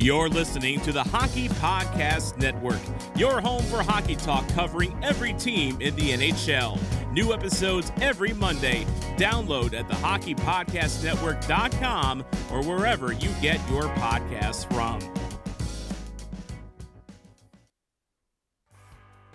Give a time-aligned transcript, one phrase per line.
[0.00, 2.78] You're listening to the Hockey Podcast Network,
[3.16, 6.78] your home for hockey talk covering every team in the NHL.
[7.12, 8.86] New episodes every Monday.
[9.16, 15.00] Download at thehockeypodcastnetwork.com or wherever you get your podcasts from.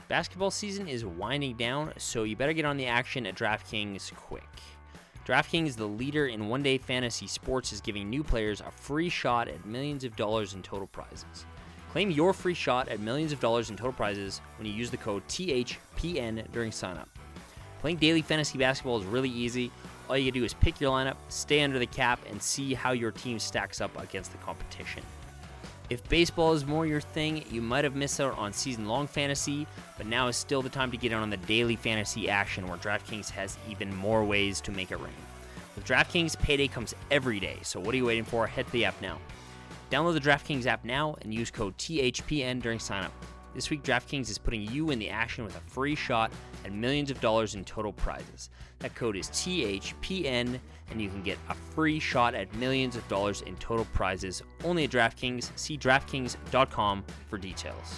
[0.08, 4.48] Basketball season is winding down, so you better get on the action at DraftKings quick.
[5.26, 9.48] DraftKings, the leader in one day fantasy sports, is giving new players a free shot
[9.48, 11.46] at millions of dollars in total prizes.
[11.94, 14.98] Claim your free shot at millions of dollars in total prizes when you use the
[14.98, 17.08] code THPN during signup.
[17.80, 19.72] Playing daily fantasy basketball is really easy.
[20.10, 23.12] All you do is pick your lineup, stay under the cap, and see how your
[23.12, 25.04] team stacks up against the competition.
[25.90, 29.68] If baseball is more your thing, you might have missed out on season long fantasy,
[29.98, 32.78] but now is still the time to get in on the daily fantasy action where
[32.78, 35.14] DraftKings has even more ways to make it rain.
[35.76, 38.48] With DraftKings, payday comes every day, so what are you waiting for?
[38.48, 39.20] To the app now.
[39.92, 43.12] Download the DraftKings app now and use code THPN during signup.
[43.54, 46.32] This week, DraftKings is putting you in the action with a free shot
[46.66, 48.50] at millions of dollars in total prizes.
[48.80, 50.60] That code is THPN,
[50.94, 54.86] and you can get a free shot at millions of dollars in total prizes only
[54.86, 55.52] at DraftKings.
[55.58, 57.96] See DraftKings.com for details.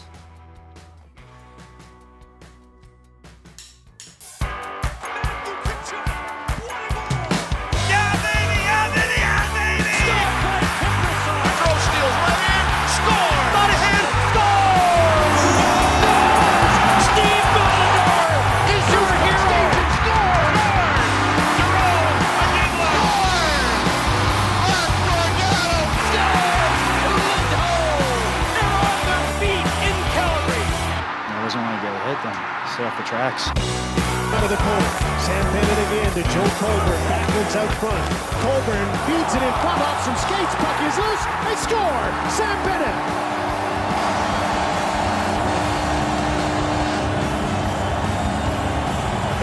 [33.16, 33.48] Tracks.
[33.48, 34.92] Out of the corner.
[35.24, 37.00] Sam Bennett again to Joe Colborne.
[37.08, 38.04] Backwards out front.
[38.44, 40.52] Colborne feeds it in front off some skates.
[40.60, 41.24] Puck is loose.
[41.48, 42.04] They score.
[42.36, 42.98] Sam Bennett.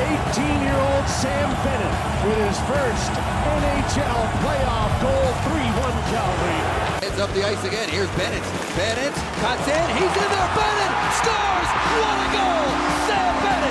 [0.04, 1.96] 18-year-old Sam Bennett
[2.28, 3.12] with his first
[3.56, 5.28] NHL playoff goal.
[5.48, 6.60] 3-1 Calgary.
[7.08, 7.88] Heads up the ice again.
[7.88, 8.44] Here's Bennett.
[8.76, 9.86] Bennett cuts in.
[9.96, 10.50] He's in there.
[10.60, 10.92] Bennett
[11.24, 11.68] scores.
[11.92, 12.68] What a goal!
[13.06, 13.61] Sam Bennett.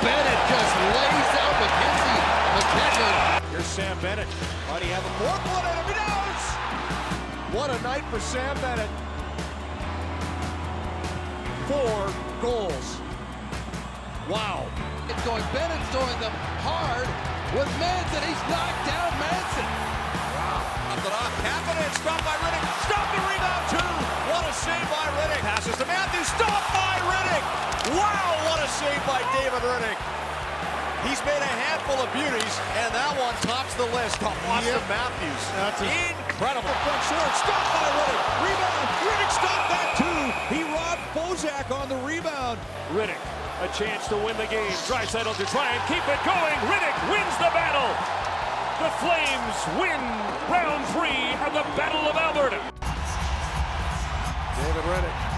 [0.00, 2.20] Bennett just lays out McKenzie.
[2.56, 3.50] McKenzie.
[3.52, 4.28] Here's Sam Bennett.
[4.70, 5.86] Might he have a more one in him?
[5.88, 6.42] He does!
[7.52, 8.88] What a night for Sam Bennett.
[11.68, 12.08] Four
[12.40, 12.96] goals.
[14.24, 14.64] Wow.
[15.10, 15.44] It's going.
[15.52, 16.32] Bennett's throwing them
[16.64, 17.04] hard
[17.52, 18.24] with Manson.
[18.24, 19.68] He's knocked down Manson.
[19.68, 20.96] Wow.
[20.96, 21.32] Up it off.
[21.44, 22.88] Kapanen stopped by Rittich.
[22.88, 23.19] Stop the
[28.80, 30.00] save by David Rittich.
[31.04, 34.16] He's made a handful of beauties, and that one tops the list.
[34.24, 35.44] Auston Matthews.
[35.52, 36.72] That's incredible.
[36.80, 37.32] Front short.
[37.36, 38.24] Stopped by Rittich.
[38.40, 38.88] Rebound.
[39.04, 40.20] Rittich stopped that too.
[40.48, 42.56] He robbed Bozak on the rebound.
[42.96, 43.20] Rittich.
[43.60, 44.72] A chance to win the game.
[44.88, 46.56] Draisaitl to try and keep it going.
[46.64, 47.92] Rittich wins the battle.
[48.80, 50.00] The Flames win
[50.48, 52.56] round three of the Battle of Alberta.
[54.56, 55.29] David Rittich.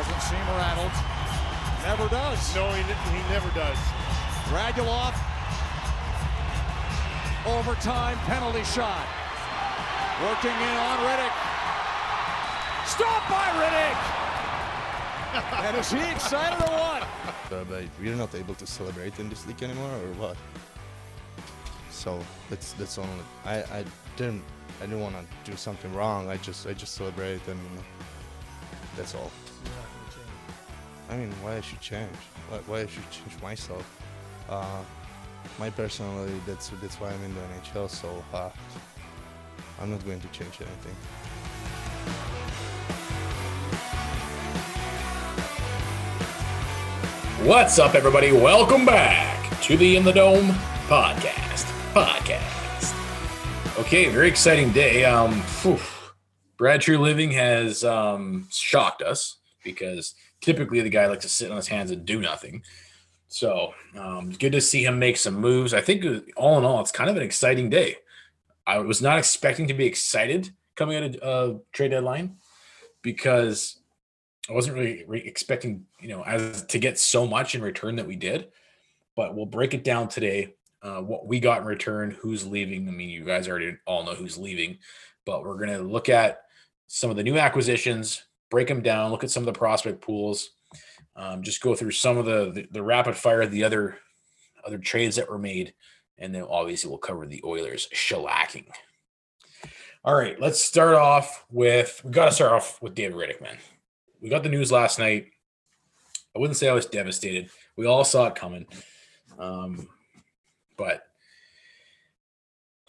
[0.00, 0.96] Doesn't seem rattled.
[1.84, 2.54] Never does.
[2.54, 3.76] No, he, he never does.
[4.48, 5.12] Radulov.
[7.44, 9.06] Overtime penalty shot.
[10.24, 11.36] Working in on Rittich.
[12.86, 14.02] Stop by Rittich.
[15.68, 17.02] and is he excited or what?
[17.52, 20.36] Uh, but we're not able to celebrate in this league anymore, or what?
[21.90, 22.18] So
[22.48, 23.10] that's that's only.
[23.44, 23.84] I, I
[24.16, 24.44] didn't
[24.80, 26.30] I didn't want to do something wrong.
[26.30, 27.60] I just I just celebrate and
[28.96, 29.30] that's all.
[31.10, 32.14] I mean, why I should change?
[32.48, 33.84] Why, why I should change myself?
[34.48, 34.80] Uh,
[35.58, 36.40] my personality.
[36.46, 37.90] That's that's why I'm in the NHL.
[37.90, 38.50] So uh,
[39.80, 40.94] I'm not going to change anything.
[47.44, 48.30] What's up, everybody?
[48.30, 50.50] Welcome back to the In the Dome
[50.86, 51.64] podcast.
[51.92, 52.94] Podcast.
[53.80, 55.04] Okay, very exciting day.
[55.04, 55.42] Um.
[56.56, 61.68] Brad Treliving has um, shocked us because typically the guy likes to sit on his
[61.68, 62.62] hands and do nothing.
[63.28, 65.72] So um, good to see him make some moves.
[65.72, 67.96] I think uh, all in all, it's kind of an exciting day.
[68.66, 72.36] I was not expecting to be excited coming out of uh, trade deadline
[73.02, 73.78] because
[74.48, 78.06] I wasn't really re- expecting, you know, as to get so much in return that
[78.06, 78.48] we did.
[79.14, 80.54] But we'll break it down today.
[80.82, 82.88] Uh, what we got in return, who's leaving.
[82.88, 84.78] I mean, you guys already all know who's leaving,
[85.26, 86.42] but we're going to look at
[86.86, 90.50] some of the new acquisitions, break them down, look at some of the prospect pools,
[91.16, 93.98] um, just go through some of the, the the rapid fire the other
[94.66, 95.74] other trades that were made,
[96.18, 98.66] and then obviously we'll cover the Oilers shellacking.
[100.04, 103.58] All right, let's start off with we got to start off with David Rittich, man.
[104.20, 105.26] We got the news last night.
[106.34, 107.50] I wouldn't say I was devastated.
[107.76, 108.66] We all saw it coming,
[109.38, 109.88] um,
[110.76, 111.02] but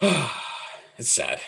[0.00, 1.40] it's sad.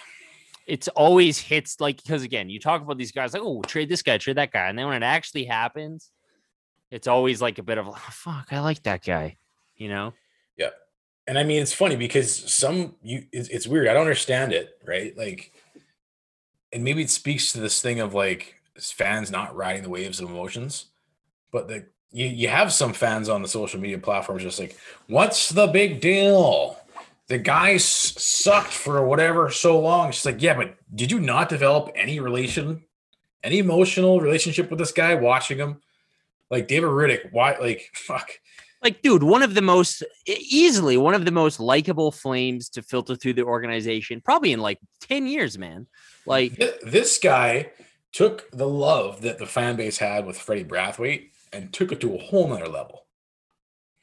[0.67, 4.03] It's always hits like because again, you talk about these guys like, oh, trade this
[4.03, 6.11] guy, trade that guy, and then when it actually happens,
[6.91, 8.49] it's always like a bit of oh, fuck.
[8.51, 9.37] I like that guy,
[9.77, 10.15] you know.
[10.57, 10.71] Yeah,
[11.27, 13.89] and I mean it's funny because some you it's, it's weird.
[13.89, 15.17] I don't understand it, right?
[15.17, 15.53] Like,
[16.73, 20.31] and maybe it speaks to this thing of like fans not riding the waves of
[20.31, 20.87] emotions,
[21.53, 24.79] but the you, you have some fans on the social media platforms just like,
[25.09, 26.79] what's the big deal?
[27.29, 30.13] The guy sucked for whatever so long.
[30.13, 32.85] She's like, yeah, but did you not develop any relation,
[33.43, 35.81] any emotional relationship with this guy watching him?
[36.51, 37.57] Like David Rittich, why?
[37.59, 38.31] Like, fuck.
[38.83, 43.17] Like, dude, one of the most easily one of the most likable flames to filter
[43.17, 45.87] through the organization, probably in like 10 years, man.
[46.27, 47.71] Like, This guy
[48.13, 52.15] took the love that the fan base had with Freddie Brathwaite and took it to
[52.15, 53.04] a whole nother level.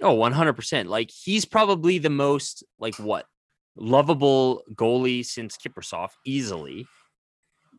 [0.02, 0.88] Oh, 100%.
[0.88, 3.26] Like, he's probably the most, like, what?
[3.76, 6.88] Lovable goalie since Kiprusoff, easily.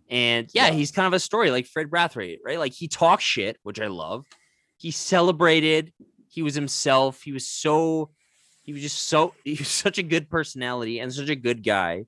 [0.08, 0.72] And yeah, Yeah.
[0.72, 2.58] he's kind of a story like Fred Brathwaite, right?
[2.58, 4.26] Like, he talks shit, which I love.
[4.76, 5.92] He celebrated.
[6.28, 7.22] He was himself.
[7.22, 8.10] He was so,
[8.62, 12.04] he was just so, he was such a good personality and such a good guy.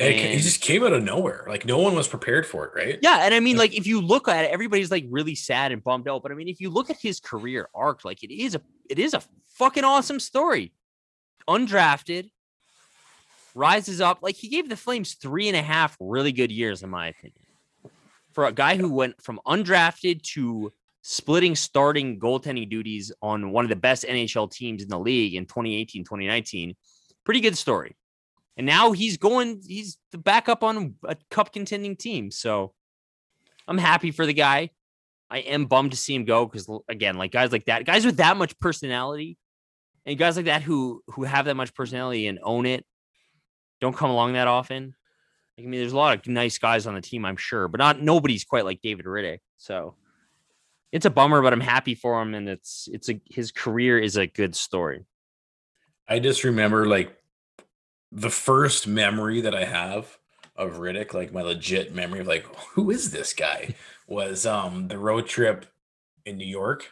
[0.00, 1.44] And it he just came out of nowhere.
[1.48, 2.98] Like no one was prepared for it, right?
[3.02, 5.82] Yeah, and I mean, like, if you look at it, everybody's like really sad and
[5.82, 6.22] bummed out.
[6.22, 8.98] But I mean, if you look at his career arc, like it is a it
[8.98, 9.22] is a
[9.54, 10.72] fucking awesome story.
[11.48, 12.30] Undrafted,
[13.54, 14.20] rises up.
[14.22, 17.42] Like he gave the Flames three and a half really good years, in my opinion.
[18.32, 20.72] For a guy who went from undrafted to
[21.02, 25.44] splitting starting goaltending duties on one of the best NHL teams in the league in
[25.44, 26.76] 2018, 2019,
[27.24, 27.96] pretty good story.
[28.58, 32.32] And now he's going, he's the backup on a cup contending team.
[32.32, 32.74] So
[33.68, 34.70] I'm happy for the guy.
[35.30, 38.16] I am bummed to see him go because again, like guys like that, guys with
[38.16, 39.38] that much personality,
[40.04, 42.84] and guys like that who who have that much personality and own it,
[43.80, 44.94] don't come along that often.
[45.58, 48.00] I mean, there's a lot of nice guys on the team, I'm sure, but not
[48.00, 49.40] nobody's quite like David Rittich.
[49.58, 49.96] So
[50.92, 54.16] it's a bummer, but I'm happy for him, and it's it's a his career is
[54.16, 55.04] a good story.
[56.08, 57.14] I just remember like
[58.12, 60.18] the first memory that I have
[60.56, 63.74] of Rittich, like my legit memory of like, who is this guy?
[64.06, 65.66] Was um the road trip
[66.24, 66.90] in New York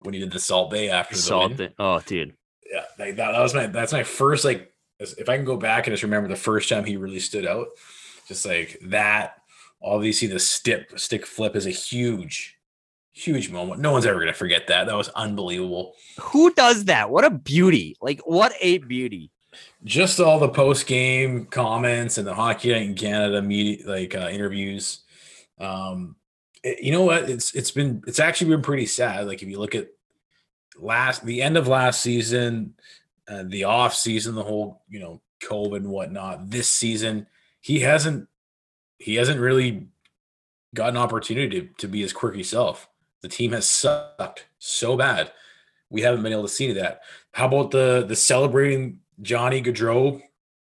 [0.00, 1.60] when he did the Salt Bae after the Salt win.
[1.60, 1.74] it.
[1.78, 2.34] Oh, dude.
[2.70, 5.86] Yeah, like that, that was my that's my first like if I can go back
[5.86, 7.66] and just remember the first time he really stood out,
[8.26, 9.36] just like that.
[9.82, 12.56] Obviously, the stick stick flip is a huge,
[13.12, 13.80] huge moment.
[13.80, 14.86] No one's ever gonna forget that.
[14.86, 15.92] That was unbelievable.
[16.18, 17.10] Who does that?
[17.10, 17.96] What a beauty.
[18.00, 19.30] Like, what a beauty.
[19.84, 24.28] Just all the post game comments and the hockey night in Canada media like uh,
[24.30, 25.00] interviews.
[25.58, 26.16] Um,
[26.62, 27.28] it- you know what?
[27.30, 29.26] It's it's been it's actually been pretty sad.
[29.26, 29.88] Like if you look at
[30.78, 32.74] last the end of last season,
[33.28, 36.50] uh, the off season, the whole you know COVID and whatnot.
[36.50, 37.26] This season,
[37.60, 38.28] he hasn't
[38.98, 39.88] he hasn't really
[40.74, 42.88] got an opportunity to, to be his quirky self.
[43.22, 45.32] The team has sucked so bad.
[45.88, 47.00] We haven't been able to see that.
[47.32, 50.20] How about the the celebrating Johnny Gaudreau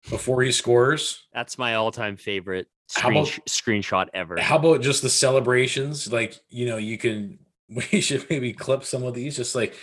[0.09, 1.27] before he scores?
[1.33, 4.39] That's my all-time favorite How about- screenshot ever.
[4.39, 6.11] How about just the celebrations?
[6.11, 7.39] Like, you know, you can
[7.69, 9.75] we should maybe clip some of these, just like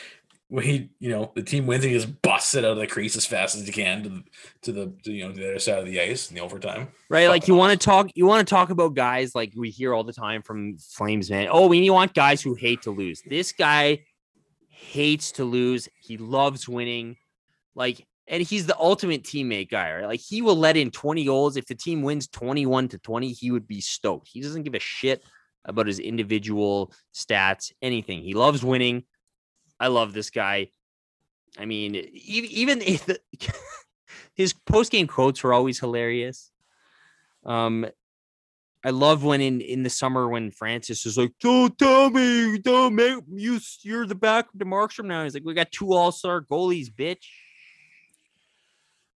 [0.48, 2.86] when he, you know, the team wins and he just busts it out of the
[2.86, 4.24] crease as fast as he can to the
[4.62, 6.88] to the to, you know the other side of the ice in the overtime.
[7.10, 7.28] right?
[7.28, 10.04] Like you want to talk, you want to talk about guys like we hear all
[10.04, 11.48] the time from Flames, man.
[11.50, 13.22] Oh, we want guys who hate to lose.
[13.28, 14.04] This guy
[14.68, 15.88] hates to lose.
[16.00, 17.16] He loves winning.
[17.74, 20.06] Like, and he's the ultimate teammate guy, right?
[20.06, 21.56] Like he will let in 20 goals.
[21.56, 24.28] If the team wins 21 to 20, he would be stoked.
[24.28, 25.22] He doesn't give a shit
[25.64, 28.22] about his individual stats, anything.
[28.22, 29.04] He loves winning.
[29.78, 30.70] I love this guy.
[31.58, 33.20] I mean, even if the,
[34.34, 36.50] his post game quotes were always hilarious.
[37.44, 37.86] Um,
[38.84, 42.94] I love when in in the summer when Francis is like, "Don't tell me, don't
[42.94, 43.58] make you.
[43.82, 46.88] You're the back of the Markstrom now." He's like, "We got two All Star goalies,
[46.92, 47.24] bitch."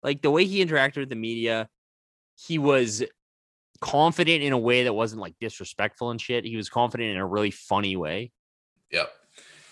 [0.03, 1.67] Like the way he interacted with the media,
[2.35, 3.03] he was
[3.81, 6.45] confident in a way that wasn't like disrespectful and shit.
[6.45, 8.31] He was confident in a really funny way.
[8.91, 9.09] Yep.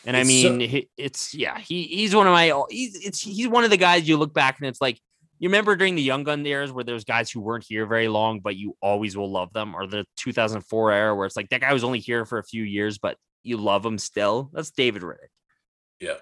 [0.05, 3.19] And I It's so- mean, he- it's yeah, he he's one of my he's it's
[3.22, 5.00] he's one of the guys you look back and it's like
[5.39, 8.39] you remember during the young gun years where there's guys who weren't here very long,
[8.39, 11.72] but you always will love them, or the 2004 era where it's like that guy
[11.74, 14.50] was only here for a few years, but you love him still.
[14.53, 15.27] That's David Rittich.
[16.00, 16.15] Yeah.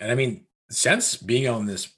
[0.00, 1.92] And I mean, since being on this,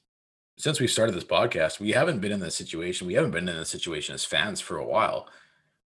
[0.59, 3.07] since we started this podcast, we haven't been in this situation.
[3.07, 5.29] We haven't been in this situation as fans for a while,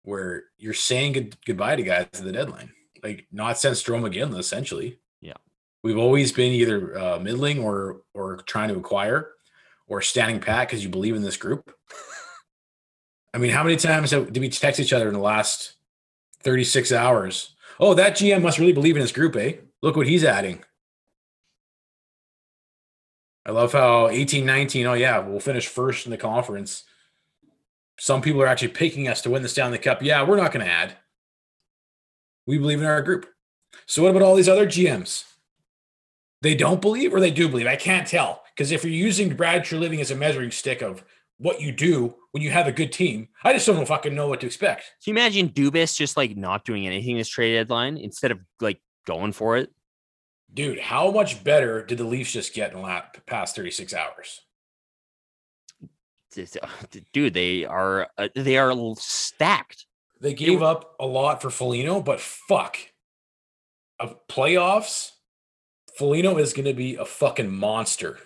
[0.05, 2.73] where you're saying good, goodbye to guys at the deadline.
[3.03, 5.01] Like not since Strome again, essentially.
[5.21, 5.35] Yeah.
[5.83, 9.31] We've always been either uh, middling or or trying to acquire,
[9.89, 11.75] or standing pat because you believe in this group.
[13.35, 15.75] I mean, how many times have, did we text each other in the last
[16.43, 17.55] 36 hours?
[17.79, 19.55] Oh, that GM must really believe in his group, eh?
[19.83, 20.63] Look what he's adding.
[23.51, 26.85] I love how 18 19, oh, yeah, we'll finish first in the conference.
[27.99, 30.05] Some people are actually picking us to win the Stanley Cup.
[30.05, 30.97] Yeah, we're not going to add.
[32.47, 33.27] We believe in our group.
[33.87, 35.25] So, what about all these other GMs?
[36.43, 37.67] They don't believe or they do believe?
[37.67, 38.45] I can't tell.
[38.55, 41.03] Because if you're using Brad Treliving as a measuring stick of
[41.39, 44.39] what you do when you have a good team, I just don't fucking know what
[44.43, 44.85] to expect.
[45.03, 48.81] Can you imagine Dubas just like not doing anything this trade deadline instead of like
[49.09, 49.73] going for it?
[50.53, 54.41] Dude, how much better did the Leafs just get in the last, past 36 hours?
[57.13, 59.87] Dude, they are uh, they are stacked.
[60.21, 62.77] They gave up a lot for Foligno, but fuck.
[63.99, 65.11] Of playoffs,
[65.97, 68.19] Foligno is going to be a fucking monster.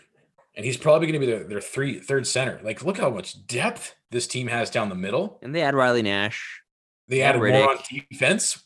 [0.56, 2.60] And he's probably going to be their, their three third center.
[2.62, 5.38] Like, look how much depth this team has down the middle.
[5.42, 6.62] And they add Riley Nash.
[7.08, 7.60] They, added Rittich.
[7.60, 8.62] more on defense.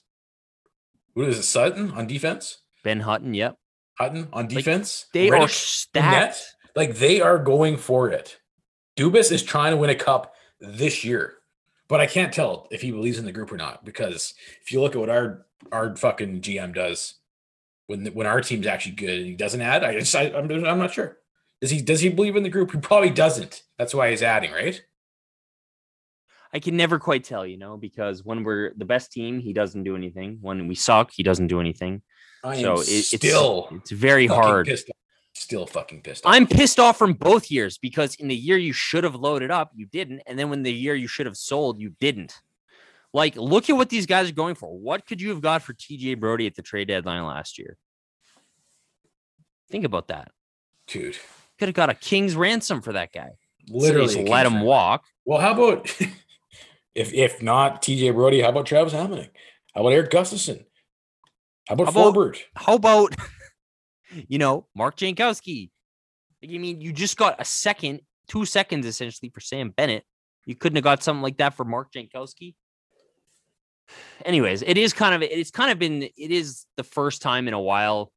[1.14, 2.58] What is it, Sutton on defense?
[2.85, 3.56] Ben Hutton, yep.
[3.99, 5.06] Hutton on defense.
[5.06, 6.42] Like, they are stacked.
[6.76, 8.38] Like they are going for it.
[8.97, 11.35] Dubas is trying to win a cup this year,
[11.88, 14.80] but I can't tell if he believes in the group or not because if you
[14.80, 17.14] look at what our our fucking GM does
[17.87, 20.78] when when our team's actually good and he doesn't add, I just I, I'm I'm
[20.78, 21.18] not sure.
[21.61, 22.70] Does he does he believe in the group?
[22.70, 23.62] He probably doesn't.
[23.76, 24.80] That's why he's adding, right?
[26.52, 29.82] I can never quite tell, you know, because when we're the best team, he doesn't
[29.82, 30.38] do anything.
[30.40, 32.02] When we suck, he doesn't do anything.
[32.45, 34.71] I so it, still it's, it's very hard.
[35.35, 36.35] Still fucking pissed off.
[36.35, 39.71] I'm pissed off from both years because in the year you should have loaded up,
[39.75, 42.35] you didn't, and then when the year you should have sold, you didn't.
[43.14, 44.76] Like, look at what these guys are going for.
[44.76, 47.76] What could you have got for TJ Brodie at the trade deadline last year?
[49.71, 50.30] Think about that,
[50.87, 51.16] dude.
[51.59, 53.30] Could have got a king's ransom for that guy.
[53.68, 54.66] Literally, so let him ransom.
[54.66, 55.04] walk.
[55.25, 55.87] Well, how about
[56.95, 59.30] if if not TJ Brodie, How about Travis Hamonic?
[59.75, 60.64] How about Eric Gustafsson?
[61.68, 63.14] How about, how about How about
[64.28, 65.70] you know Mark Jankowski?
[66.40, 70.04] You mean you just got a second, two seconds essentially for Sam Bennett?
[70.46, 72.54] You couldn't have got something like that for Mark Jankowski.
[74.25, 77.54] Anyways, it is kind of it's kind of been it is the first time in
[77.54, 78.12] a while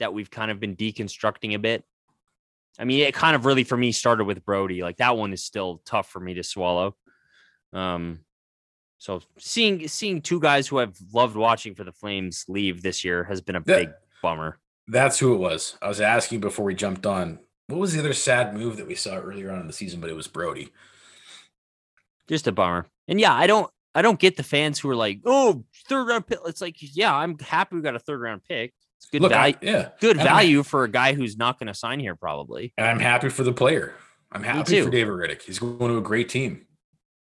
[0.00, 1.84] that we've kind of been deconstructing a bit.
[2.80, 4.82] I mean, it kind of really for me started with Brodie.
[4.82, 6.96] Like that one is still tough for me to swallow.
[7.72, 8.25] Um,
[8.98, 13.24] so seeing seeing two guys who I've loved watching for the Flames leave this year
[13.24, 13.90] has been a that, big
[14.22, 14.58] bummer.
[14.88, 15.76] That's who it was.
[15.82, 17.38] I was asking before we jumped on.
[17.68, 20.00] What was the other sad move that we saw earlier on in the season?
[20.00, 20.72] But it was Brodie.
[22.28, 22.86] Just a bummer.
[23.08, 26.26] And yeah, I don't I don't get the fans who are like, oh, third round
[26.26, 26.38] pick.
[26.46, 28.72] It's like, yeah, I'm happy we got a third round pick.
[28.98, 29.56] It's good Look, value.
[29.62, 32.72] I, yeah, good value for a guy who's not going to sign here, probably.
[32.78, 33.94] And I'm happy for the player.
[34.32, 35.42] I'm happy for David Rittich.
[35.42, 36.65] He's going to a great team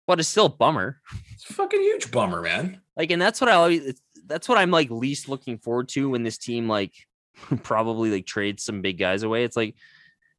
[0.08, 1.02] but it's still a bummer.
[1.34, 2.82] It's a fucking huge bummer, man.
[2.96, 6.24] Like, and that's what I always, that's what I'm like least looking forward to when
[6.24, 6.94] this team like
[7.64, 9.44] probably like trades some big guys away.
[9.44, 9.76] It's like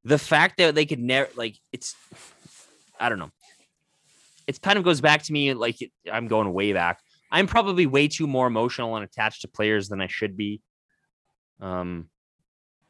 [0.04, 1.94] the fact that they could never like it's,
[2.98, 3.30] I don't know.
[4.46, 5.76] It kind of goes back to me like
[6.10, 7.00] I'm going way back.
[7.30, 10.62] I'm probably way too more emotional and attached to players than I should be.
[11.60, 12.08] Um,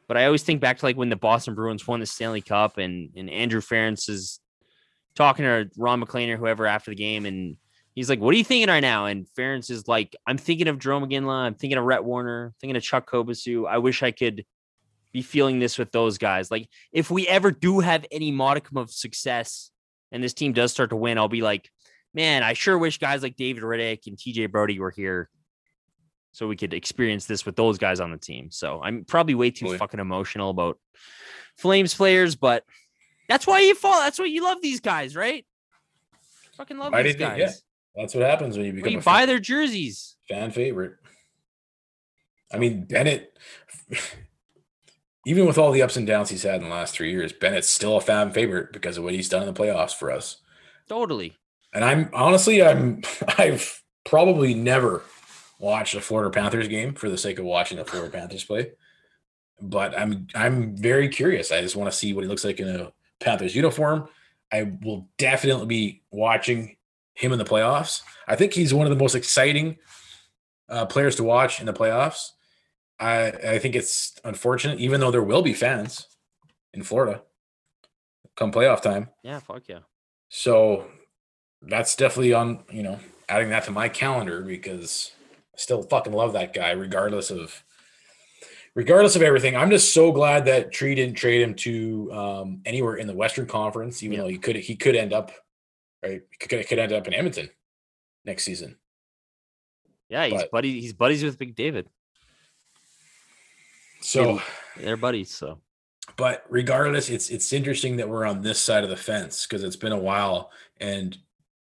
[0.07, 2.79] but I always think back to like when the Boston Bruins won the Stanley Cup
[2.79, 4.41] and and Andrew Ference is
[5.19, 7.57] talking to Ron MacLean or whoever after the game, and
[7.95, 10.79] he's like, "What are you thinking right now?" And Ference is like, "I'm thinking of
[10.79, 11.33] Jarome Iginla.
[11.33, 12.55] I'm thinking of Rhett Warrener.
[12.61, 13.69] Thinking of Chuck Kobasew.
[13.69, 14.47] I wish I could
[15.13, 16.51] be feeling this with those guys.
[16.51, 19.71] Like, if we ever do have any modicum of success,
[20.13, 21.69] and this team does start to win, I'll be like,
[22.15, 25.29] man, I sure wish guys like David Rittich and TJ Brodie were here."
[26.31, 28.53] So we could experience this with those guys on the team.
[28.53, 29.79] So I'm probably way too oh, Boy.
[29.79, 30.79] fucking emotional about
[31.57, 32.63] Flames players, but
[33.29, 34.01] that's why you fall.
[34.01, 35.45] That's why you love these guys, right?
[36.57, 37.39] Fucking love why these guys.
[37.39, 37.51] yeah.
[37.95, 38.85] That's what happens when you become.
[38.85, 40.17] When you buy fan, their jerseys.
[40.29, 40.95] Fan favorite.
[42.53, 43.37] I mean, Bennett.
[45.27, 47.69] even with all the ups and downs he's had in the last three years, Bennett's
[47.69, 50.39] still a fan favorite because of what he's done in the playoffs for us.
[50.89, 51.37] Totally.
[51.75, 53.03] And I'm honestly, I'm
[53.39, 55.03] I've probably never
[55.59, 58.73] watched a Florida Panthers game for the sake of watching the Florida Panthers play.
[59.61, 61.53] But I'm I'm very curious.
[61.53, 64.09] I just want to see what he looks like in a Panthers uniform.
[64.53, 66.77] I will definitely be watching
[67.15, 68.03] him in the playoffs.
[68.27, 69.77] I think he's one of the most exciting
[70.69, 72.31] uh, players to watch in the playoffs.
[73.01, 76.07] I I think it's unfortunate, even though there will be fans.
[76.73, 77.23] in Florida
[78.37, 79.09] come playoff time.
[79.23, 79.81] Yeah, fuck yeah.
[80.29, 80.87] So
[81.63, 85.11] that's definitely on, you know, adding that to my calendar because
[85.55, 87.65] I still fucking love that guy, regardless of
[88.75, 89.57] regardless of everything.
[89.57, 93.47] I'm just so glad that Tree didn't trade him to um, anywhere in the Western
[93.47, 94.23] Conference, even Yeah.
[94.23, 95.33] though he could he could end up
[96.03, 97.51] right, he could could end up in Edmonton
[98.25, 98.77] next season.
[100.09, 100.81] Yeah, he's But- buddy.
[100.81, 101.89] He's buddies with Big David.
[104.01, 104.41] So,
[104.77, 105.31] They're buddies.
[105.35, 105.61] So
[106.17, 109.77] but regardless, it's it's interesting that we're on this side of the fence because it's
[109.77, 111.17] been a while and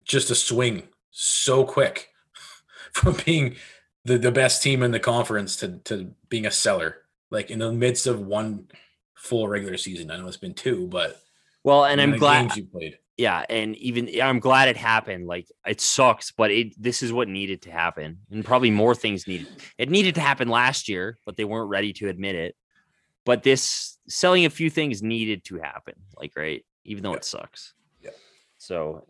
[0.06, 2.10] just a swing so quick
[2.94, 3.56] from being
[4.10, 6.98] the, the best team in the conference to to being a seller
[7.32, 8.68] like in the midst of one
[9.16, 10.10] full regular season.
[10.12, 11.22] I know it's been two, but
[11.64, 12.56] well, and I'm glad.
[12.56, 12.98] you played.
[13.18, 17.28] yeah and even i'm glad it happened like it sucks but it this is what
[17.28, 19.48] needed to happen and probably more things needed
[19.78, 22.56] it needed to happen last year but they weren't ready to admit it
[23.26, 27.18] but this selling a few things needed to happen like right even though Yeah.
[27.18, 28.12] it sucks Yeah.
[28.58, 29.06] so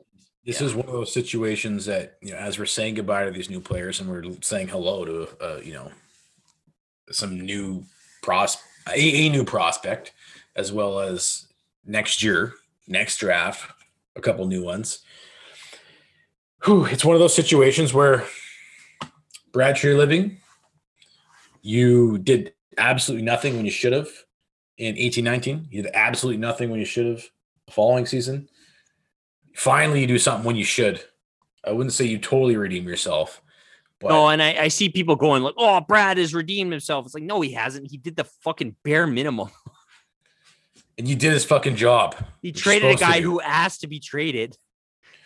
[0.50, 0.65] This Yeah.
[0.68, 3.60] is one of those situations that you know, as we're saying goodbye to these new
[3.62, 5.91] players and we're saying hello to, uh, you know,
[7.12, 7.86] some new
[8.24, 10.12] pros, a, a new prospect,
[10.56, 11.46] as well as
[11.86, 12.53] next year,
[12.88, 13.72] next draft,
[14.15, 15.03] a couple new ones.
[16.65, 18.25] Whew, it's one of those situations where
[19.51, 20.38] Brad Treliving,
[21.62, 24.10] you did absolutely nothing when you should have
[24.79, 25.68] in eighteen nineteen.
[25.70, 27.24] You did absolutely nothing when you should have
[27.68, 28.50] the following season
[29.53, 31.03] finally you do something when you should.
[31.63, 33.41] I wouldn't say you totally redeem yourself,
[34.00, 37.06] but no and I, I see people going like oh brad has redeemed himself.
[37.06, 37.89] It's like no he hasn't.
[37.89, 39.50] He did the fucking bare minimum.
[40.98, 42.13] And you did his fucking job.
[42.41, 44.58] he traded a guy who asked to be traded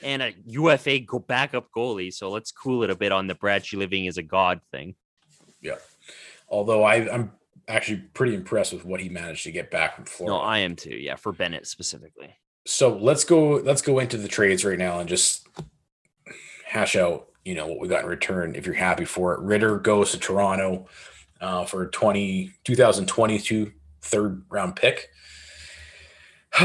[0.04, 2.14] and a ufa go backup goalie.
[2.14, 4.94] So let's cool it a bit on the brad Treliving is a god thing.
[5.62, 5.78] Yeah,
[6.48, 7.32] Although I, I'm
[7.68, 10.38] actually pretty impressed with what he managed to get back from Florida.
[10.38, 10.96] no i am too.
[10.96, 13.56] Yeah for bennett specifically so let's go.
[13.58, 15.48] Let's go into the trades right now and just
[16.66, 17.28] hash out.
[17.44, 18.56] You know what we got in return.
[18.56, 20.88] If you're happy for it, Ritter goes to Toronto
[21.42, 25.10] uh, for a 20, 2022 third round pick.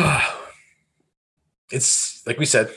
[1.70, 2.70] it's like we said,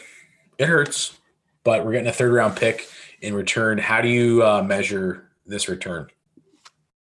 [0.58, 1.17] it hurts,
[1.63, 2.88] but we're getting a third round pick
[3.22, 3.78] in return.
[3.78, 6.08] How do you uh, measure this return?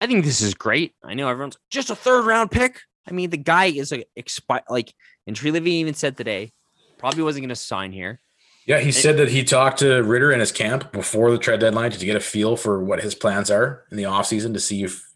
[0.01, 0.95] I think this is great.
[1.03, 2.81] I know everyone's just a third round pick.
[3.07, 4.95] I mean, the guy is a expi like,
[5.31, 6.53] and Treliving even said today,
[6.99, 8.19] probably wasn't going to sign here.
[8.67, 11.93] Yeah, he said that he talked to Ritter in his camp before the trade deadline
[11.93, 15.09] to get a feel for what his plans are in the offseason to see if,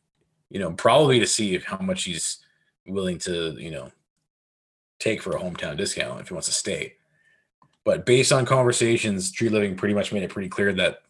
[0.50, 2.38] you know, probably to see if how much he's
[2.87, 3.90] willing to, you know,
[5.00, 6.94] take for a hometown discount if he wants to stay.
[7.85, 11.03] But based on conversations, Treliving pretty much made it pretty clear that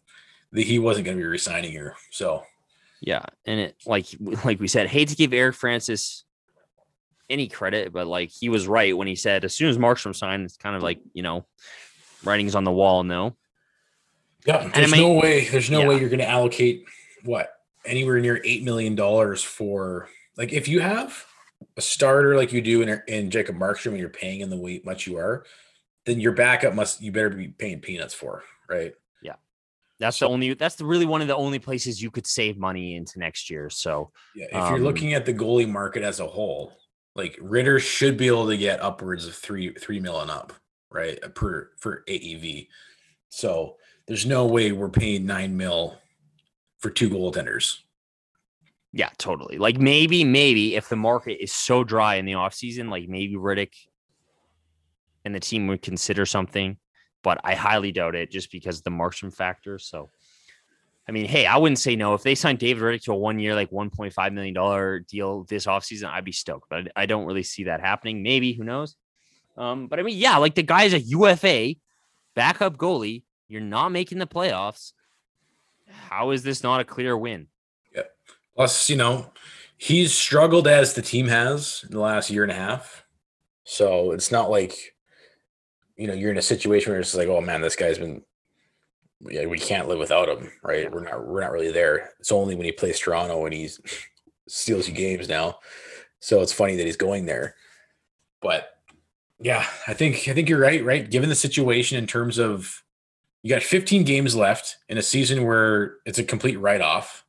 [0.51, 1.95] the, he wasn't going to be resigning here.
[2.09, 2.43] So
[3.01, 4.07] Yeah, and it like
[4.43, 6.23] like we said, hate to give Eric Francis
[7.29, 10.43] any credit, but like he was right when he said as soon as Markstrom signed,
[10.43, 11.45] it's kind of like you know,
[12.23, 13.03] writing's on the wall.
[13.03, 13.35] No,
[14.45, 15.47] yeah, I there's mean- no way.
[15.47, 16.85] There's no way you're going to allocate
[17.23, 17.51] what
[17.85, 21.25] anywhere near eight million dollars for like if you have
[21.77, 24.81] a starter like you do in, in Jacob Markstrom and you're paying in the way
[24.85, 25.45] much you are,
[26.05, 28.93] then your backup must you better be paying peanuts for, right?
[29.21, 29.35] Yeah,
[29.99, 32.95] that's the only that's the, really one of the only places you could save money
[32.95, 33.69] into next year.
[33.69, 34.45] So Yeah.
[34.45, 36.73] If you're Um, looking at the goalie market as a whole,
[37.15, 40.53] like Ritter should be able to get upwards of three three mil and up,
[40.91, 41.17] right?
[41.23, 42.67] uh, Per for AAV.
[43.29, 45.97] So there's no way we're paying nine mil
[46.79, 47.79] for two goaltenders.
[48.93, 49.57] yeah, totally.
[49.57, 53.87] Like maybe maybe if the market is so dry in the offseason, like maybe Rittich
[55.23, 56.77] and the team would consider something,
[57.23, 59.79] but I highly doubt it just because of the Markstrom factor.
[59.79, 60.09] So.
[61.07, 62.15] I mean, hey, I wouldn't say no.
[62.15, 66.09] If they signed David Rittich to a one year, like $1.5 million deal this offseason,
[66.09, 66.67] I'd be stoked.
[66.69, 68.23] But I don't really see that happening.
[68.23, 68.95] Maybe, who knows?
[69.55, 71.75] Um, but I mean, yeah, like the guy's a UFA
[72.35, 73.23] backup goalie.
[73.47, 74.93] You're not making the playoffs.
[75.87, 77.47] How is this not a clear win?
[77.95, 78.03] Yeah.
[78.55, 79.31] Plus, you know,
[79.77, 83.05] he's struggled as the team has in the last year and a half.
[83.63, 84.75] So it's not like,
[85.95, 88.23] you know, you're in a situation where it's like, oh man, this guy's been
[89.21, 90.91] yeah, we can't live without him, right?
[90.91, 92.11] We're not we're not really there.
[92.19, 93.69] It's only when he plays Toronto and he
[94.47, 95.59] steals you games now.
[96.19, 97.55] So it's funny that he's going there.
[98.41, 98.69] But
[99.39, 101.09] yeah, I think I think you're right, right?
[101.09, 102.83] Given the situation in terms of
[103.43, 107.23] you got 15 games left in a season where it's a complete write-off.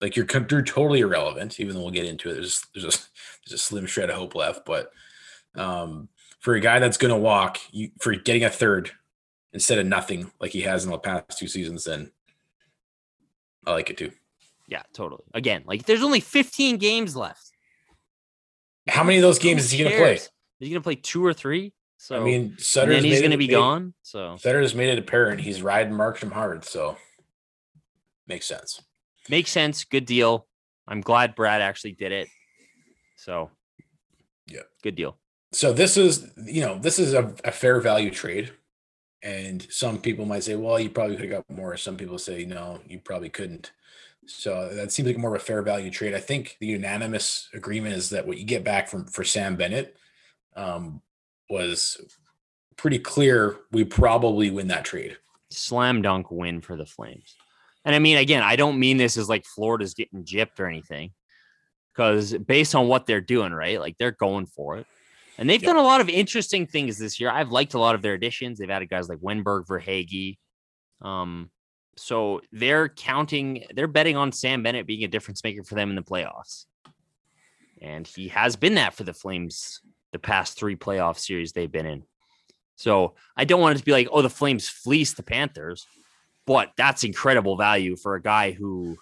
[0.00, 2.34] Like you're, you're totally irrelevant, even though we'll get into it.
[2.34, 2.98] There's there's a
[3.46, 4.90] there's a slim shred of hope left, but
[5.54, 6.08] um,
[6.40, 8.90] for a guy that's going to walk, you for getting a third
[9.54, 12.10] instead of nothing like he has in the past two seasons, then
[13.66, 14.10] I like it too.
[14.68, 15.22] Yeah, totally.
[15.32, 17.52] Again, like there's only 15 games left.
[18.88, 20.18] How many of those games Who is he going to play?
[20.58, 21.72] He's gonna play two or three.
[21.96, 23.94] So I mean, and Sutter's then he's gonna it- be made- gone.
[24.02, 26.96] So Sutter has made it apparent he's riding Markstrom hard, so
[28.26, 28.82] makes sense.
[29.30, 29.84] makes sense.
[29.84, 30.46] Good deal.
[30.86, 32.28] I'm glad Brad actually did it.
[33.16, 33.50] So
[34.46, 34.62] Yeah.
[34.82, 35.18] good deal.
[35.52, 38.52] So this is, you know, this is a, a fair value trade.
[39.24, 41.78] And some people might say, well, you probably could have got more.
[41.78, 43.72] Some people say, no, you probably couldn't.
[44.26, 46.14] So that seems like more of a fair value trade.
[46.14, 49.96] I think the unanimous agreement is that what you get back from for Sam Bennett
[50.56, 51.00] um,
[51.48, 51.96] was
[52.76, 53.56] pretty clear.
[53.72, 55.16] We probably win that trade.
[55.50, 57.34] Slam dunk win for the Flames.
[57.86, 61.12] And I mean, again, I don't mean this as like Florida's getting gypped or anything.
[61.92, 63.80] Because based on what they're doing, right?
[63.80, 64.86] Like they're going for it.
[65.38, 65.68] And they've Yep.
[65.74, 67.30] done a lot of interesting things this year.
[67.30, 68.58] I've liked a lot of their additions.
[68.58, 70.38] They've added guys like Wennberg, Verhaeghe.
[71.00, 71.50] Um,
[71.96, 75.96] so they're counting, they're betting on Sam Bennett being a difference maker for them in
[75.96, 76.66] the playoffs.
[77.80, 79.80] And he has been that for the Flames
[80.12, 82.04] the past three playoff series they've been in.
[82.76, 85.84] So I don't want it to be like, oh, the Flames fleece the Panthers,
[86.46, 88.96] but that's incredible value for a guy who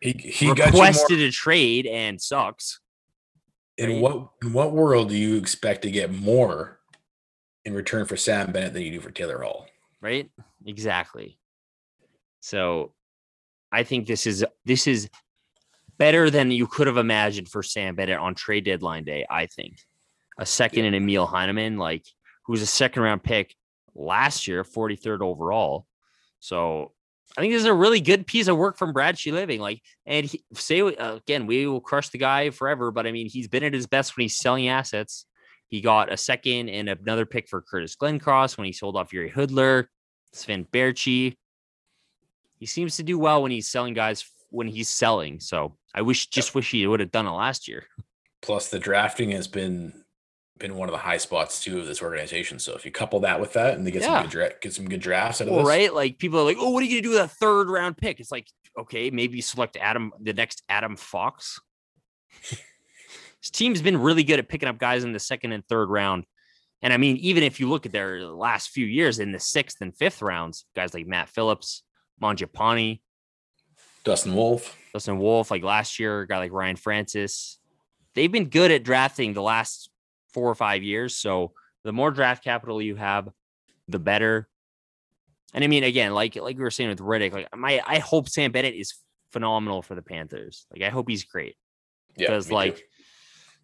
[0.00, 0.66] He, he got more.
[0.84, 2.80] requested a trade and sucks.
[3.78, 6.80] In what in what world do you expect to get more
[7.64, 9.66] in return for Sam Bennett than you do for Taylor Hall?
[10.00, 10.30] right?
[10.64, 11.38] Exactly.
[12.40, 12.92] So
[13.72, 15.08] I think this is this is
[15.98, 19.26] better than you could have imagined for Sam Bennett on trade deadline day.
[19.28, 19.78] I think
[20.38, 22.04] a second in Emil Heineman, like
[22.44, 23.54] who was a second round pick
[23.94, 25.86] last year, 43rd overall.
[26.38, 26.92] So
[27.36, 29.60] I think this is a really good piece of work from Brad Living.
[29.60, 33.28] Like, and he, say uh, again, we will crush the guy forever, but I mean,
[33.28, 35.26] he's been at his best when he's selling assets.
[35.68, 39.32] He got a second and another pick for Curtis Glencross when he sold off Jiri
[39.32, 39.86] Hudler,
[40.32, 41.36] Sven Baertschi.
[42.58, 45.40] He seems to do well when he's selling guys when he's selling.
[45.40, 47.84] So I wish, just wish he would have done it last year.
[48.42, 50.04] Plus, the drafting has been
[50.58, 52.58] been one of the high spots too of this organization.
[52.58, 54.08] So if you couple that with that, and they get Yeah.
[54.14, 55.92] some good dra- get some good drafts out of Well, this, right?
[55.94, 58.20] Like people are like, oh, what are you gonna do with a third round pick?
[58.20, 58.46] It's like,
[58.78, 61.60] okay, maybe you select Adam, the next Adam Fox.
[63.42, 66.24] His team's been really good at picking up guys in the second and third round.
[66.82, 69.80] And I mean, even if you look at their last few years in the sixth
[69.80, 71.82] and fifth rounds, guys like Matt Phillips,
[72.22, 73.00] Mangiapane,
[74.04, 74.76] Dustin Wolf.
[74.92, 77.58] Dustin Wolf, like last year, a guy like Ryan Francis,
[78.14, 79.90] they've been good at drafting the last
[80.36, 81.16] four or five years.
[81.16, 83.30] So the more draft capital you have,
[83.88, 84.48] the better.
[85.54, 88.28] And I mean, again, like like we were saying with Rittich, like my I hope
[88.28, 88.92] Sam Bennett is
[89.32, 90.66] phenomenal for the Panthers.
[90.70, 91.56] Like I hope he's great
[92.16, 92.54] Yeah, because too.
[92.54, 92.84] like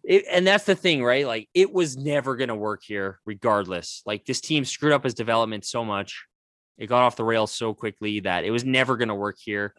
[0.03, 1.27] it, and that's the thing, right?
[1.27, 4.01] Like it was never gonna work here, regardless.
[4.07, 6.25] Like this team screwed up his development so much,
[6.79, 9.75] it got off the rails so quickly that it was never gonna work here.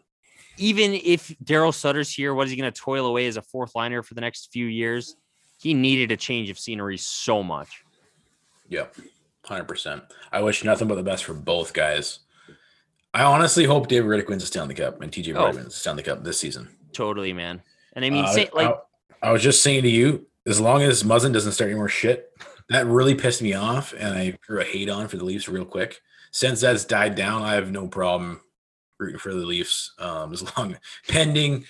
[0.58, 4.02] Even if Daryl Sutter's here, what is he gonna toil away as a fourth liner
[4.04, 5.16] for the next few years?
[5.64, 7.82] He needed a change of scenery so much.
[8.68, 8.96] Yep,
[9.46, 10.02] hundred percent.
[10.30, 12.18] I wish nothing but the best for both guys.
[13.14, 15.40] I honestly hope David Rittich wins the Stanley Cup and TJ Oh.
[15.44, 16.68] Brodie wins the Stanley Cup this season.
[16.92, 17.62] Totally, man.
[17.94, 18.76] And I mean, Uh, say, like,
[19.22, 21.88] I, I was just saying to you, as long as Muzzin doesn't start any more
[21.88, 22.30] shit,
[22.68, 25.64] that really pissed me off, and I threw a hate on for the Leafs real
[25.64, 26.02] quick.
[26.30, 28.42] Since that's died down, I have no problem
[28.98, 30.76] rooting for the Leafs, um, as long
[31.08, 31.64] pending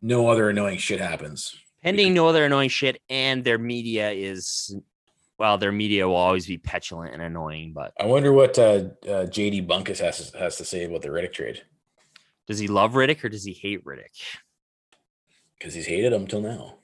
[0.00, 1.54] no other annoying shit happens.
[1.82, 4.76] Pending no other annoying shit, and their media is,
[5.38, 7.72] well, their media will always be petulant and annoying.
[7.74, 11.32] But I wonder what uh, uh, JD Bunkis has has to say about the Rittich
[11.32, 11.62] trade
[12.50, 14.38] does he love Rittich or does he hate Rittich?
[15.56, 16.78] because he's hated him till now.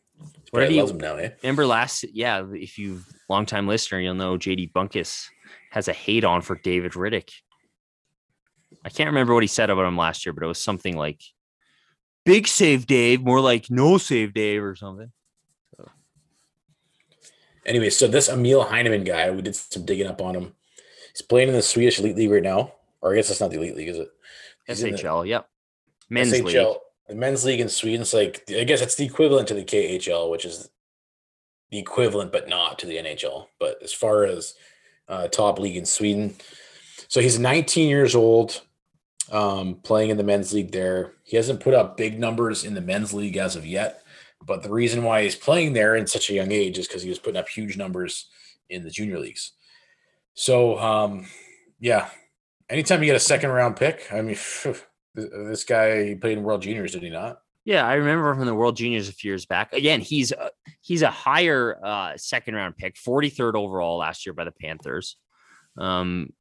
[0.51, 1.31] What he- loves him now, eh?
[1.43, 5.27] Remember last, yeah, if you long time listener, you'll know JD Bunkis
[5.71, 7.33] has a hate on for David Rittich.
[8.85, 11.21] I can't remember what he said about him last year, but it was something like
[12.27, 15.11] big save Dave, more like no save Dave or something.
[17.65, 20.53] Anyway, so this Emil Heineman guy, we did some digging up on him.
[21.13, 22.73] He's playing in the Swedish Elite League right now.
[23.01, 24.09] Or I guess it's not the Elite League, is it?
[24.67, 25.49] He's in the- SHL, yep.
[26.09, 26.77] Men's SHL, league.
[27.09, 30.31] The men's league in Sweden is like I guess it's the equivalent to the KHL,
[30.31, 30.71] which is
[31.71, 33.47] the equivalent but not to the NHL.
[33.59, 34.55] But as far as
[35.09, 36.35] uh, top league in Sweden,
[37.09, 38.63] so he's 19 years old,
[39.33, 41.13] um, playing in the men's league there.
[41.25, 44.03] He hasn't put up big numbers in the men's league as of yet,
[44.45, 47.09] but the reason why he's playing there in such a young age is because he
[47.09, 48.29] was putting up huge numbers
[48.69, 49.53] in the junior leagues.
[50.35, 51.27] So um,
[51.81, 52.09] yeah,
[52.69, 54.37] anytime you get a second round pick, I mean.
[54.63, 54.77] Th-
[55.17, 57.41] This guy he played in World Juniors, did he not?
[57.65, 59.73] Yeah, I remember from the World Juniors a few years back.
[59.73, 60.51] Again, he's a,
[60.83, 65.17] he's a higher uh, second round pick, 43rd overall last year by the Panthers.
[65.79, 66.35] Um,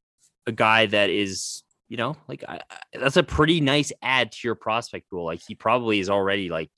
[0.46, 4.38] a guy that is, you know, like I, I- that's a pretty nice add to
[4.44, 5.24] your prospect pool.
[5.24, 6.70] Like he probably is already like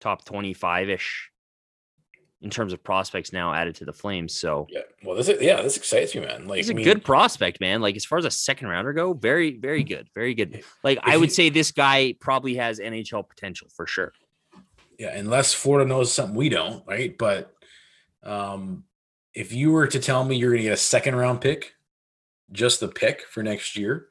[0.00, 1.30] top 25 ish
[2.40, 4.38] in terms of prospects now added to the Flames.
[4.38, 4.82] So Yeah.
[5.02, 6.46] Well, this is, yeah, this excites me, man.
[6.46, 7.80] Like, he's a I mean, good prospect, man.
[7.80, 10.62] Like as far as a second rounder go, very, very good, very good.
[10.84, 14.12] Like I would you- say this guy probably has NHL potential for sure.
[15.00, 17.16] Yeah, unless Florida knows something we don't, right?
[17.16, 17.52] But
[18.24, 18.84] um,
[19.34, 21.72] if you were to tell me you're going to get a second round pick,
[22.50, 24.07] just the pick for next year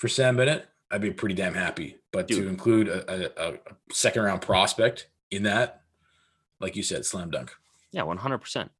[0.00, 1.98] for Sam Bennett, I'd be pretty damn happy.
[2.10, 3.58] But to include a, a, a
[3.92, 5.82] second round prospect in that,
[6.58, 7.52] like you said, slam dunk.
[7.92, 8.70] Yeah, one hundred percent.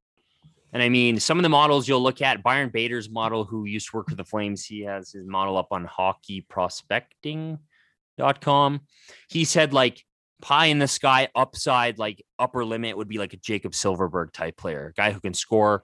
[0.73, 3.91] And I mean, some of the models you'll look at, Byron Bader's model, who used
[3.91, 8.81] to work for the Flames, he has his model up on hockeyprospecting.com.
[9.29, 10.03] He said like
[10.41, 14.57] pie in the sky upside, like upper limit would be like a Jacob Silfverberg type
[14.57, 15.83] player, guy who can score,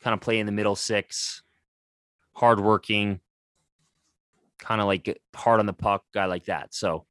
[0.00, 1.44] kind of play in the middle six,
[2.32, 3.20] hardworking,
[4.60, 6.74] kind of like hard on the puck, guy like that.
[6.74, 7.06] So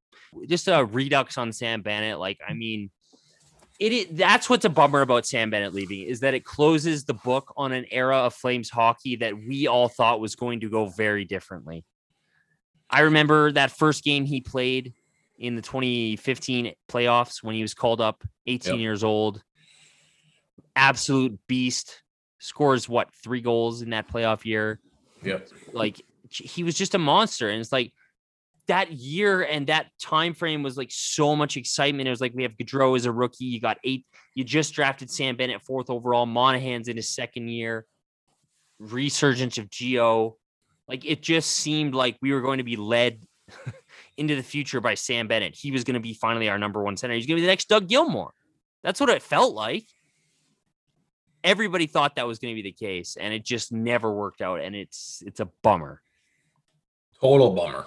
[0.47, 2.19] just a redux on Sam Bennett.
[2.19, 2.91] Like, I mean,
[3.79, 7.13] it is, that's what's a bummer about Sam Bennett leaving is that it closes the
[7.13, 10.88] book on an era of Flames hockey that we all thought was going to go
[10.88, 11.85] very differently.
[12.89, 14.93] I remember that first game he played
[15.38, 18.79] in the 2015 playoffs when he was called up, 18 Yep.
[18.81, 19.41] years old.
[20.75, 22.01] Absolute beast.
[22.39, 24.79] Scores what, three goals in that playoff year?
[25.23, 25.49] Yep.
[25.73, 27.93] like he was just a monster and it's like
[28.67, 32.07] that year and that time frame was like so much excitement.
[32.07, 35.09] It was like we have Gaudreau as a rookie you got eight you just drafted
[35.09, 37.85] Sam Bennett fourth overall Monahan's in his second year
[38.79, 40.33] resurgence of Gio
[40.87, 43.23] like it just seemed like we were going to be led
[44.17, 45.55] into the future by Sam Bennett.
[45.55, 47.15] He was going to be finally our number one center.
[47.15, 48.31] He's going to be the next Doug Gilmour
[48.83, 49.85] that's what it felt like.
[51.43, 54.59] Everybody thought that was going to be the case and it just never worked out
[54.59, 56.01] and it's it's a bummer
[57.21, 57.86] Total bummer.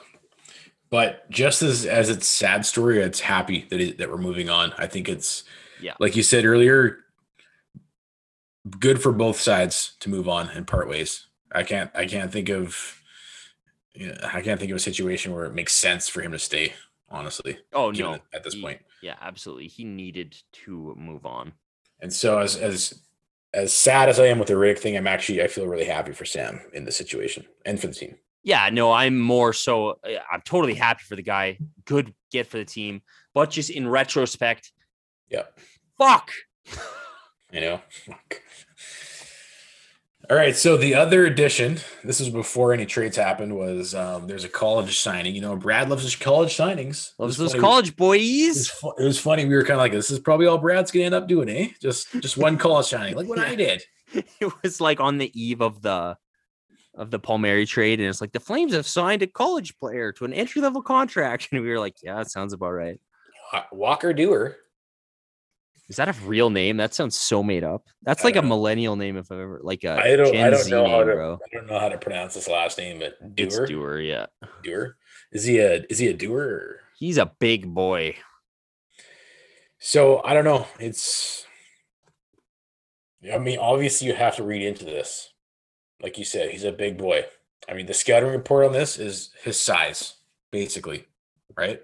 [0.91, 4.73] But just as as it's sad story, it's happy that it, that we're moving on.
[4.77, 5.45] I think it's
[5.81, 5.95] Yeah.
[5.99, 6.99] like you said earlier,
[8.79, 11.27] good for both sides to move on and part ways.
[11.51, 13.01] I can't I can't think of
[13.95, 16.75] yeah, I can't think of a situation where it makes sense for him to stay.
[17.09, 18.81] Honestly, oh no at this he- point.
[19.03, 21.53] yeah absolutely he needed to move on
[22.01, 23.01] And so as as
[23.53, 26.13] as sad as I am with the Rick thing, I'm actually I feel really happy
[26.13, 28.17] for Sam in this situation and for the team.
[28.43, 32.59] Yeah no i'm more so uh, i'm totally happy for the guy good get for
[32.59, 33.03] the team
[33.35, 34.73] but just in retrospect
[35.29, 35.45] Yeah.
[35.99, 36.31] fuck
[37.53, 37.81] You know.
[40.31, 40.57] All right.
[40.57, 44.99] So the other addition, this is before any trades happened, was um, there's a college
[45.01, 45.35] signing.
[45.35, 47.11] You know, Brad loves his college signings.
[47.19, 49.45] Loves those funny- college It was, boys it was funny.
[49.45, 51.69] We were kind of like, this is probably all Brad's gonna end up doing, eh?
[51.83, 53.83] Just just one college signing, like what I did.
[54.15, 56.17] it was like on the eve of the
[56.95, 60.25] of the Palmieri trade, and it's like the Flames have signed a college player to
[60.25, 63.01] an entry level contract, and we were like, "Yeah, that sounds about right."
[63.71, 64.55] Walker Duehr.
[65.89, 66.79] Is that a real name?
[66.79, 67.87] That sounds so made up.
[68.03, 70.33] That's like a millennial name, if I've ever like a I don't.
[70.33, 71.05] Gen I don't Z know how to.
[71.05, 71.35] bro.
[71.45, 73.69] I don't know how to pronounce his last name, but It's Duehr.
[73.69, 74.27] Duehr, yeah.
[74.65, 74.93] Duehr.
[75.33, 75.85] Is he a?
[75.91, 76.43] Is he a doer?
[76.43, 76.81] Or?
[76.99, 78.17] He's a big boy.
[79.79, 80.67] So I don't know.
[80.79, 81.45] It's.
[83.33, 85.32] I mean, obviously, you have to read into this.
[86.03, 87.25] Like you said, he's a big boy.
[87.69, 90.15] I mean, the scouting report on this is his size,
[90.51, 91.07] basically,
[91.57, 91.81] right?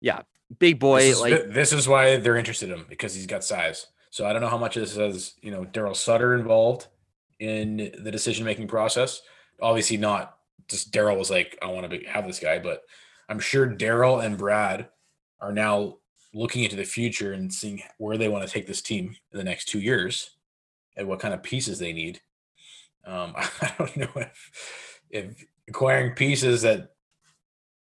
[0.00, 0.22] Yeah,
[0.58, 3.44] big boy, this, is, like this is why they're interested in him because he's got
[3.44, 3.86] size.
[4.10, 6.86] So I don't know how much of this has you know Daryl Sutter involved
[7.40, 9.20] in the decision making process.
[9.60, 12.82] Obviously, not just Daryl was like, I want to have this guy, but
[13.28, 14.88] I'm sure Daryl and Brad
[15.40, 15.98] are now
[16.34, 19.44] looking into the future and seeing where they want to take this team in the
[19.44, 20.30] next two years
[20.96, 22.20] and what kind of pieces they need.
[23.06, 26.90] Um, I don't know if if acquiring pieces that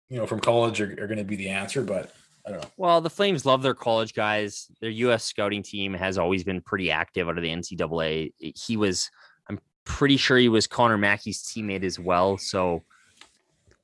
[0.09, 2.13] you know from college are, are going to be the answer, but
[2.45, 2.69] I don't know.
[2.77, 4.67] Well, the Flames love their college guys.
[4.81, 5.23] Their U.S.
[5.23, 8.33] scouting team has always been pretty active out of the NCAA.
[8.37, 9.09] He was,
[9.49, 12.37] I'm pretty sure he was Connor Mackey's teammate as well.
[12.37, 12.83] So,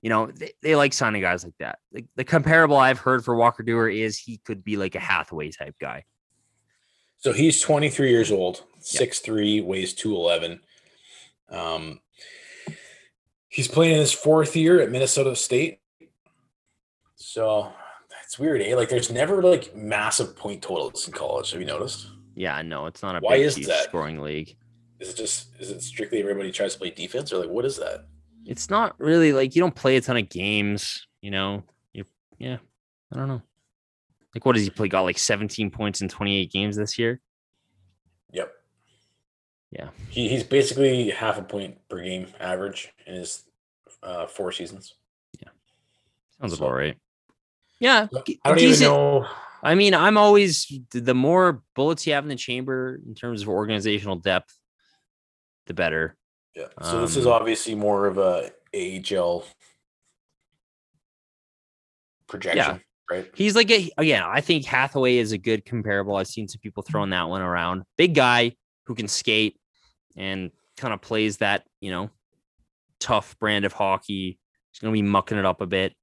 [0.02, 1.80] you know, they, they like signing guys like that.
[1.94, 5.52] The, the comparable I've heard for Walker Duehr is he could be like a Hathaway
[5.52, 6.04] type guy.
[7.18, 9.02] So he's 23 years old, Yeah.
[9.02, 10.60] 6'3, weighs 211.
[11.52, 12.00] Um,
[13.48, 15.80] he's playing in his fourth year at Minnesota State.
[17.16, 17.72] So
[18.10, 18.76] that's weird, eh?
[18.76, 21.52] Like there's never like massive point totals in college.
[21.52, 22.08] Have you noticed?
[22.36, 23.86] Yeah, no, it's not a Why big, is that?
[23.86, 24.56] scoring league.
[25.00, 27.78] Is it just is it strictly everybody tries to play defense or like what is
[27.78, 28.06] that?
[28.46, 31.64] It's not really like you don't play a ton of games, you know.
[31.94, 32.06] You
[32.38, 32.58] yeah,
[33.14, 33.42] I don't know.
[34.34, 34.88] Like what does he play?
[34.88, 37.20] Got like 17 points in 28 games this year.
[39.72, 39.82] Yep.
[39.84, 39.90] Yeah.
[40.10, 43.44] He, he's basically half a point per game average in his
[44.04, 44.96] uh, four seasons.
[45.42, 45.50] Yeah.
[46.40, 46.98] Sounds So- about right.
[47.82, 49.26] Yeah, But g- I don't even know.
[49.64, 53.48] I mean, I'm always the more bullets you have in the chamber in terms of
[53.50, 54.54] organizational depth,
[55.66, 56.18] the better.
[56.56, 56.66] Yeah.
[56.82, 59.46] So this is Um, obviously more of a AHL
[62.28, 63.30] projection, right?
[63.34, 66.16] He's like a, again, I think Hathaway is a good comparable.
[66.16, 67.84] I've seen some people throwing that one around.
[67.98, 68.54] Big guy
[68.86, 69.59] who can skate
[70.20, 72.12] and kind of plays that, you know,
[73.00, 74.38] tough brand of hockey.
[74.72, 75.94] He's gonna be mucking it up a bit.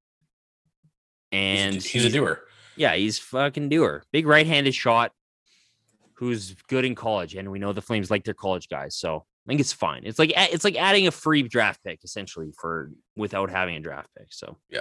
[1.30, 2.42] And he's, a, he's a doer.
[2.76, 4.02] Yeah, he's fucking doer.
[4.12, 5.12] Big right-handed shot
[6.14, 7.34] who's good in college.
[7.34, 8.96] And we know the Flames like their college guys.
[8.96, 10.02] So I think it's fine.
[10.04, 14.08] It's like it's like adding a free draft pick essentially for without having a draft
[14.16, 14.28] pick.
[14.30, 14.80] So yeah.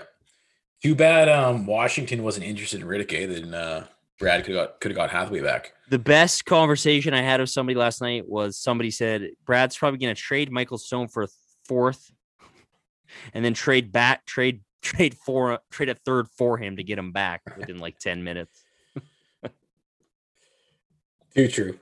[0.81, 3.13] Too bad um, Washington wasn't interested in Rittich.
[3.13, 3.25] eh?
[3.25, 3.85] Then uh,
[4.19, 5.73] Brad could have got could have got Hathaway back.
[5.89, 10.15] the best conversation I had with somebody last night was somebody said Brad's probably going
[10.15, 11.27] to trade Michael Stone for a
[11.67, 12.11] fourth,
[13.33, 17.11] and then trade back, trade trade for trade a third for him to get him
[17.11, 18.63] back within like ten minutes.
[21.35, 21.77] Too true.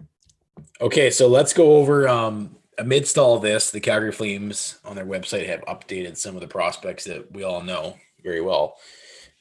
[0.82, 2.08] Okay, so let's go over.
[2.08, 6.48] Um, amidst all this, the Calgary Flames on their website have updated some of the
[6.48, 8.78] prospects that we all know very well.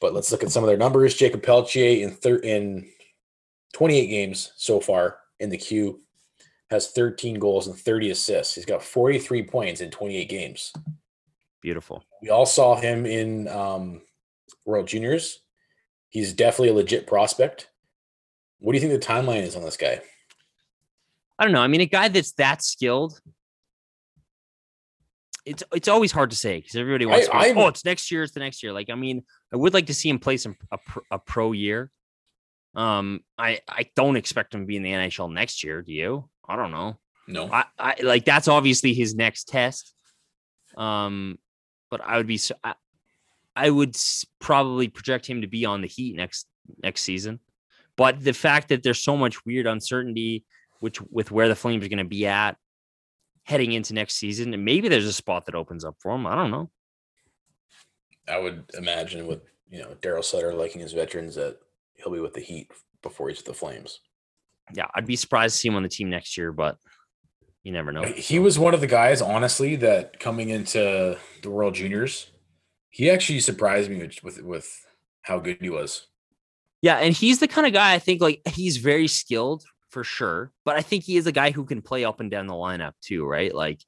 [0.03, 1.15] But let's look at some of their numbers.
[1.15, 2.89] Jakob Pelletier in thir- in
[3.71, 6.01] 28 games so far in the queue
[6.69, 8.53] has 13 goals and 30 assists.
[8.53, 10.73] He's got 43 points in 28 games.
[11.61, 12.03] Beautiful.
[12.21, 14.01] We all saw him in um,
[14.65, 15.39] World Juniors.
[16.09, 17.69] He's definitely a legit prospect.
[18.59, 20.01] What do you think the timeline is on this guy?
[21.39, 21.61] I don't know.
[21.61, 23.21] I mean, a guy that's that skilled.
[25.45, 27.27] It's it's always hard to say because everybody wants.
[27.27, 28.23] to I- go, oh, it's next year.
[28.23, 28.71] It's the next year.
[28.71, 30.79] Like, I mean, I would like to see him play some a,
[31.11, 31.91] a pro year.
[32.75, 35.81] Um, I I don't expect him to be in the NHL next year.
[35.81, 36.29] Do you?
[36.47, 36.97] I don't know.
[37.27, 37.49] No.
[37.51, 39.93] I, I like that's obviously his next test.
[40.77, 41.37] Um,
[41.91, 42.73] but I would be so I,
[43.55, 43.95] I would
[44.39, 46.47] probably project him to be on the Heat next
[46.81, 47.39] next season.
[47.95, 50.45] But the fact that there's so much weird uncertainty,
[50.79, 52.57] which with where the Flames are going to be at
[53.43, 56.25] heading into next season, and maybe there's a spot that opens up for him.
[56.25, 56.69] I don't know.
[58.27, 61.57] I would imagine with you know Daryl Sutter liking his veterans that
[61.95, 63.99] he'll be with the Heat before he's with the Flames.
[64.73, 66.77] Yeah, I'd be surprised to see him on the team next year, but
[67.63, 68.03] you never know.
[68.03, 72.29] He was one of the guys, honestly, that coming into the World Juniors,
[72.89, 74.85] he actually surprised me with with, with
[75.23, 76.07] how good he was.
[76.81, 80.51] Yeah, and he's the kind of guy I think like he's very skilled for sure,
[80.65, 82.93] but I think he is a guy who can play up and down the lineup
[82.99, 83.53] too, right?
[83.53, 83.79] Like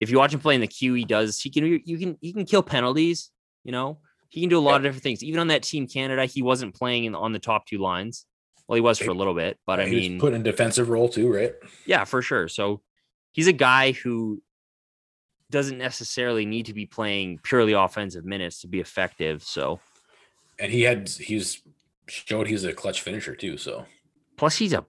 [0.00, 1.38] if you watch him play in the queue, he does.
[1.38, 3.30] He can you can he can kill penalties.
[3.62, 3.98] You know,
[4.30, 5.22] he can do a lot of different things.
[5.22, 8.24] Even on that team Canada, he wasn't playing in, on the top two lines.
[8.66, 11.10] Well, he was for a little bit, but I he mean, put in defensive role
[11.10, 11.52] too, right?
[11.84, 12.48] yeah, for sure.
[12.48, 12.80] So
[13.32, 14.42] he's a guy who
[15.50, 19.42] doesn't necessarily need to be playing purely offensive minutes to be effective.
[19.42, 19.80] So
[20.58, 21.60] And he had he's
[22.08, 23.58] showed he's a clutch finisher too.
[23.58, 23.84] So
[24.36, 24.84] Plus, he's a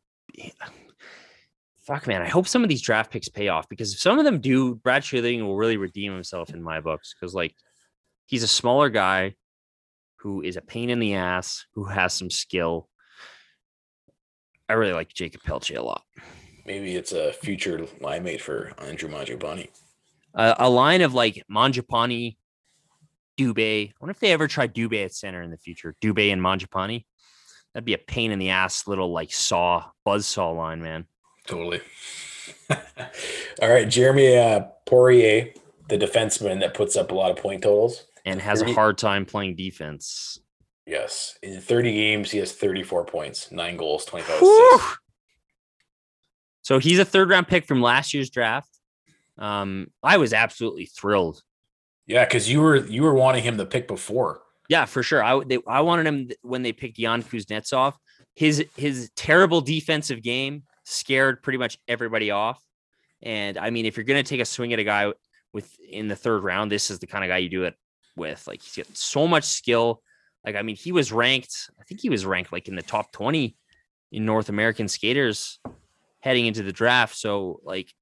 [1.86, 2.22] fuck man.
[2.22, 4.76] I hope some of these draft picks pay off because if some of them do,
[4.76, 7.56] Brad Shilling will really redeem himself in my books because like
[8.26, 9.36] he's a smaller guy
[10.18, 12.90] who is a pain in the ass who has some skill.
[14.68, 16.04] I really like Jakob Pelletier a lot.
[16.66, 19.70] maybe it's a future line mate for Andrew Mangiapane.
[20.34, 22.36] Uh, a line of like Mangiapane,
[23.38, 23.90] Dubé.
[23.90, 25.96] I wonder if they ever try Dubé at center in the future.
[26.02, 27.06] Dubé and Mangiapane.
[27.76, 31.08] That'd be a pain in the ass little like saw buzz saw line, man.
[31.46, 31.82] Totally.
[33.62, 35.52] All right, Jeremy uh, Poirier,
[35.90, 38.06] the defenseman that puts up a lot of point totals.
[38.24, 40.40] And has a hard time playing defense.
[40.86, 44.98] Yes, in 30 games, he has 34 points, nine goals, 25 assists.
[46.62, 48.70] So he's a third round pick from last year's draft.
[49.38, 51.44] Um, I was absolutely thrilled.
[52.08, 54.42] Yeah, because you were you were wanting him to pick before.
[54.70, 55.24] Yeah, for sure.
[55.24, 57.94] I they, I wanted him when they picked Yan Kuznetsov.
[58.36, 62.62] His his terrible defensive game scared pretty much everybody off.
[63.22, 65.14] And I mean, if you're gonna take a swing at a guy
[65.54, 67.76] with in the third round, this is the kind of guy you do it
[68.16, 68.46] with.
[68.48, 70.02] Like he's got so much skill.
[70.46, 71.70] Like I mean, he was ranked.
[71.80, 73.56] I think he was ranked like in the top twenty
[74.12, 75.60] in North American skaters
[76.20, 77.16] heading into the draft.
[77.16, 77.94] So like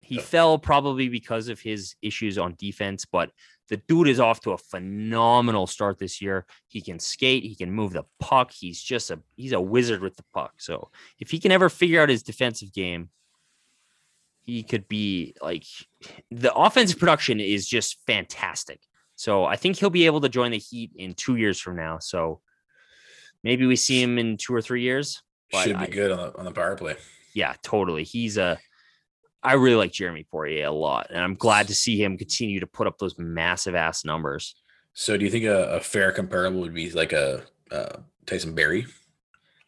[0.00, 3.30] he fell probably because of his issues on defense, but
[3.68, 6.46] the dude is off to a phenomenal start this year.
[6.68, 8.52] He can skate, he can move the puck.
[8.52, 10.54] He's just a he's a wizard with the puck.
[10.58, 13.10] So if he can ever figure out his defensive game,
[14.42, 15.64] he could be like
[16.30, 18.80] the offensive production is just fantastic.
[19.14, 21.98] So I think he'll be able to join the Heat in two years from now.
[22.00, 22.40] So
[23.44, 25.22] maybe we see him in two or three years.
[25.54, 26.96] Should be I- good on the, on the power play.
[27.34, 28.04] yeah, totally.
[28.04, 28.58] He's a.
[29.42, 32.66] I really like Jeremy Poirier a lot, and I'm glad to see him continue to
[32.66, 34.54] put up those massive ass numbers.
[34.94, 38.86] So, do you think a, a fair comparable would be like a uh, Tyson Barrie?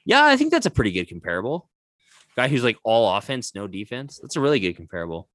[0.05, 1.69] Yeah, I think that's a pretty good comparable.
[2.37, 4.19] Guy who's like all offense, no defense.
[4.21, 5.29] That's a really good comparable.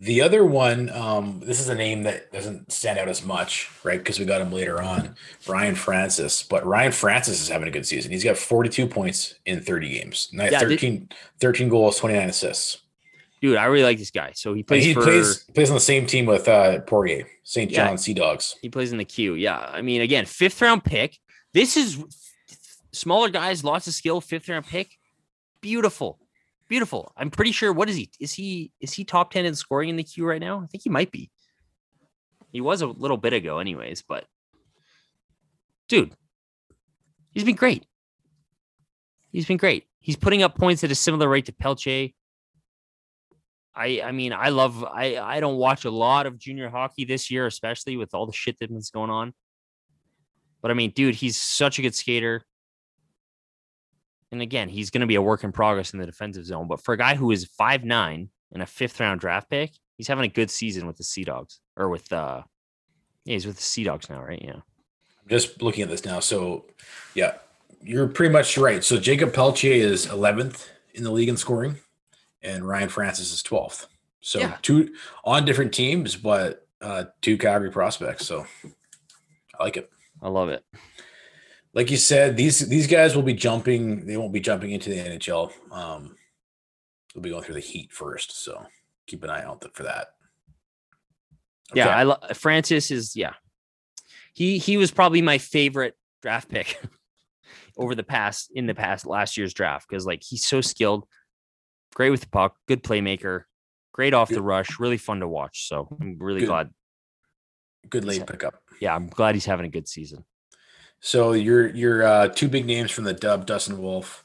[0.00, 3.98] The other one, um, this is a name that doesn't stand out as much, right?
[3.98, 5.16] Because we got him later on,
[5.48, 6.44] Ryan Francis.
[6.44, 8.12] But Ryan Francis is having a good season.
[8.12, 11.08] He's got 42 points in 30 games, Yeah, 13,
[11.40, 12.82] 13 goals, 29 assists.
[13.40, 14.32] Dude, I really like this guy.
[14.34, 17.70] So he plays he for plays plays on the same team with uh, Poirier, St.
[17.70, 17.86] Yeah.
[17.86, 18.56] John Sea Dogs.
[18.60, 19.34] he plays in the queue.
[19.34, 19.58] Yeah.
[19.58, 21.18] I mean, again, fifth round pick.
[21.54, 22.02] This is
[22.92, 24.98] smaller guys, lots of skill, fifth round pick.
[25.60, 26.18] Beautiful.
[26.68, 27.12] Beautiful.
[27.16, 28.10] I'm pretty sure what is he?
[28.20, 30.60] Is he is he top 10 in scoring in the queue right now?
[30.62, 31.30] I think he might be.
[32.52, 34.24] He was a little bit ago, anyways, but
[35.88, 36.12] dude,
[37.30, 37.86] he's been great.
[39.30, 39.84] He's been great.
[40.00, 42.10] He's putting up points at a similar rate to Pelletier.
[43.78, 47.30] I I mean, I love I I don't watch a lot of junior hockey this
[47.30, 49.32] year, especially with all the shit that's going on.
[50.60, 52.42] But I mean, dude, he's such a good skater.
[54.30, 56.68] And again, he's going to be a work in progress in the defensive zone.
[56.68, 60.08] But for a guy who is five nine and a fifth round draft pick, he's
[60.08, 62.42] having a good season with the Sea Dogs or with uh,
[63.24, 64.42] yeah, he's with the Sea Dogs now, right?
[64.42, 64.56] Yeah.
[64.56, 66.20] I'm just looking at this now.
[66.20, 66.66] So,
[67.14, 67.34] yeah,
[67.82, 68.82] you're pretty much right.
[68.82, 71.76] So Jakob Pelletier is 11th in the league in scoring,
[72.42, 73.86] and Ryan Francis is 12th.
[74.20, 74.56] So Yeah.
[74.62, 78.26] two on different teams, but uh, two Calgary prospects.
[78.26, 78.46] So
[79.58, 79.90] I like it.
[80.22, 80.64] I love it.
[81.74, 84.06] Like you said, these these guys will be jumping.
[84.06, 85.52] They won't be jumping into the NHL.
[85.70, 86.16] Um,
[87.14, 88.42] they'll be going through the heat first.
[88.42, 88.66] So
[89.06, 90.08] keep an eye out for that.
[91.74, 93.34] Yeah, I lo- Francis is yeah.
[94.32, 96.80] He he was probably my favorite draft pick
[97.76, 101.06] over the past in the past last year's draft because like he's so skilled,
[101.94, 103.44] great with the puck, good playmaker,
[103.92, 105.68] great off the rush, really fun to watch.
[105.68, 106.46] So I'm really Good.
[106.46, 106.70] glad.
[107.90, 108.62] good late pickup.
[108.80, 110.24] Yeah, I'm glad he's having a good season.
[111.00, 114.24] So your your uh, two big names from the dub, Dustin Wolf.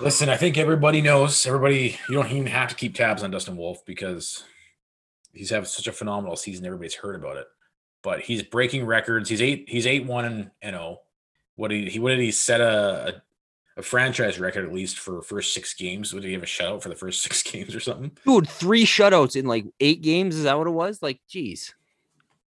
[0.00, 1.46] Listen, I think everybody knows.
[1.46, 4.44] Everybody, you don't even have to keep tabs on Dustin Wolf because
[5.32, 6.66] he's having such a phenomenal season.
[6.66, 7.46] Everybody's heard about it,
[8.02, 9.28] but he's breaking records.
[9.28, 9.64] He's eight.
[9.68, 11.00] He's eight one and and oh.
[11.56, 11.98] What did he?
[12.00, 13.22] What did he set a,
[13.76, 16.12] a franchise record at least for first six games?
[16.12, 18.12] Would he have a shutout for the first six games or something?
[18.26, 20.36] Dude, three shutouts in like eight games.
[20.36, 21.02] Is that what it was?
[21.02, 21.74] Like, geez.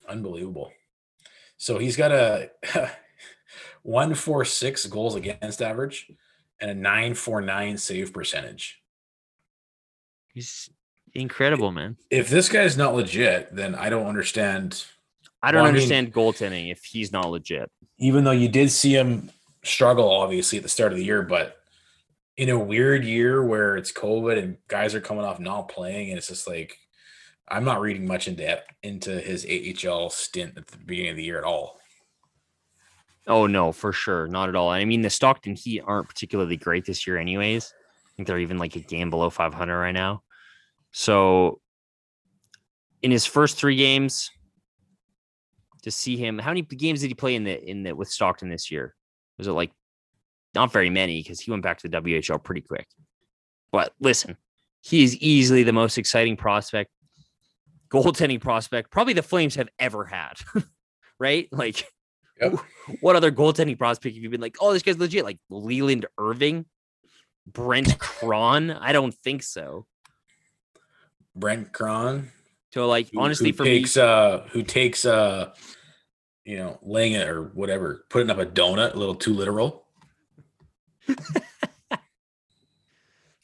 [0.07, 0.72] Unbelievable.
[1.57, 2.49] So he's got a
[3.84, 6.11] one four six goals against average
[6.59, 8.82] and a nine four nine save percentage.
[10.34, 10.69] He's
[11.13, 11.97] incredible, man.
[12.09, 14.86] If this guy's not legit, then I don't understand.
[15.43, 17.69] I don't Well, I mean- understand goaltending if he's not legit.
[17.97, 19.30] Even though you did see him
[19.64, 21.57] struggle, obviously at the start of the year, but
[22.38, 26.18] in a weird year where it's COVID and guys are coming off not playing, and
[26.18, 26.78] it's just like
[27.47, 31.38] I'm not reading much into into his AHL stint at the beginning of the year
[31.38, 31.80] at all.
[33.28, 34.70] Oh no, for sure, not at all.
[34.70, 37.74] I mean, the Stockton Heat aren't particularly great this year, anyways.
[37.74, 40.24] I think they're even like a game below 500 right now.
[40.91, 41.62] So,
[43.01, 44.30] in his first three games,
[45.84, 48.49] to see him, how many games did he play in the in the with Stockton
[48.49, 48.95] this year?
[49.42, 49.72] Was it like
[50.54, 52.86] not very many because he went back to the WHL pretty quick.
[53.72, 54.38] But listen,
[54.82, 56.92] he is easily the most exciting prospect,
[57.89, 60.34] goaltending prospect, probably the Flames have ever had.
[61.20, 61.48] right?
[61.52, 61.88] Like
[62.39, 62.60] Yep.
[63.02, 65.24] what other goaltending prospect have you been like, oh, this guy's legit?
[65.26, 66.66] Like Leland Irving,
[67.48, 68.78] Brent Krahn?
[68.80, 69.88] I don't think so.
[71.36, 72.26] Brent Krahn,
[72.74, 75.54] So, like, who- honestly, who for takes uh who takes uh
[76.46, 79.86] you know laying it or whatever putting up a donut a little too literal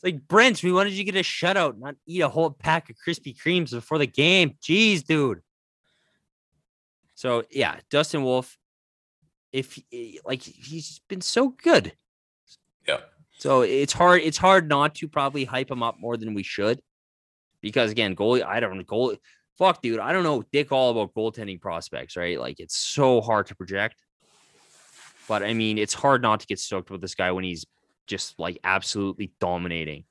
[0.03, 2.95] like Brent, we wanted you to get a shutout, not eat a whole pack of
[3.05, 4.55] Krispy Kremes before the game.
[4.61, 5.41] Jeez, dude.
[7.15, 8.57] So yeah, Dustin Wolf,
[9.51, 11.93] if eh, like he's been so good.
[12.87, 12.99] yeah
[13.37, 14.21] So it's hard.
[14.21, 16.79] It's hard not to probably hype him up more than we should,
[17.61, 18.43] because again, goalie.
[18.43, 19.15] I don't goal.
[19.57, 19.99] Fuck, dude.
[19.99, 22.39] I don't know dick all about goaltending prospects, right?
[22.39, 23.95] Like it's so hard to project.
[25.27, 27.65] But I mean, it's hard not to get stoked with this guy when he's
[28.07, 30.05] just like absolutely dominating.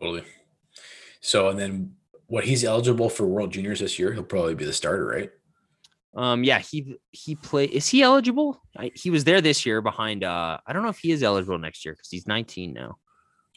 [0.00, 0.24] totally
[1.20, 1.94] so and then
[2.26, 5.30] what he's eligible for world juniors this year he'll probably be the starter right
[6.14, 7.64] Um, yeah, he he play.
[7.64, 8.60] Is he eligible?
[8.76, 10.24] I, he was there this year behind.
[10.24, 12.96] Uh, I don't know if he is eligible next year because he's 19 now.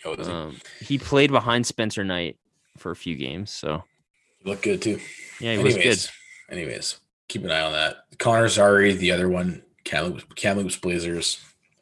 [0.06, 0.24] oh he?
[0.32, 2.38] Um, he played behind Spencer Knight
[2.78, 3.84] for a few games, so
[4.46, 5.00] He looked good too
[5.42, 6.54] yeah, he was anyways good.
[6.56, 11.40] anyways keep an eye on that connor Zary the other one kamloops, blazers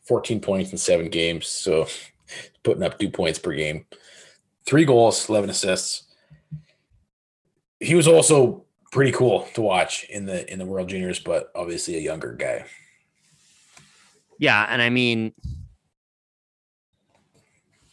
[0.07, 1.85] 14 points in seven games so
[2.63, 3.85] putting up two points per game
[4.65, 6.05] three goals 11 assists
[7.79, 11.95] he was also pretty cool to watch in the in the world juniors but obviously
[11.97, 12.65] a younger guy
[14.39, 15.33] Yeah, and I mean,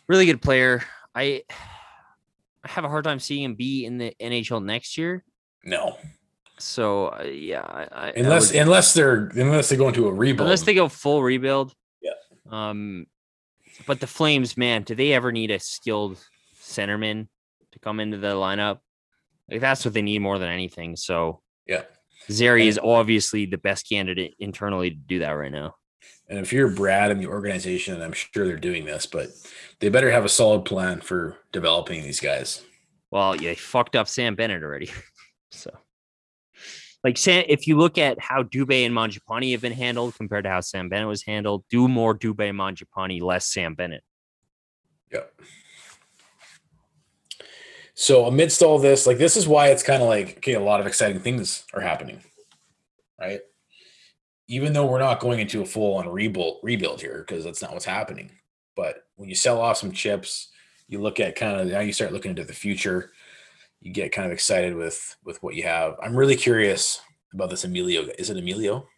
[0.09, 0.83] really good player.
[1.15, 1.45] I
[2.65, 5.25] have a hard time seeing him be in the NHL next year.
[5.65, 5.97] No,
[6.59, 10.13] So uh, yeah, I, I I unless would- unless they're unless they go into a
[10.13, 10.47] rebuild.
[10.47, 11.75] unless they go full rebuild.
[12.03, 12.13] Yeah.
[12.51, 13.07] Um,
[13.87, 16.19] but the Flames, man, do they ever need a skilled
[16.61, 17.29] centerman
[17.73, 18.79] to come into the lineup?
[19.51, 20.97] Like that's what they need more than anything.
[20.97, 21.83] So Yeah.
[22.29, 25.75] And- is obviously the best candidate internally to do that right now.
[26.31, 29.31] And if you're Brad and the organization, I'm sure they're doing this, but
[29.81, 32.63] they better have a solid plan for developing these guys.
[33.11, 34.91] Well, yeah, they fucked up Sam Bennett already.
[35.51, 35.77] so,
[37.03, 40.51] like, Sam, if you look at how Dubé and Mangiapane have been handled compared to
[40.51, 44.05] how Sam Bennett was handled, do more Dubé Mangiapane, less Sam Bennett.
[45.11, 45.33] Yep.
[47.95, 50.81] So amidst all this, like this is why it's kind of like okay, a lot
[50.81, 52.23] of exciting things are happening,
[53.21, 53.41] right?
[54.51, 57.73] Even though we're not going into a full on rebuild rebuild here because that's not
[57.73, 58.33] what's happening.
[58.75, 60.49] But when you sell off some chips,
[60.89, 63.13] you look at kind of now you start looking into the future.
[63.81, 65.95] You get kind of excited with with what you have.
[66.03, 67.01] I'm really curious
[67.33, 68.09] about this Emilio.
[68.19, 68.89] Is it Emilio?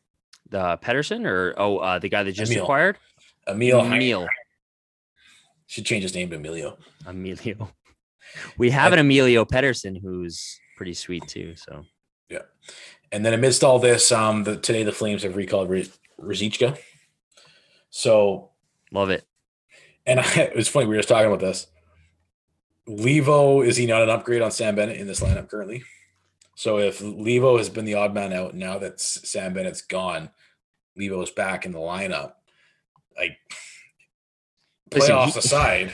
[0.48, 2.64] The Pettersen or oh, uh, the guy that just Emil.
[2.64, 2.96] acquired
[3.46, 3.84] Emil.
[3.84, 4.26] Emil.
[5.66, 6.78] Should change his name to Emilio.
[7.06, 7.70] Emilio.
[8.56, 11.56] We have an Emilio Pettersen who's pretty sweet too.
[11.56, 11.84] So
[13.12, 16.78] And then amidst all this, um, the, today the Flames have recalled Ri- Ruzicka.
[17.90, 18.50] So,
[18.90, 19.24] love it.
[20.06, 21.66] and I, it was funny we were just talking about this.
[22.88, 25.84] Leivo is he not an upgrade on Sam Bennett in this lineup currently?
[26.56, 30.30] So if Leivo has been the odd man out, now that Sam Bennett's gone,
[30.98, 32.32] Leivo Leivo's back in the lineup.
[33.16, 33.36] Like
[34.92, 35.92] Listen, playoffs he- aside,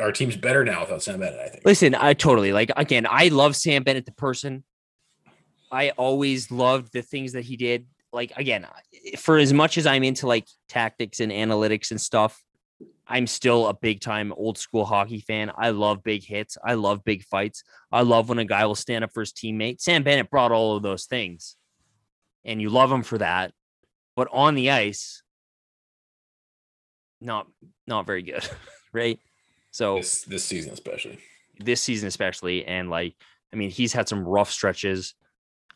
[0.00, 1.40] our team's better now without Sam Bennett.
[1.40, 1.64] I think.
[1.64, 4.64] Listen, I totally like again, I love Sam Bennett the person.
[5.70, 7.86] I always loved the things that he did.
[8.12, 8.66] Like again,
[9.18, 12.42] for as much as I'm into like tactics and analytics and stuff,
[13.06, 15.50] I'm still a big time old school hockey fan.
[15.56, 16.56] I love big hits.
[16.64, 17.64] I love big fights.
[17.92, 19.80] I love when a guy will stand up for his teammate.
[19.80, 21.56] Sam Bennett brought all of those things.
[22.44, 23.52] And you love him for that.
[24.16, 25.22] But on the ice,
[27.20, 27.46] not
[27.86, 28.46] not very good,
[28.92, 29.18] right?
[29.70, 31.18] So This this season especially.
[31.60, 33.14] this season especially and like
[33.52, 35.14] i mean he's had some rough stretches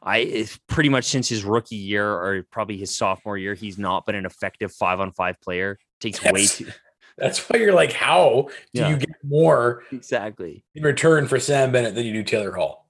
[0.05, 4.15] i pretty much since his rookie year or probably his sophomore year he's not been
[4.17, 5.79] an effective five on five player.
[6.01, 6.67] Takes way too
[7.19, 8.89] That's why you're like, how do Yeah.
[8.89, 10.65] you get more exactly.
[10.75, 12.89] in return for Sam Bennett than you do Taylor Hall?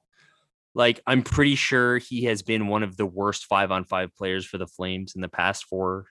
[0.74, 4.46] like i'm pretty sure he has been one of the worst five on five players
[4.46, 6.06] for the flames in the past four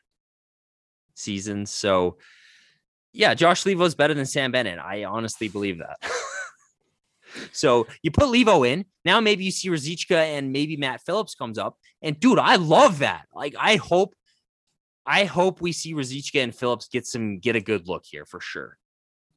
[1.16, 1.72] seasons.
[1.72, 2.18] So
[3.14, 4.78] yeah josh Leivo is better than sam bennett.
[4.78, 5.98] I honestly believe that
[7.52, 8.86] so you put leivo in.
[9.06, 11.78] Now maybe you see Ruzicka and maybe matt phillips comes up.
[12.02, 13.26] And dude i love that.
[13.34, 14.16] Like i hope
[15.06, 18.40] i hope we see Ruzicka and phillips get some get a good look here for
[18.40, 18.78] sure.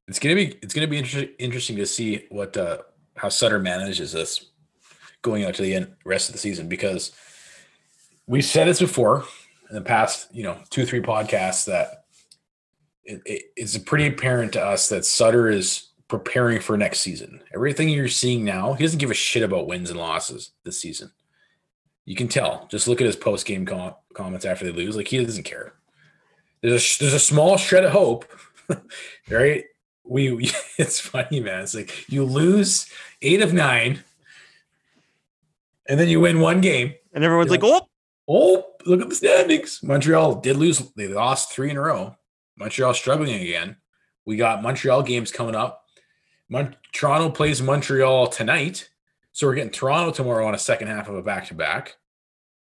[0.09, 2.79] It's gonna be it's gonna be inter- interesting to see what uh,
[3.17, 4.51] how Sutter manages this
[5.23, 7.13] going out to the end rest of the season because
[8.27, 9.25] we've said this before
[9.71, 12.05] in the past you know two three podcasts that
[13.05, 15.89] it, it, it's pretty apparent to us that Sutter is
[16.19, 17.41] preparing for next season.
[17.55, 21.11] Everything you're seeing now, he doesn't give a shit about wins and losses this season.
[22.05, 22.67] You can tell.
[22.71, 24.97] Just look at his post game com- comments after they lose.
[24.97, 25.75] Like he doesn't care.
[26.63, 28.25] There's a there's a small shred of hope,
[29.31, 29.65] right?
[30.05, 31.63] We, it's funny, man.
[31.63, 32.87] It's like you lose
[33.23, 34.05] eight of nine,
[35.89, 36.95] and then you win one game.
[37.13, 37.87] and everyone's like oh
[38.27, 39.81] Oh, look at the standings.
[39.83, 40.79] Montreal did lose.
[40.97, 42.17] They lost three in a row.
[42.57, 43.77] Montreal struggling again.
[44.25, 45.84] We got Montreal games coming up.
[46.49, 48.89] Mon- Toronto plays Montreal tonight.
[49.33, 51.97] So we're getting Toronto tomorrow on a second half of a back to back.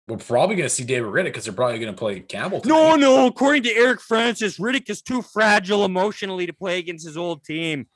[0.08, 2.62] We're probably going to see David Rittich because they're probably going to play Campbell.
[2.66, 3.00] No, tonight.
[3.02, 3.28] no.
[3.28, 7.88] According to Eric Francis, Rittich is too fragile emotionally to play against his old team.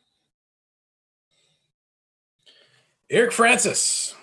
[3.10, 4.16] Eric Francis,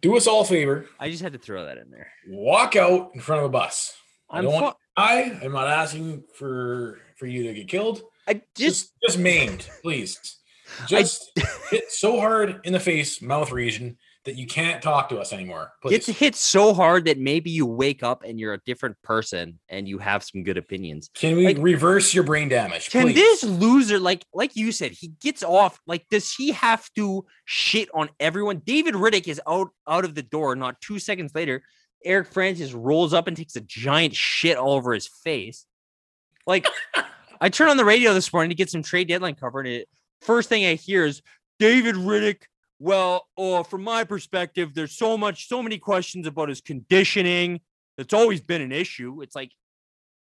[0.00, 0.86] do us all a favor.
[0.98, 2.10] I just had to throw that in there.
[2.28, 3.94] Walk out in front of a bus.
[4.30, 8.02] I I'm don't want fu- I am not asking for for you to get killed.
[8.26, 10.38] I just just just maimed, please.
[10.88, 11.30] Just
[11.70, 15.72] hit so hard in the face, mouth region that you can't talk to us anymore.
[15.82, 16.06] Please.
[16.06, 19.98] hit so hard that maybe you wake up and you're a different person and you
[19.98, 21.10] have some good opinions.
[21.14, 22.88] Can we like- reverse your brain damage?
[22.90, 23.14] Can please?
[23.14, 25.78] this loser, like like you said, he gets off.
[25.86, 28.62] Like, does he have to shit on everyone?
[28.64, 30.56] David Rittich is out out of the door.
[30.56, 31.62] Not two seconds later,
[32.04, 35.66] Eric Francis rolls up and takes a giant shit all over his face.
[36.46, 36.66] Like,
[37.44, 39.88] I turn on the radio this morning to get some trade deadline cover, and it
[40.22, 41.20] first thing I hear is
[41.58, 42.40] David Rittich.
[42.78, 47.60] Well, oh, from my perspective, there's so much, so many questions about his conditioning.
[47.98, 49.20] It's always been an issue.
[49.20, 49.52] It's like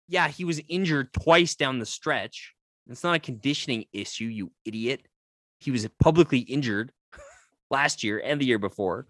[0.09, 2.53] yeah, he was injured twice down the stretch.
[2.89, 5.07] It's not a conditioning issue, you idiot.
[5.61, 6.91] He was publicly injured
[7.71, 9.07] last year and the year before.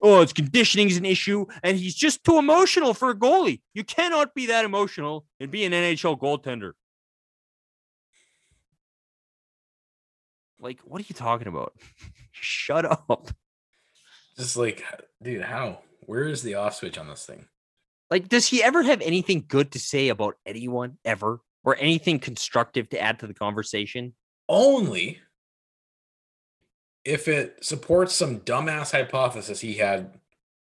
[0.00, 3.60] Oh, it's conditioning is an issue, and he's just too emotional for a goalie.
[3.74, 6.72] You cannot be that emotional and be an NHL goaltender.
[10.62, 11.74] Like, what are you talking about?
[12.30, 13.30] Shut up.
[14.38, 14.84] Just like,
[15.20, 15.80] dude, how?
[16.06, 17.46] Where is the off switch on this thing?
[18.10, 22.88] Like, does he ever have anything good to say about anyone ever or anything constructive
[22.90, 24.14] to add to the conversation?
[24.48, 25.18] Only
[27.04, 30.14] if it supports some dumbass hypothesis he had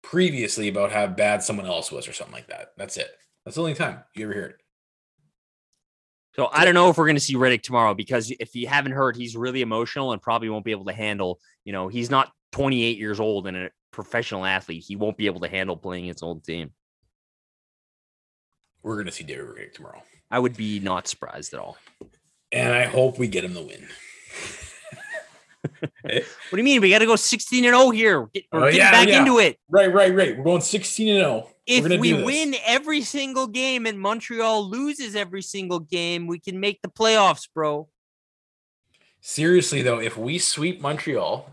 [0.03, 2.73] previously about how bad someone else was or something like that.
[2.77, 3.11] That's it.
[3.45, 4.57] That's the only time you ever hear it.
[6.37, 8.93] So I don't know if we're going to see Rittich tomorrow because if you haven't
[8.93, 11.41] heard, he's really emotional and probably won't be able to handle.
[11.65, 14.85] You know, he's not 28 years old and a professional athlete.
[14.87, 16.73] He won't be able to handle playing his old team.
[18.83, 20.03] We're going to see David Rittich tomorrow.
[20.31, 21.79] I would be not surprised at all.
[22.53, 23.89] And I hope we get him the win.
[26.09, 26.21] Eh?
[26.21, 26.81] what do you mean?
[26.81, 28.27] We got to go 16 and 0 here.
[28.33, 29.19] Get, we're Oh, getting yeah, back yeah.
[29.21, 29.59] into it.
[29.69, 30.37] Right, right, right.
[30.37, 31.49] We're going 16 and 0.
[31.67, 36.81] If we win every single game and Montreal loses every single game, we can make
[36.83, 37.89] the playoffs, bro.
[39.21, 41.51] Seriously though, if we sweep Montreal,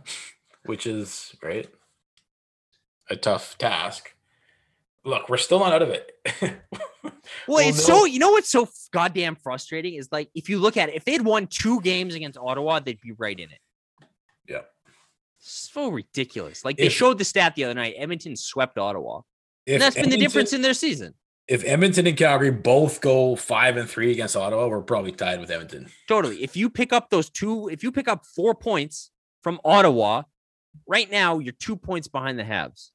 [0.65, 1.67] which is right,
[3.09, 4.13] a tough task.
[5.05, 6.11] Look, we're still not out of it.
[7.03, 7.11] Well,
[7.57, 7.99] Well, it's no.
[7.99, 11.03] so you know what's so goddamn frustrating is like if you look at it, if
[11.03, 13.59] they'd won two games against Ottawa, they'd be right in it.
[14.47, 14.61] Yeah.
[15.39, 16.63] So ridiculous.
[16.63, 17.95] Like they If- showed the stat the other night.
[17.97, 19.21] Edmonton swept Ottawa.
[19.67, 21.13] And that's been the difference in their season.
[21.47, 25.51] If Edmonton and Calgary both go five and three against Ottawa, we're probably tied with
[25.51, 25.89] Edmonton.
[26.07, 26.41] Totally.
[26.41, 30.23] If you pick up those two, if you pick up four points from Ottawa,
[30.87, 32.91] right now you're two points behind the Habs.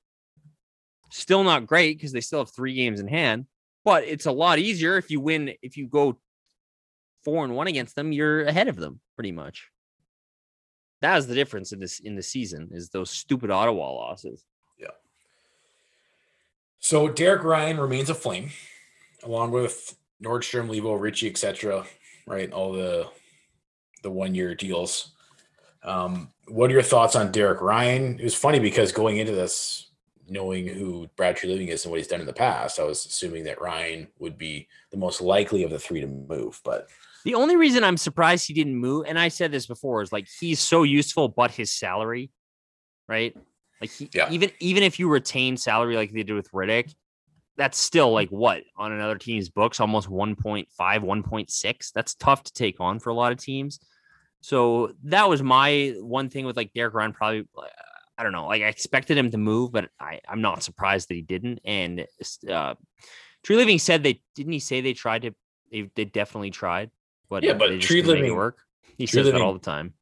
[1.10, 3.46] Still not great because they still have three games in hand,
[3.84, 5.52] but it's a lot easier if you win.
[5.62, 6.18] If you go
[7.24, 9.68] four and one against them, you're ahead of them pretty much.
[11.00, 14.44] That is the difference in this in the season is those stupid Ottawa losses.
[14.78, 14.88] Yeah.
[16.80, 18.50] So Derek Ryan remains a flame,
[19.22, 21.84] along with Nordstrom, Leivo, Ritchie, etc.
[22.26, 23.08] Right, all the
[24.02, 25.12] the one year deals.
[25.82, 28.18] Um, what are your thoughts on Derek Ryan?
[28.18, 29.90] It was funny because going into this,
[30.28, 33.44] knowing who Brad Treliving is and what he's done in the past, I was assuming
[33.44, 36.60] that Ryan would be the most likely of the three to move.
[36.64, 36.88] But
[37.24, 40.28] The only reason I'm surprised he didn't move, and I said this before, is like
[40.40, 42.30] he's so useful, but his salary,
[43.08, 43.36] right?
[43.80, 44.30] Like he, Yeah.
[44.30, 46.94] even even if you retain salary like they did with Rittich,
[47.56, 51.92] that's still like what on another team's books, almost 1.5, 1.6.
[51.92, 53.80] That's tough to take on for a lot of teams.
[54.40, 57.12] So that was my one thing with like Derek Ryan.
[57.12, 57.46] Probably,
[58.16, 58.46] I don't know.
[58.46, 61.60] Like I expected him to move, but I I'm not surprised that he didn't.
[61.64, 62.06] And
[62.48, 62.74] uh,
[63.44, 65.34] Treliving said they didn't he say they tried to
[65.70, 66.90] they, they definitely tried,
[67.28, 68.58] but Yeah, uh, but Tree it Living- work.
[68.96, 69.94] He says that Living- all the time.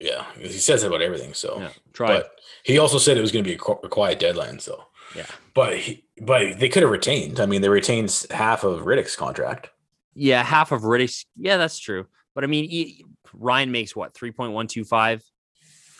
[0.00, 1.34] yeah, he says it about everything.
[1.34, 2.08] So, Yeah, tried.
[2.22, 2.30] but
[2.62, 4.58] he also said it was going to be a quiet deadline.
[4.60, 4.84] So,
[5.16, 7.40] yeah, but he, but they could have retained.
[7.40, 9.70] I mean, they retained half of Rittich's contract.
[10.14, 11.26] yeah, half of Rittich's.
[11.36, 12.06] Yeah, that's true.
[12.34, 15.22] But I mean, he, Ryan makes what three point one two five.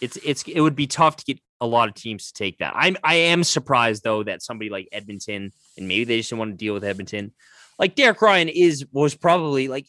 [0.01, 2.74] It's it's it would be tough to get a lot of teams to take that.
[2.76, 6.51] I'm I am surprised though that somebody like Edmonton and maybe they just didn't want
[6.53, 7.32] to deal with Edmonton.
[7.78, 9.87] Like Derek Ryan is was probably like,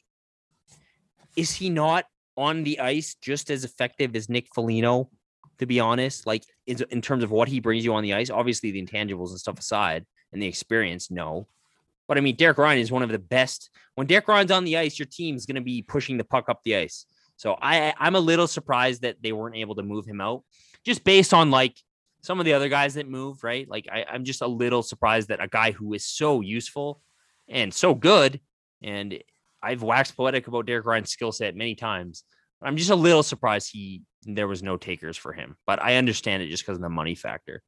[1.36, 2.06] is he not
[2.38, 5.10] on the ice just as effective as Nick Foligno?
[5.60, 8.72] To be honest, like in, terms of what he brings you on the ice, obviously
[8.72, 11.48] the intangibles and stuff aside, and the experience, no.
[12.10, 13.70] But I mean, Derek Ryan is one of the best.
[13.96, 16.60] When Derek Ryan's on the ice, your team's going to be pushing the puck up
[16.64, 17.06] the ice.
[17.38, 20.44] So I I'm a little surprised that they weren't able to move him out,
[20.86, 21.78] just based on like
[22.22, 23.70] some of the other guys that moved, right?
[23.70, 27.02] Like I, I'm just a little surprised that a guy who is so useful
[27.48, 28.40] and so good,
[28.82, 29.18] and
[29.66, 32.24] I've waxed poetic about Derek Ryan's skill set many times.
[32.62, 36.44] I'm just a little surprised he there was no takers for him, but I understand
[36.44, 37.62] it just because of the money factor.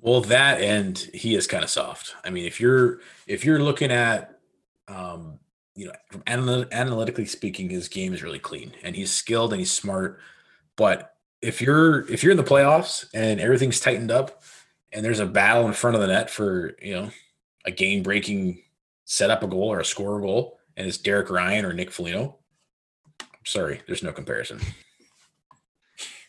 [0.00, 2.14] Well, that and he is kind of soft.
[2.24, 4.38] I mean, if you're if you're looking at,
[4.86, 5.38] um,
[5.74, 9.60] you know, from analy- analytically speaking, his game is really clean and he's skilled and
[9.60, 10.20] he's smart.
[10.76, 14.42] But if you're if you're in the playoffs and everything's tightened up
[14.92, 17.10] and there's a battle in front of the net for you know
[17.64, 18.62] a game breaking
[19.04, 21.90] set up a goal or a score a goal, and it's Derek Ryan or Nick
[21.90, 22.38] Foligno,
[23.44, 24.60] sorry, there's no comparison.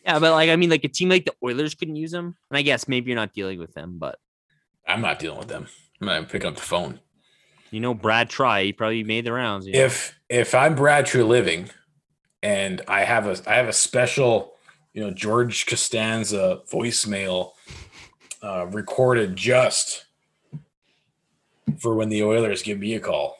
[0.04, 2.58] Yeah, but like I mean, like a team like the Oilers couldn't use him, and
[2.58, 4.18] I guess maybe you're not dealing with them, but
[4.86, 5.68] I'm not dealing with them.
[6.00, 7.00] I'm not even picking up the phone.
[7.70, 9.66] you know, Brad Try, he probably made the rounds.
[9.66, 9.78] you know?
[9.78, 11.70] if if I'm Brad Treliving
[12.42, 14.54] and I have a I have a special,
[14.94, 17.52] you know, George Costanza voicemail
[18.42, 20.06] uh, recorded just
[21.78, 23.36] for when the Oilers give me a call.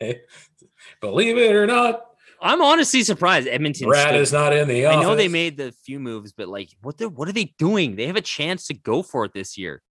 [1.00, 2.06] Believe it or not,
[2.40, 3.88] I'm honestly surprised Edmonton.
[3.88, 6.98] Brad is not in the I know they made the few moves, but like, what
[6.98, 7.96] the what are they doing?
[7.96, 9.82] They have a chance to go for it this year.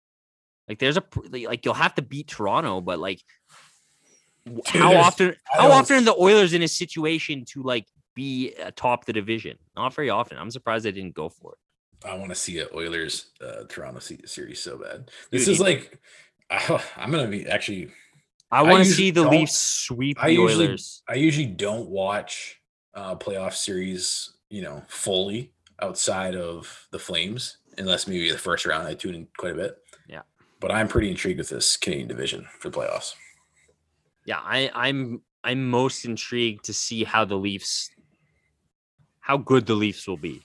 [0.68, 3.20] Like, there's a like you'll have to beat Toronto, but like,
[4.44, 9.06] Dude, how often how often are the Oilers in a situation to like be atop
[9.06, 9.56] the division?
[9.76, 10.36] Not very often.
[10.36, 12.08] I'm surprised they didn't go for it.
[12.08, 15.10] I want to see a Oilers uh, Toronto series so bad.
[15.30, 15.98] This Dude, is like
[16.50, 17.90] I, I'm gonna be actually.
[18.52, 21.02] I want to see the Leafs sweep I the usually Oilers.
[21.08, 22.60] I usually don't watch
[22.94, 28.86] uh, playoff series, you know, fully outside of the Flames, unless maybe the first round
[28.86, 29.78] I tune in quite a bit.
[30.06, 30.20] Yeah.
[30.60, 33.14] but I'm pretty intrigued with this Canadian division for the playoffs.
[34.26, 37.90] Yeah, I, I'm I'm most intrigued to see how the Leafs,
[39.20, 40.42] how good the Leafs will be.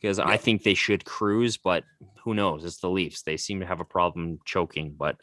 [0.00, 1.82] Because I think they should cruise, but
[2.22, 2.64] who knows?
[2.64, 3.22] It's the Leafs.
[3.22, 4.94] They seem to have a problem choking.
[4.96, 5.16] But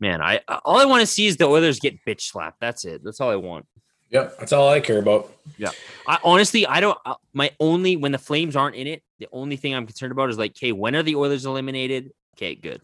[0.00, 2.60] man, I all I want to see is the Oilers get bitch slapped.
[2.60, 3.02] That's it.
[3.04, 3.66] That's all I want.
[4.10, 5.32] Yep, that's all I care about.
[5.56, 5.70] Yeah,
[6.06, 6.98] I honestly, I don't.
[7.06, 10.30] Uh, my only when the Flames aren't in it, the only thing I'm concerned about
[10.30, 12.10] is like, okay, when are the Oilers eliminated?
[12.36, 12.80] Okay, good.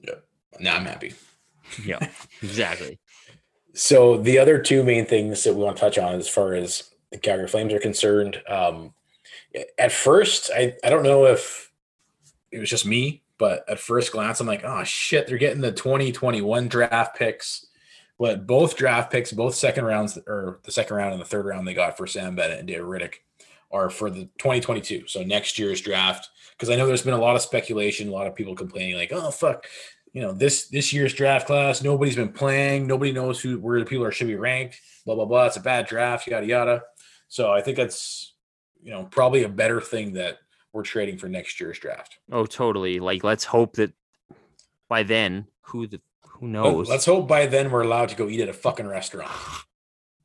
[0.00, 0.24] Yep.
[0.60, 1.14] Now I'm happy.
[1.82, 2.06] Yeah,
[2.42, 2.98] exactly.
[3.72, 6.90] So the other two main things that we want to touch on as far as
[7.10, 8.92] the Calgary Flames are concerned, um,
[9.78, 11.72] at first, I, I don't know if
[12.50, 15.72] it was just me, but at first glance, I'm like, oh shit, they're getting the
[15.72, 17.66] 2021 draft picks.
[18.16, 21.66] But both draft picks, both second rounds, or the second round and the third round
[21.66, 23.14] they got for Sam Bennett and David Rittich
[23.72, 25.08] are for the 2022.
[25.08, 26.28] So next year's draft.
[26.52, 29.10] Because I know there's been a lot of speculation, a lot of people complaining, like,
[29.12, 29.66] oh fuck,
[30.12, 33.86] you know, this this year's draft class, nobody's been playing, nobody knows who where the
[33.86, 35.46] people are should be ranked, blah blah blah.
[35.46, 36.82] It's a bad draft, yada yada.
[37.26, 38.34] So I think that's
[38.84, 40.38] you know probably a better thing that
[40.72, 42.18] we're trading for next year's draft.
[42.30, 42.98] Oh, totally.
[43.00, 43.92] Like, let's hope that
[44.88, 46.88] by then, who the who oh, knows?
[46.88, 49.30] Let's hope by then we're allowed to go eat at a fucking restaurant.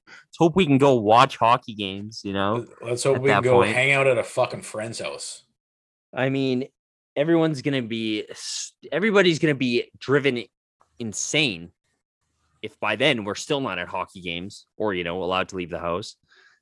[0.08, 2.22] Let's hope we can go watch hockey games.
[2.24, 3.74] You know, Let's hope we can go point.
[3.74, 5.44] hang out at a fucking friend's house.
[6.14, 6.68] I mean,
[7.16, 8.26] everyone's gonna be,
[8.92, 10.44] everybody's gonna be driven
[11.00, 11.72] insane
[12.62, 15.70] if by then we're still not at hockey games or you know allowed to leave
[15.70, 16.16] the house.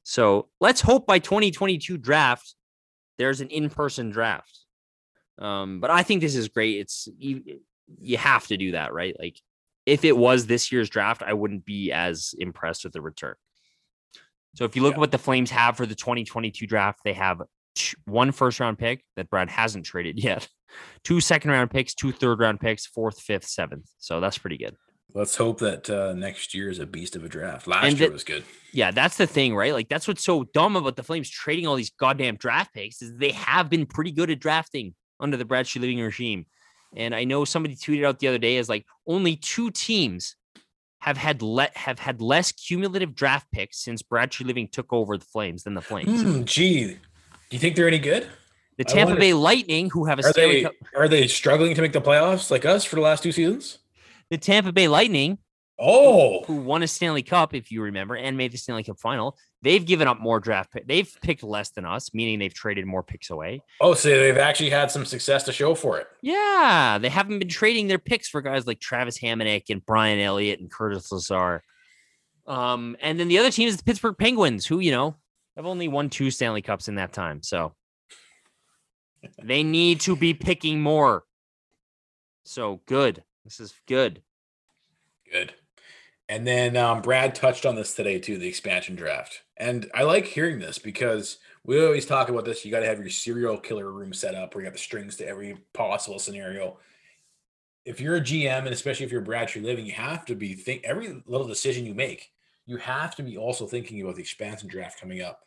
[0.03, 2.55] So let's hope by 2022 draft
[3.17, 4.59] there's an in-person draft.
[5.39, 6.79] Um, but I think this is great.
[6.79, 7.59] It's you,
[7.99, 9.15] you have to do that, right?
[9.19, 9.39] Like
[9.85, 13.35] if it was this year's draft, I wouldn't be as impressed with the return.
[14.55, 14.97] So if you look Yeah.
[14.97, 17.41] at what the Flames have for the 2022 draft, they have
[18.05, 20.47] one first round pick that Brad hasn't traded yet,
[21.03, 23.89] two second round picks, two third round picks, fourth, fifth, seventh.
[23.97, 24.75] So that's pretty good.
[25.13, 27.67] Let's hope that uh, next year is a beast of a draft.
[27.67, 28.43] Last And year that- was good.
[28.73, 29.71] Yeah, that's the thing, right?
[29.71, 33.15] Like that's what's so dumb about the Flames trading all these goddamn draft picks is
[33.15, 36.45] they have been pretty good at drafting under the Brad Treliving regime.
[36.93, 40.35] And I know somebody tweeted out the other day is like only two teams
[40.99, 45.25] have had let have had less cumulative draft picks since Brad Treliving took over the
[45.25, 46.21] Flames than the Flames.
[46.21, 46.97] Hmm, gee, do
[47.51, 48.27] you think they're any good?
[48.77, 51.81] The Tampa Bay Lightning, who have a Are Stanley they Cup, are they struggling to
[51.81, 53.77] make the playoffs like us for the last two seasons?
[54.29, 55.37] The Tampa Bay Lightning,
[55.77, 59.37] Oh, who won a Stanley Cup, if you remember, and made the Stanley Cup final,
[59.61, 60.87] they've given up more draft pick.
[60.87, 63.61] They've picked less than us, meaning they've traded more picks away.
[63.81, 66.07] oh, so they've actually had some success to show for it.
[66.21, 70.61] Yeah, they haven't been trading their picks for guys like Travis Hamonic and Brian Elliott
[70.61, 71.61] and Curtis Lazar.
[72.47, 75.17] Um, and then the other team is the Pittsburgh Penguins, who you know
[75.57, 77.43] have only won two Stanley Cups in that time.
[77.43, 77.73] So
[79.43, 81.23] they need to be picking more.
[82.45, 83.23] So good.
[83.45, 84.21] This is good.
[85.31, 85.53] Good.
[86.27, 89.43] And then um, Brad touched on this today too, the expansion draft.
[89.57, 92.65] And I like hearing this because we always talk about this.
[92.65, 95.15] You got to have your serial killer room set up where you got the strings
[95.17, 96.79] to every possible scenario.
[97.85, 100.83] If you're a GM, and especially if you're Brad Treliving, you have to be think
[100.83, 102.31] every little decision you make.
[102.65, 105.41] You have to be also thinking about the expansion draft coming up.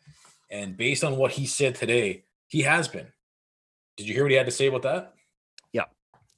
[0.49, 3.07] And based on what he said today, he has been.
[3.97, 5.13] Did you hear what he had to say about that?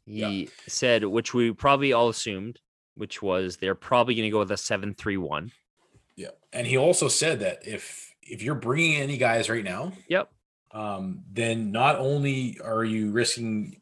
[0.05, 0.29] Yeah.
[0.29, 2.59] He said, which we probably all assumed,
[2.95, 5.51] which was they're probably going to go with a seven-three-one.
[6.15, 10.29] Yeah, and he also said that if if you're bringing any guys right now, Yep.
[10.71, 13.81] um, then not only are you risking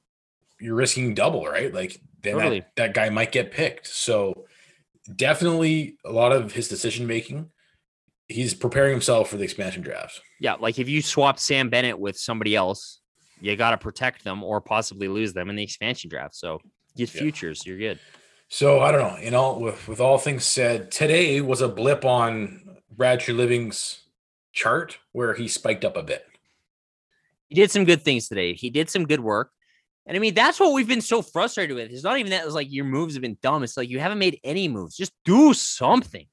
[0.60, 1.74] you're risking double, right?
[1.74, 2.60] Like then Totally.
[2.60, 3.88] that, that guy might get picked.
[3.88, 4.46] So
[5.16, 7.50] definitely a lot of his decision making,
[8.28, 10.22] he's preparing himself for the expansion draft.
[10.40, 12.99] Yeah, like if you swap Sam Bennett with somebody else,
[13.42, 16.36] you got to protect them or possibly lose them in the expansion draft.
[16.36, 16.60] So
[16.96, 17.22] get Yeah.
[17.22, 18.00] futures, you're good.
[18.48, 19.20] So I don't know.
[19.24, 24.02] You know, with, with all things said, today was a blip on Brad Treliving's
[24.52, 26.26] chart where he spiked up a bit.
[27.48, 28.54] He did some good things today.
[28.54, 29.52] He did some good work.
[30.06, 31.92] And I mean, that's what we've been so frustrated with.
[31.92, 33.64] It's not even that it's like your moves have been dumb.
[33.64, 34.98] It's like you haven't made any moves.
[34.98, 36.26] Just do something.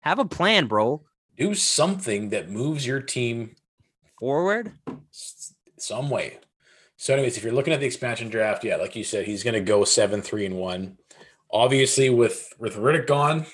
[0.00, 1.02] Have a plan, bro.
[1.36, 3.56] Do something that moves your team
[4.18, 4.72] Forward.
[5.78, 6.38] some way.
[6.96, 9.54] So, anyways, if you're looking at the expansion draft, yeah, like you said, he's going
[9.54, 10.98] to go seven, three, and one.
[11.50, 13.46] Obviously, with with Rittich gone,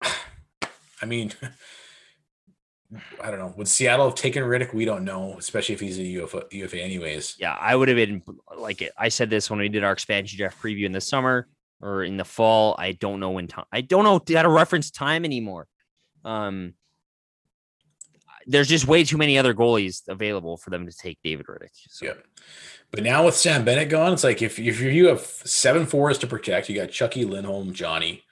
[0.02, 1.32] I mean,
[3.22, 3.52] I don't know.
[3.56, 4.72] Would Seattle have taken Rittich?
[4.72, 7.36] We don't know, especially if he's a UFA, UFA anyways.
[7.38, 8.22] Yeah, I would have been
[8.56, 11.48] like I said this when we did our expansion draft preview in the summer
[11.80, 12.76] or in the fall.
[12.78, 13.66] I don't know when time.
[13.72, 15.66] I don't know how to reference time anymore.
[16.24, 16.74] Um,
[18.46, 21.86] there's just way too many other goalies available for them to take David Rittich.
[21.88, 22.14] So Yeah.
[22.92, 26.26] But now with Sam Bennett gone, it's like if, if you have seven fours to
[26.26, 28.22] protect, you got Chucky, Lindholm, Johnny,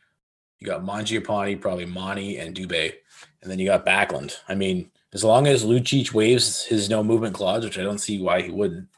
[0.60, 2.94] you got Mangiapane, probably Monty, and Dubé,
[3.42, 4.36] and then you got Backlund.
[4.48, 8.22] I mean, as long as Lucic waives his no movement clause, which I don't see
[8.22, 8.88] why he wouldn't,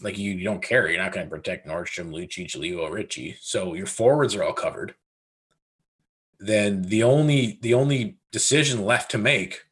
[0.00, 0.88] like you, you don't care.
[0.88, 3.36] You're not going to protect Nordstrom, Lucic, Leo, Ritchie.
[3.40, 4.94] So your forwards are all covered.
[6.38, 9.65] Then the only the only decision left to make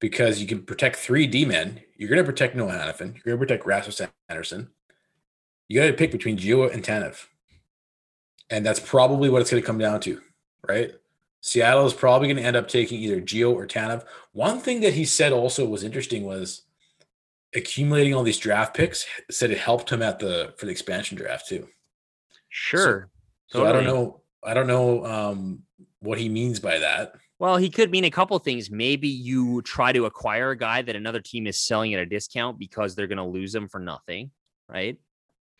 [0.00, 1.80] because you can protect three D men.
[1.96, 3.14] You're going to protect Noah Hanifin.
[3.24, 4.70] You're going to protect Rasmus Andersson.
[5.68, 7.26] You got to pick between Gio and Tanev.
[8.50, 10.20] And that's probably what it's going to come down to,
[10.68, 10.92] right?
[11.40, 14.04] Seattle is probably going to end up taking either Gio or Tanev.
[14.32, 16.62] One thing that he said also was interesting was
[17.54, 21.48] accumulating all these draft picks said it helped him at the for the expansion draft
[21.48, 21.66] too.
[22.48, 23.08] sure.
[23.48, 24.20] So I don't know.
[24.44, 25.62] I don't know um,
[26.00, 27.14] what he means by that.
[27.38, 28.70] Well, he could mean a couple things.
[28.70, 32.58] Maybe you try to acquire a guy that another team is selling at a discount
[32.58, 34.30] because they're going to lose him for nothing,
[34.68, 34.98] right?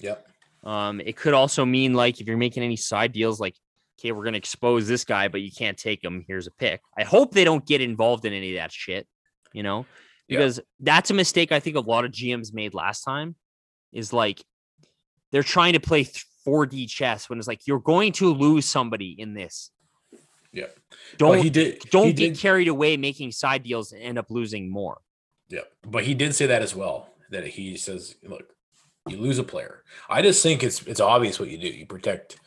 [0.00, 0.26] Yep.
[0.64, 3.54] Um, it could also mean like if you're making any side deals, like,
[4.00, 6.24] okay, we're going to expose this guy, but you can't take him.
[6.26, 6.80] Here's a pick.
[6.96, 9.06] I hope they don't get involved in any of that shit,
[9.52, 9.86] you know,
[10.28, 10.38] Yeah.
[10.38, 13.36] because that's a mistake I think a lot of GMs made last time
[13.92, 14.42] is like
[15.30, 16.06] they're trying to play
[16.46, 19.70] 4D chess when it's like you're going to lose somebody in this.
[20.56, 20.66] Yeah.
[21.18, 21.80] Don't he did.
[21.90, 24.98] don't he get did, carried away making side deals and end up losing more.
[25.48, 27.10] Yeah, but he did say that as well.
[27.30, 28.54] That he says, "Look,
[29.06, 31.68] you lose a player." I just think it's it's obvious what you do.
[31.68, 32.38] You protect.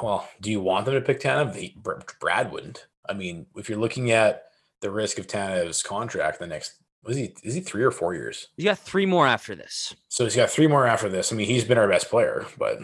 [0.00, 1.74] Well, do you want them to pick Tanev?
[2.20, 2.86] Brad wouldn't.
[3.08, 4.44] I mean, if you're looking at
[4.80, 6.74] the risk of Tanev's contract, the next
[7.04, 8.48] was he is he three or four years?
[8.56, 9.94] You got three more after this.
[10.08, 11.32] So he's got three more after this.
[11.32, 12.78] I mean, he's been our best player, but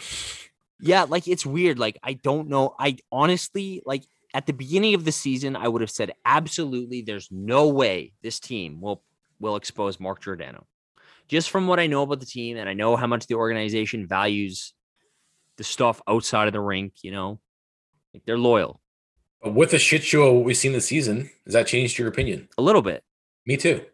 [0.81, 1.79] Yeah, like it's weird.
[1.79, 2.75] Like I don't know.
[2.79, 4.05] I honestly like
[4.35, 8.41] at the beginning of the season, I would have said absolutely there's no way this
[8.41, 9.03] team will
[9.39, 10.67] will expose Mark Giordano.
[11.29, 14.07] Just from what I know about the team, and I know how much the organization
[14.07, 14.75] values
[15.57, 17.39] the stuff outside of the rink, you know,
[18.13, 18.81] like they're loyal
[19.43, 22.09] but with the shit show of what we've seen this season, has that changed your
[22.09, 22.49] opinion?
[22.59, 23.03] a little bit.
[23.47, 23.85] Me too.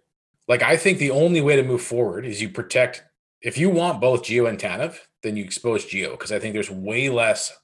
[0.48, 3.04] Like I think the only way to move forward is you protect.
[3.46, 6.68] If you want both Gio and Tanev, then you expose Gio because I think there's
[6.68, 7.56] way less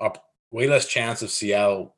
[0.00, 1.96] up, way less chance of Seattle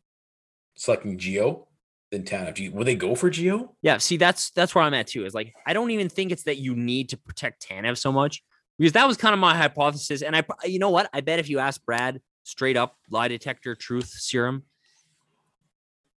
[0.76, 1.66] selecting Gio
[2.10, 2.72] than Tanev.
[2.72, 3.68] Will they go for Gio?
[3.82, 5.26] Yeah, see, that's that's where I'm at too.
[5.26, 8.42] Is like I don't even think it's that you need to protect Tanev so much
[8.78, 10.22] because that was kind of my hypothesis.
[10.22, 11.10] And I, you know what?
[11.12, 14.62] I bet if you ask Brad straight up, lie detector, truth serum,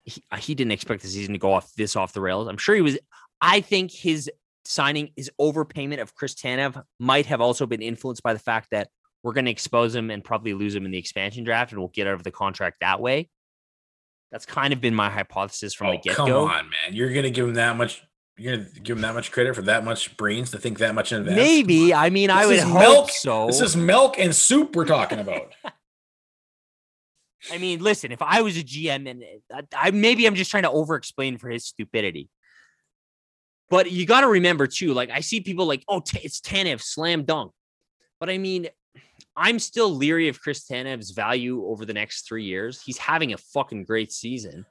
[0.03, 2.47] he, he didn't expect the season to go off this off the rails.
[2.47, 2.99] I'm sure he was.
[3.41, 4.29] I think his
[4.67, 8.89] signing, his overpayment of Chris Tanev might have also been influenced by the fact that
[9.23, 11.89] we're going to expose him and probably lose him in the expansion draft, and we'll
[11.89, 13.29] get out of the contract that way.
[14.31, 16.47] That's kind of been my hypothesis from the oh, get come go.
[16.47, 16.93] on, man!
[16.93, 18.03] You're gonna give him that much.
[18.37, 21.11] You're gonna give him that much credit for that much brains to think that much
[21.11, 21.37] in advance.
[21.37, 21.93] Maybe.
[21.93, 23.09] I mean, I This would is hope milk.
[23.11, 23.47] so.
[23.47, 25.53] This is milk and soup we're talking about.
[27.51, 30.63] I mean, listen, if I was a GM and I, I maybe I'm just trying
[30.63, 32.29] to over explain for his stupidity.
[33.69, 36.81] But you got to remember too, like I see people like, oh, t- it's Tanev,
[36.81, 37.51] slam dunk.
[38.19, 38.67] But I mean,
[39.35, 42.81] I'm still leery of Chris Tanev's value over the next three years.
[42.81, 44.65] He's having a fucking great season.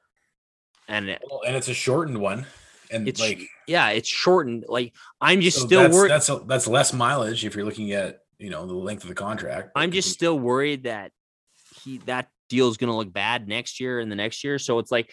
[0.89, 2.47] And Well, and it's a shortened one,
[2.91, 4.65] and it's like yeah, it's shortened.
[4.69, 6.11] Like I'm just so still that's, worried.
[6.11, 9.15] That's a, that's less mileage if you're looking at you know the length of the
[9.15, 9.71] contract.
[9.75, 11.11] I'm just still worried that
[11.83, 14.59] he that deal is going to look bad next year and the next year.
[14.59, 15.11] So it's like,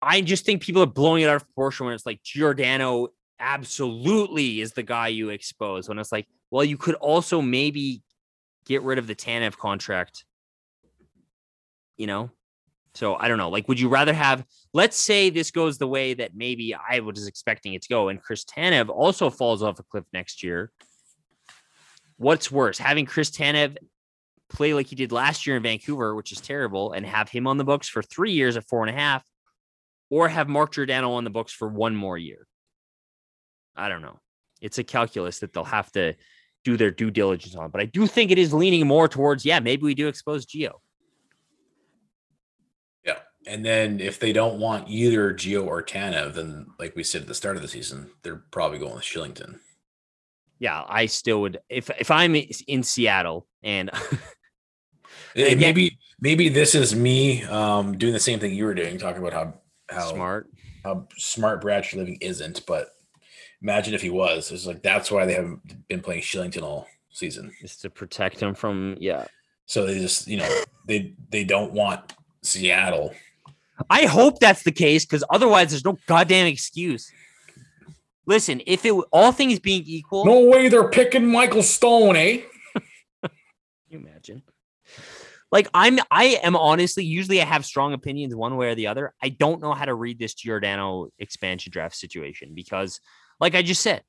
[0.00, 3.08] I just think people are blowing it out of proportion when it's like Giordano
[3.40, 5.88] absolutely is the guy you expose.
[5.88, 8.02] When it's like, well, you could also maybe
[8.64, 10.24] get rid of the Tanev contract,
[11.96, 12.30] you know?
[12.94, 13.50] So I don't know.
[13.50, 17.26] Like, would you rather have, let's say this goes the way that maybe I was
[17.26, 20.72] expecting it to go, and Chris Tanev also falls off a cliff next year.
[22.16, 23.76] What's worse, having Chris Tanev
[24.48, 27.58] play like he did last year in Vancouver, which is terrible, and have him on
[27.58, 29.22] the books for three years at four and a half,
[30.10, 32.46] or have Mark Giordano on the books for one more year?
[33.76, 34.18] I don't know.
[34.60, 36.14] It's a calculus that they'll have to
[36.64, 37.70] do their due diligence on.
[37.70, 40.72] But I do think it is leaning more towards, yeah, maybe we do expose Gio.
[43.04, 43.18] Yeah.
[43.46, 47.28] And then if they don't want either Gio or Tanev, then like we said at
[47.28, 49.60] the start of the season, they're probably going with Shillington.
[50.58, 53.90] Yeah, I still would if if I'm in Seattle and
[55.36, 59.22] And maybe maybe this is me um, doing the same thing you were doing, talking
[59.22, 59.54] about how
[59.90, 60.48] how smart
[60.84, 62.94] how smart Brad Treliving isn't, but
[63.62, 64.50] imagine if he was.
[64.50, 67.52] It's like that's why they haven't been playing Shillington all season.
[67.60, 69.26] Just to protect him from yeah.
[69.66, 73.14] So they just you know they they don't want Seattle.
[73.90, 77.12] I hope that's the case because otherwise there's no goddamn excuse.
[78.26, 82.40] Listen, if it all things being equal, no way they're picking Michael Stone, eh?
[83.90, 84.42] You imagine?
[85.50, 87.04] Like I'm, I am honestly.
[87.04, 89.14] Usually, I have strong opinions one way or the other.
[89.22, 93.00] I don't know how to read this Giordano expansion draft situation because,
[93.40, 94.02] like I just said,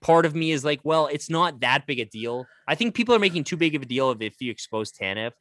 [0.00, 2.46] part of me is like, well, it's not that big a deal.
[2.68, 5.32] I think people are making too big of a deal of if you expose Tanev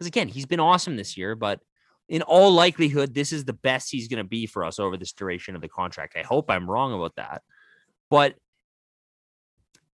[0.00, 1.60] because again, he's been awesome this year, but
[2.08, 5.12] in all likelihood, this is the best he's going to be for us over this
[5.12, 6.16] duration of the contract.
[6.16, 7.42] I hope I'm wrong about that,
[8.08, 8.34] but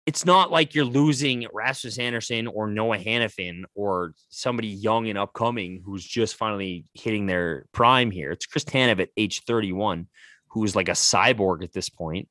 [0.07, 5.83] it's not like you're losing Rasmus Andersson or Noah Hanifin or somebody young and upcoming
[5.85, 8.31] who's just finally hitting their prime here.
[8.31, 10.07] It's Chris Tanev at age 31,
[10.51, 12.29] who is like a cyborg at this point.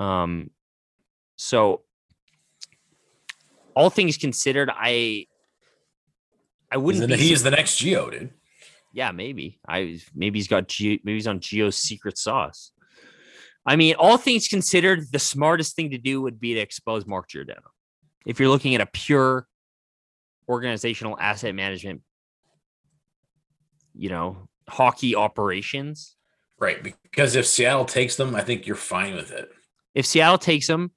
[0.00, 0.50] Um,
[1.36, 1.82] so
[3.76, 5.26] all things considered, I
[6.70, 7.10] I wouldn't.
[7.10, 8.30] He's, the, he's the next Gio, dude.
[8.94, 9.60] Yeah, maybe.
[9.68, 12.71] I maybe he's got Gio, maybe he's on Gio's secret sauce.
[13.64, 17.28] I mean, all things considered, the smartest thing to do would be to expose Mark
[17.28, 17.70] Giordano.
[18.26, 19.46] If you're looking at a pure
[20.48, 22.02] organizational asset management,
[23.94, 26.16] you know, hockey operations.
[26.58, 26.82] Right.
[26.82, 29.50] Because if Seattle takes them, I think you're fine with it.
[29.94, 30.92] If Seattle takes them,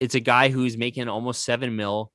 [0.00, 2.12] it's a guy who's making almost seven mil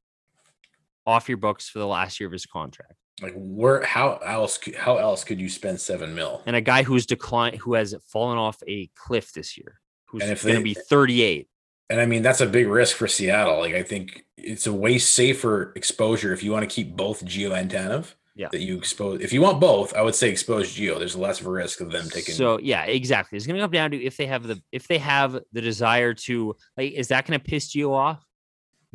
[1.06, 2.94] off your books for the last year of his contract.
[3.22, 6.42] Like where how else how else could you spend seven mil?
[6.46, 9.80] And a guy who's declined who has fallen off a cliff this year
[10.10, 11.48] who's going to be 38.
[11.90, 13.60] And I mean, that's a big risk for Seattle.
[13.60, 17.58] Like, I think it's a way safer exposure if you want to keep both Gio
[17.58, 18.14] and Tanev.
[18.36, 18.48] Yeah.
[18.54, 19.20] That you expose.
[19.20, 20.98] If you want both, I would say expose Gio.
[20.98, 22.34] There's less of a risk of them taking.
[22.34, 23.36] So yeah, exactly.
[23.36, 26.14] It's going to come down to if they have the if they have the desire
[26.14, 28.24] to like, is that going to piss Gio off?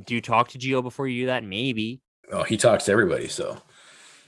[0.03, 1.45] Do you talk to Gio before you do that?
[1.45, 2.01] Maybe.
[2.33, 3.29] Oh, he talks to everybody.
[3.29, 3.59] So.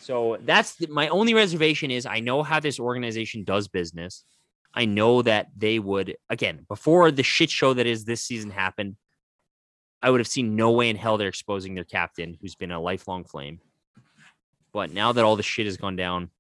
[0.01, 4.23] So that's the, my only reservation is I know how this organization does business.
[4.77, 8.97] I know that they would again before the shit show that is this season happened.
[10.03, 12.81] I would have seen no way in hell they're exposing their captain, who's been a
[12.81, 13.61] lifelong flame.
[14.73, 16.31] But now that all the shit has gone down,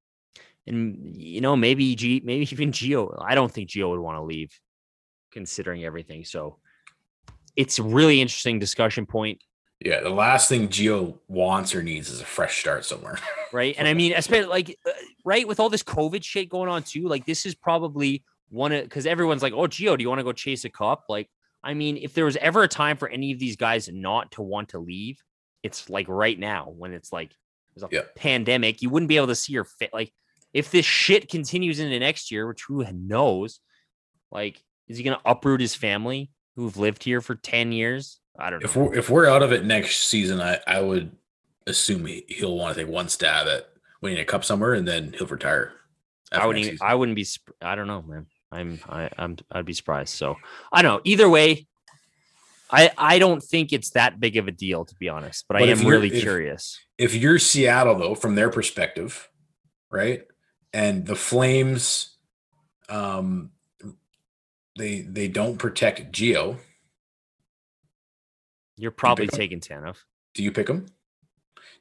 [0.66, 4.22] and you know maybe G, maybe even Gio, I don't think Gio would want to
[4.22, 4.52] leave,
[5.32, 6.24] considering everything.
[6.24, 6.58] So
[7.56, 9.42] it's a really interesting discussion point.
[9.80, 13.18] Yeah, the last thing Gio wants or needs is a fresh start somewhere.
[13.52, 13.74] right.
[13.76, 14.90] And I mean, especially like, uh,
[15.24, 18.84] right, with all this COVID shit going on too, like, this is probably one of,
[18.84, 21.04] because everyone's like, oh, Gio, do you want to go chase a cup?
[21.08, 21.28] Like,
[21.62, 24.42] I mean, if there was ever a time for any of these guys not to
[24.42, 25.22] want to leave,
[25.62, 27.32] it's like right now when it's like
[27.74, 28.02] there's a yeah.
[28.16, 29.90] pandemic, you wouldn't be able to see your fit.
[29.92, 30.12] Like,
[30.54, 33.60] if this shit continues into next year, which who knows,
[34.30, 38.20] like, is he going to uproot his family who've lived here for 10 years?
[38.38, 38.64] I don't know.
[38.64, 41.12] If we're if we're out of it next season, I I would
[41.66, 43.68] assume he, he'll want to take one stab at
[44.00, 45.72] winning a cup somewhere, and then he'll retire.
[46.32, 46.64] I wouldn't.
[46.64, 47.26] Even, I wouldn't be.
[47.62, 48.26] I don't know, man.
[48.52, 48.80] I'm.
[48.88, 49.36] I, I'm.
[49.50, 50.14] I'd be surprised.
[50.14, 50.36] So
[50.72, 51.00] I don't know.
[51.04, 51.66] Either way,
[52.70, 55.44] I I don't think it's that big of a deal to be honest.
[55.48, 56.78] But, but I am really if, curious.
[56.98, 59.28] If you're Seattle, though, from their perspective,
[59.90, 60.22] right,
[60.72, 62.16] and the Flames,
[62.88, 63.50] um,
[64.76, 66.56] they they don't protect Gio
[68.76, 69.96] you're probably you taking Tanev.
[70.34, 70.86] Do you pick him?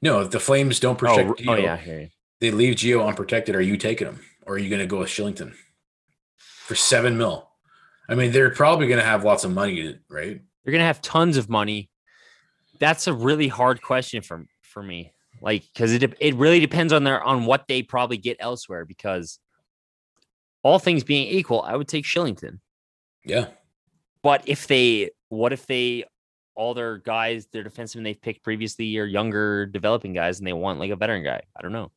[0.02, 2.06] No, if the Flames don't oh, protect oh, Gio, oh yeah,
[2.40, 3.56] they leave Gio unprotected.
[3.56, 5.54] Are you taking him, or are you going to go with Shillington
[6.38, 7.50] for seven mil?
[8.08, 10.42] I mean, they're probably going to have lots of money, right?
[10.64, 11.90] They're going to have tons of money.
[12.80, 17.04] That's a really hard question for for me, like because it it really depends on
[17.04, 18.86] their on what they probably get elsewhere.
[18.86, 19.40] Because
[20.62, 22.60] all things being equal, I would take Shillington.
[23.24, 23.48] Yeah,
[24.26, 26.04] but if they, what if they
[26.56, 30.80] all their guys, their defensemen they've picked previously are younger developing guys and they want
[30.80, 31.42] like a veteran guy.
[31.56, 31.92] I don't know.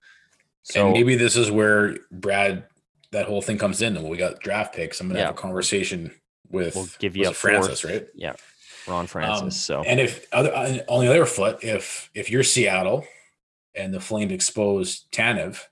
[0.63, 2.65] So and maybe this is where Brad
[3.13, 5.01] that whole thing comes in and we got draft picks.
[5.01, 5.27] I'm gonna yeah.
[5.27, 6.13] have a conversation
[6.51, 8.07] with we'll give you a Francis, right?
[8.15, 8.35] Yeah.
[8.87, 9.43] Ron Francis.
[9.43, 10.53] Um, so and if other
[10.89, 13.05] on the other foot, if if you're Seattle
[13.75, 15.63] and the Flames expose Tanev,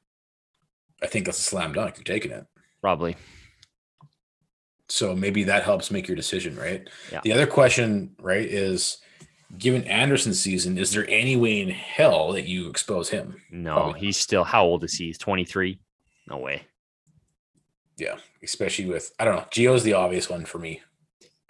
[1.02, 1.96] I think that's a slam dunk.
[1.96, 2.46] You're taking it.
[2.80, 3.16] Probably.
[4.88, 6.88] So maybe that helps make your decision, right?
[7.10, 7.20] Yeah.
[7.24, 8.98] The other question, right, is
[9.58, 13.40] given Andersson's season, is there any way in hell that you expose him?
[13.50, 15.06] No, Probably he's still how old is he?
[15.06, 15.78] He's 23.
[16.28, 16.62] No way.
[17.96, 19.44] Yeah, especially with I don't know.
[19.50, 20.82] Gio's the obvious one for me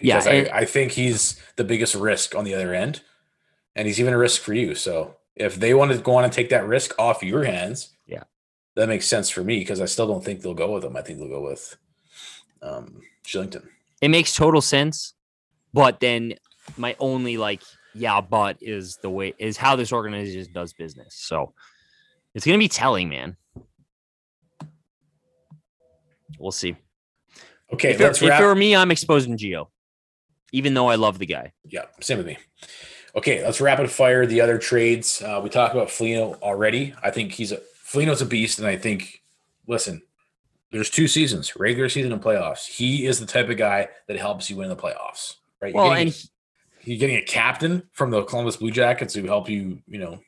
[0.00, 3.02] Yeah, because and- I, I think he's the biggest risk on the other end,
[3.74, 4.74] and he's even a risk for you.
[4.74, 8.22] So if they want to go on and take that risk off your hands, Yeah.
[8.76, 10.96] that makes sense for me because I still don't think they'll go with him.
[10.96, 11.76] I think they'll go with
[12.62, 13.66] um, Shillington.
[14.00, 15.14] It makes total sense.
[15.72, 16.34] But then
[16.76, 17.62] my only like,
[17.94, 21.14] yeah, but is the way is how this organization does business.
[21.14, 21.52] So
[22.34, 23.36] it's gonna be telling, man.
[26.38, 26.76] We'll see.
[27.72, 28.40] Okay, if, it, if wrap.
[28.40, 29.68] it were me, I'm exposing Gio.
[30.52, 31.52] Even though I love the guy.
[31.64, 32.38] Yeah, same with me.
[33.14, 35.22] Okay, let's rapid fire the other trades.
[35.22, 36.94] Uh, we talked about Foligno already.
[37.02, 39.22] I think he's a Foligno's a beast, and I think
[39.66, 40.02] listen,
[40.72, 42.66] there's two seasons, regular season and playoffs.
[42.66, 45.36] He is the type of guy that helps you win the playoffs.
[45.60, 45.72] Right.
[45.72, 49.24] You're Well, getting, and he- you're getting a captain from the Columbus Blue Jackets who
[49.24, 50.20] help you, you know,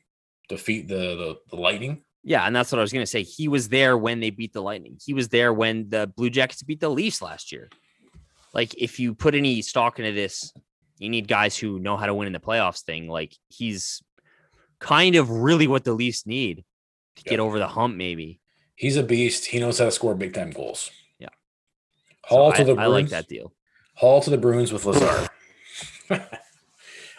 [0.48, 2.02] defeat the the, the lightning.
[2.24, 3.22] Yeah, and that's what I was gonna say.
[3.22, 4.98] He was there when they beat the Lightning.
[5.04, 7.68] He was there when the Blue Jackets beat the Leafs last year.
[8.54, 10.52] Like, if you put any stock into this,
[10.98, 13.08] you need guys who know how to win in the playoffs thing.
[13.08, 14.02] Like, he's
[14.80, 16.64] kind of really what the Leafs need
[17.16, 18.40] to get over the hump, maybe.
[18.78, 19.46] He's a beast.
[19.46, 20.90] He knows how to score big time goals.
[21.18, 21.30] Yeah.
[22.24, 23.10] Hall So to I, the I like Bruins.
[23.10, 23.52] that deal.
[23.94, 25.28] Hall to the Bruins with Lazar.
[26.10, 26.20] I,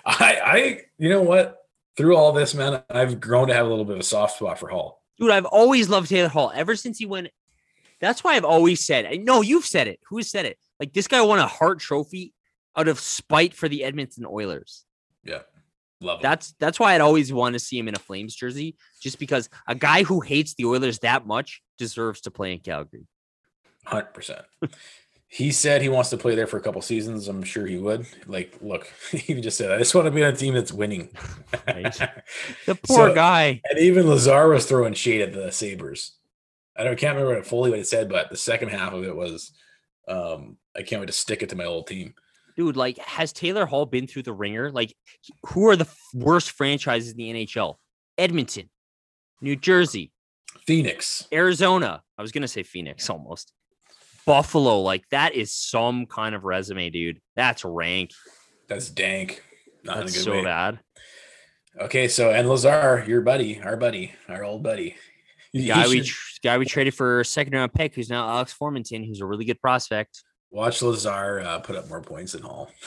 [0.05, 1.57] I, you know what?
[1.97, 4.57] Through all this, man, I've grown to have a little bit of a soft spot
[4.57, 5.03] for Hall.
[5.19, 7.27] Dude, I've always loved Taylor Hall ever since he went.
[7.99, 9.99] That's why I've always said, no, you've said it.
[10.07, 10.57] Who said it?
[10.79, 12.33] Like, this guy won a Hart Trophy
[12.77, 14.85] out of spite for the Edmonton Oilers.
[15.25, 15.39] Yeah,
[16.01, 16.21] love.
[16.21, 19.49] That's that's why I'd always want to see him in a Flames jersey, just because
[19.67, 23.05] a guy who hates the Oilers that much deserves to play in Calgary.
[23.85, 24.41] Hundred percent.
[25.31, 27.27] He said he wants to play there for a couple seasons.
[27.27, 28.07] I'm sure he would.
[28.25, 31.09] Like, look, he just said, "I just want to be on a team that's winning."
[31.67, 31.95] Right.
[32.65, 33.61] The poor So- guy.
[33.69, 36.13] And even Lazar was throwing shade at the Sabres.
[36.75, 39.51] I don't can't remember fully what it said, but the second half of it was,
[40.07, 42.13] um, "I can't wait to stick it to my old team."
[42.59, 44.69] Dude, like, has Taylor Hall been through the ringer?
[44.69, 44.93] Like,
[45.47, 47.75] who are the f- worst franchises in the NHL?
[48.17, 48.69] Edmonton,
[49.39, 50.11] New Jersey,
[50.67, 51.25] Phoenix.
[51.31, 52.03] Arizona.
[52.17, 53.53] I was gonna say Phoenix almost.
[54.25, 57.21] Buffalo, like that is some kind of resume, dude.
[57.37, 58.11] That's rank.
[58.67, 59.41] That's dank.
[59.85, 60.43] Not That's so way.
[60.43, 60.79] bad.
[61.79, 64.97] Okay, so and Lazar, your buddy, our buddy, our old buddy.
[65.53, 68.09] The He guy we should tr- guy we traded for a second round pick, who's
[68.09, 70.21] now Alex Formenton, who's a really good prospect.
[70.51, 72.69] Watch Lazar uh, put up more points than Hall.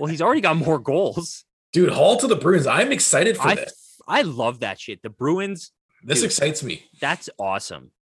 [0.00, 1.44] Well, he's already got more goals.
[1.72, 2.66] Dude, Hall to the Bruins.
[2.66, 4.00] I'm excited for I this.
[4.08, 5.00] I love that shit.
[5.00, 5.70] The Bruins,
[6.02, 6.24] This dude.
[6.26, 6.82] excites me.
[7.00, 7.92] that's awesome.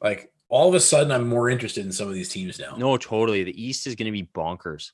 [0.00, 2.76] Like all of a sudden, I'm more interested in some of these teams now.
[2.76, 3.42] No, totally.
[3.42, 4.92] The East is going to be bonkers.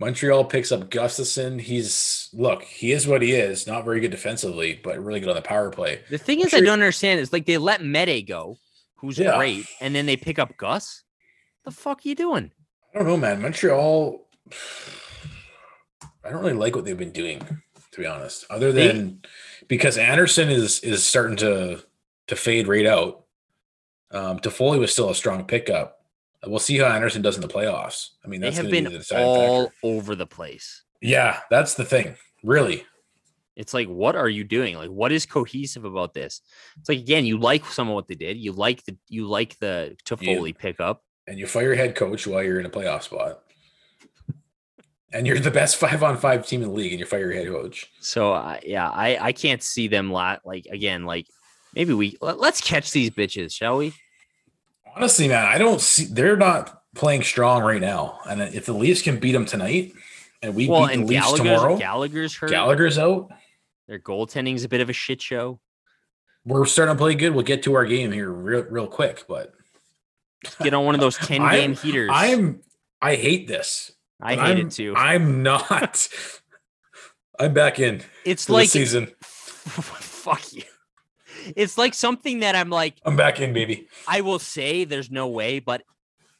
[0.00, 1.60] Montreal picks up Gustafsson.
[1.60, 3.66] He's look, he is what he is.
[3.66, 6.00] Not very good defensively, but really good on the power play.
[6.08, 8.56] The thing is, I don't understand is like they let Mete go,
[8.94, 9.36] who's Yeah.
[9.36, 11.02] great, and then they pick up Gus.
[11.66, 12.50] The fuck are you doing?
[12.96, 13.42] I don't know, man.
[13.42, 14.26] Montreal.
[16.24, 17.40] I don't really like what they've been doing,
[17.92, 18.46] to be honest.
[18.48, 19.20] Other than
[19.68, 21.82] because Anderson is is starting to
[22.28, 23.24] to fade right out.
[24.12, 26.06] Um, Toffoli was still a strong pickup.
[26.46, 28.10] We'll see how Anderson does in the playoffs.
[28.24, 29.76] I mean, They that's have be been the deciding all factor.
[29.82, 30.84] over the place.
[31.02, 32.16] Yeah, that's the thing.
[32.42, 32.84] Really,
[33.56, 34.76] It's like, what are you doing?
[34.76, 36.40] Like, what is cohesive about this?
[36.80, 38.38] It's like again, you like some of what they did.
[38.38, 41.02] You like the you like the Toffoli pickup.
[41.26, 43.42] And you fire your head coach while you're in a playoff spot,
[45.12, 47.32] and you're the best five on five team in the league, and you fire your
[47.32, 47.90] head coach.
[48.00, 51.26] So uh, yeah, I I can't see them la- like again like
[51.74, 53.92] maybe we let, let's catch these bitches, shall we?
[54.94, 58.18] Honestly, man, I don't see they're not playing strong right now.
[58.28, 59.92] And if the Leafs can beat them tonight,
[60.42, 62.50] and we well, beat the Leafs Gallagher's, tomorrow, Gallagher's hurt.
[62.50, 63.30] Gallagher's out.
[63.86, 65.60] Their goaltending's a bit of a shit show.
[66.44, 67.34] We're starting to play good.
[67.34, 69.24] We'll get to our game here real, real quick.
[69.28, 69.52] But
[70.62, 72.10] Get on one of those ten I'm- game heaters.
[72.12, 72.60] I'm
[73.00, 73.92] I hate this.
[74.20, 74.94] I hate I'm- it too.
[74.96, 76.08] I'm not.
[77.38, 79.12] I'm back in it's like the season.
[79.20, 80.62] fuck you.
[81.54, 83.88] It's like something that I'm like I'm back in, baby.
[84.08, 85.82] I will say there's no way, but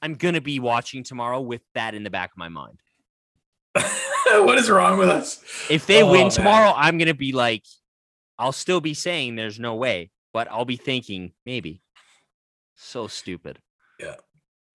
[0.01, 2.81] I'm gonna be watching tomorrow with that in the back of my mind.
[3.74, 5.43] what is wrong with us?
[5.68, 6.31] If they Oh, win man.
[6.31, 7.64] tomorrow, I'm gonna be like,
[8.39, 11.82] I'll still be saying there's no way, but I'll be thinking maybe.
[12.74, 13.59] So stupid.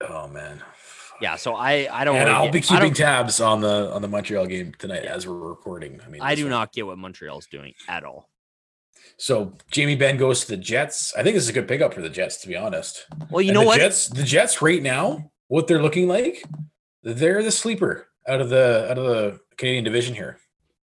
[0.00, 0.60] Oh man.
[1.20, 1.36] Yeah.
[1.36, 2.16] So I I don't.
[2.16, 5.36] and I'll get- be keeping tabs on the on the Montreal game tonight as we're
[5.36, 6.00] recording.
[6.04, 6.50] I mean, I do one.
[6.50, 8.28] not get what Montreal's doing at all.
[9.18, 11.14] So Jamie Benn goes to the Jets.
[11.14, 13.06] I think this is a good pickup for the Jets, to be honest.
[13.30, 13.78] Well, you And know the what?
[13.78, 16.42] Jets, the Jets right now, what they're looking like,
[17.04, 20.38] They're the sleeper out of the out of the Canadian division here.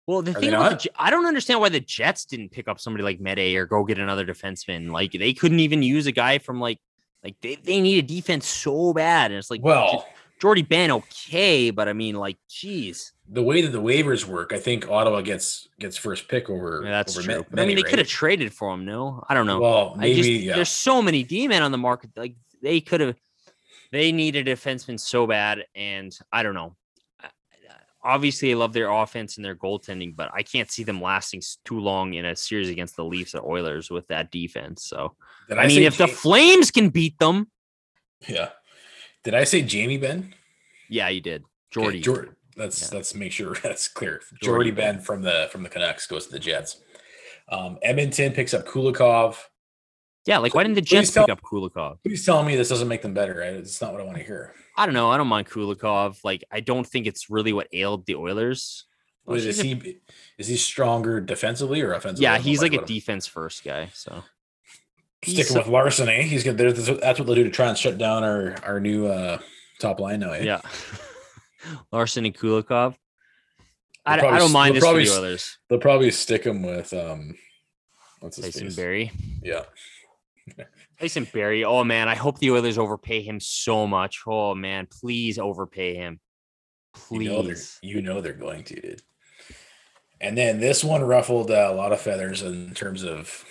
[0.07, 2.79] Well, the Are thing about the, I don't understand why the Jets didn't pick up
[2.79, 4.91] somebody like Mete or go get another defenseman.
[4.91, 6.79] Like they couldn't even use a guy from like
[7.23, 9.31] like they, they need a defense so bad.
[9.31, 10.05] And it's like Well,
[10.39, 14.59] Jordie Benn, okay, but I mean, like, geez, the way that the waivers work, I
[14.59, 16.81] think Ottawa gets gets first pick over.
[16.83, 17.45] yeah, that's over true.
[17.49, 18.83] But I mean, they could have traded for him.
[18.83, 19.61] No, I don't know.
[19.61, 20.55] Well, maybe just yeah.
[20.55, 22.11] there's so many D men on the market.
[22.15, 23.15] Like they could have,
[23.91, 26.75] they needed a defenseman so bad, and I don't know.
[28.03, 31.79] Obviously, I love their offense and their goaltending, but I can't see them lasting too
[31.79, 34.83] long in a series against the Leafs or Oilers with that defense.
[34.83, 35.15] So,
[35.47, 37.49] Did I mean, say if the Flames can beat them,
[38.27, 38.49] yeah,
[39.23, 40.33] did I say Jamie Benn?
[40.89, 41.43] yeah, you did,
[41.75, 42.29] Okay, Jordie.
[42.55, 42.97] Let's Yeah.
[42.97, 44.21] let's make sure that's clear.
[44.41, 46.81] Jordie Jordie Benn from the from the Canucks goes to the Jets.
[47.49, 49.37] Um, Edmonton picks up Kulikov.
[50.25, 51.97] Yeah, like why didn't the Jets tell- pick up Kulikov?
[52.03, 53.35] Please tell me this doesn't make them better.
[53.35, 53.53] Right?
[53.53, 54.53] It's not what I want to hear.
[54.77, 55.11] I don't know.
[55.11, 56.17] I don't mind Kulikov.
[56.23, 58.85] Like, I don't think it's really what ailed the Oilers.
[59.25, 59.97] Well, Wait, is she's a- he
[60.37, 62.23] is he stronger defensively or offensively?
[62.23, 62.85] Yeah, he's like a him.
[62.85, 63.89] defense first guy.
[63.93, 64.23] So
[65.21, 66.21] he's Sticking so- with Larsson, eh?
[66.23, 66.57] He's good.
[66.57, 69.39] There's, that's what they'll do to try and shut down our our new uh,
[69.79, 70.31] top line now.
[70.31, 70.43] Eh?
[70.43, 70.61] yeah,
[71.91, 72.95] Larsson and Kulikov.
[74.05, 75.57] I, They'll I don't mind this for probably the Oilers.
[75.69, 77.35] They'll probably stick him with um,
[78.19, 78.75] what's his Tyson face?
[78.75, 79.11] Barrie.
[79.41, 79.61] Yeah,
[80.99, 81.63] Tyson Barrie.
[81.65, 84.21] Oh man, I hope the Oilers overpay him so much.
[84.27, 86.19] Oh man, please overpay him.
[87.11, 87.79] you know, they're, Please.
[87.81, 89.01] you know they're going to, dude.
[90.21, 93.43] And then this one ruffled uh, a lot of feathers in terms of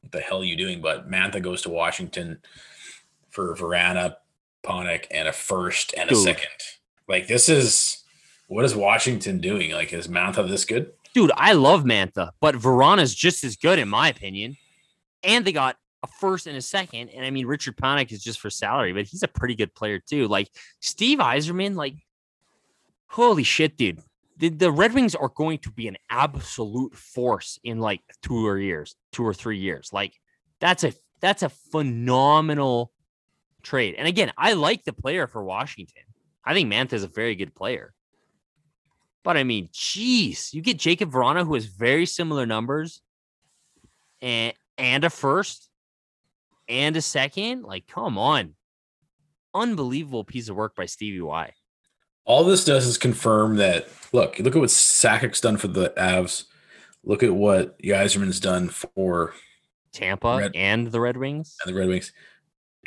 [0.00, 0.80] what the hell are you doing?
[0.80, 2.38] But Mantha goes to Washington
[3.30, 4.16] for Vrana,
[4.62, 6.24] Panik, and a first and a Dude.
[6.24, 6.48] second.
[7.08, 8.04] Like this is
[8.48, 9.72] what is Washington doing?
[9.72, 10.92] Like is Mantha this good?
[11.14, 14.56] Dude, I love Mantha, but Vrana's just as good in my opinion.
[15.24, 17.10] And they got a first and a second.
[17.10, 19.98] And I mean, Richard Panik is just for salary, but he's a pretty good player
[19.98, 20.28] too.
[20.28, 20.48] Like
[20.80, 21.94] Steve Yzerman, like,
[23.06, 24.00] holy shit, dude.
[24.36, 28.58] The, the Red Wings are going to be an absolute force in like two or
[28.58, 29.90] years, two or three years.
[29.92, 30.14] Like,
[30.60, 32.92] that's a that's a phenomenal
[33.62, 33.96] trade.
[33.98, 36.02] And again, I like the player for Washington.
[36.44, 37.92] I think Mantha is a very good player.
[39.24, 43.02] But I mean, geez, you get Jakub Vrana, who has very similar numbers,
[44.22, 45.67] and and a first
[46.68, 47.62] and a second.
[47.62, 48.54] Like, come on,
[49.54, 51.52] unbelievable piece of work by Stevie Y.
[52.24, 56.44] All this does is confirm that look, look at what Sakic's done for the Avs.
[57.04, 59.32] Look at what Yzerman's done for
[59.92, 61.56] Tampa Red- and the Red Wings.
[61.64, 62.12] And the Red Wings.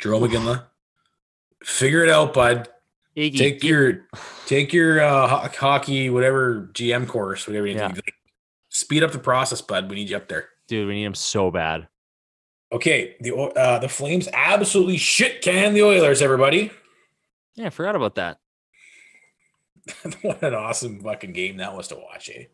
[0.00, 0.64] Jarome Iginla.
[1.64, 2.68] Figure it out, bud.
[3.16, 4.06] Iggy, take get- your
[4.46, 7.92] take your uh, hockey whatever GM course, whatever you Yeah.
[8.68, 9.90] Speed up the process, bud.
[9.90, 10.48] We need you up there.
[10.68, 10.88] dude.
[10.88, 11.88] We need him so bad.
[12.72, 16.22] Okay, the uh, the Flames absolutely shit can the Oilers.
[16.22, 16.70] Everybody,
[17.54, 18.38] Yeah, I forgot about that.
[20.22, 22.30] what an awesome fucking game that was to watch.
[22.34, 22.44] Eh?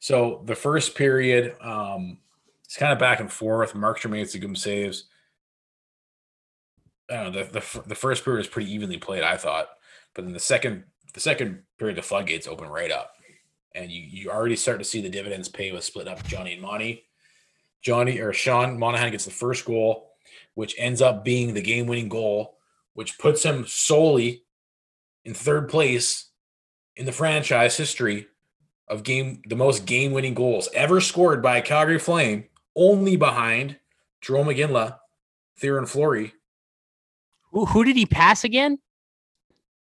[0.00, 2.18] So the first period, um,
[2.64, 3.74] it's kind of back and forth.
[3.74, 5.04] Mark Tremaine some saves.
[7.10, 9.68] I don't know, the, the the first period was pretty evenly played, I thought,
[10.14, 13.12] but then the second the second period, the floodgates open right up,
[13.74, 16.62] and you you already start to see the dividends pay with split up Johnny and
[16.62, 17.07] Monty.
[17.82, 20.10] Johnny or Sean Monahan gets the first goal,
[20.54, 22.56] which ends up being the game winning goal,
[22.94, 24.44] which puts him solely
[25.24, 26.30] in third place
[26.96, 28.26] in the franchise history
[28.88, 32.44] of game the most game winning goals ever scored by a Calgary Flame,
[32.74, 33.78] only behind
[34.22, 34.98] Jarome Iginla,
[35.60, 36.32] Theoren Fleury.
[37.52, 38.78] Who, who did he pass again?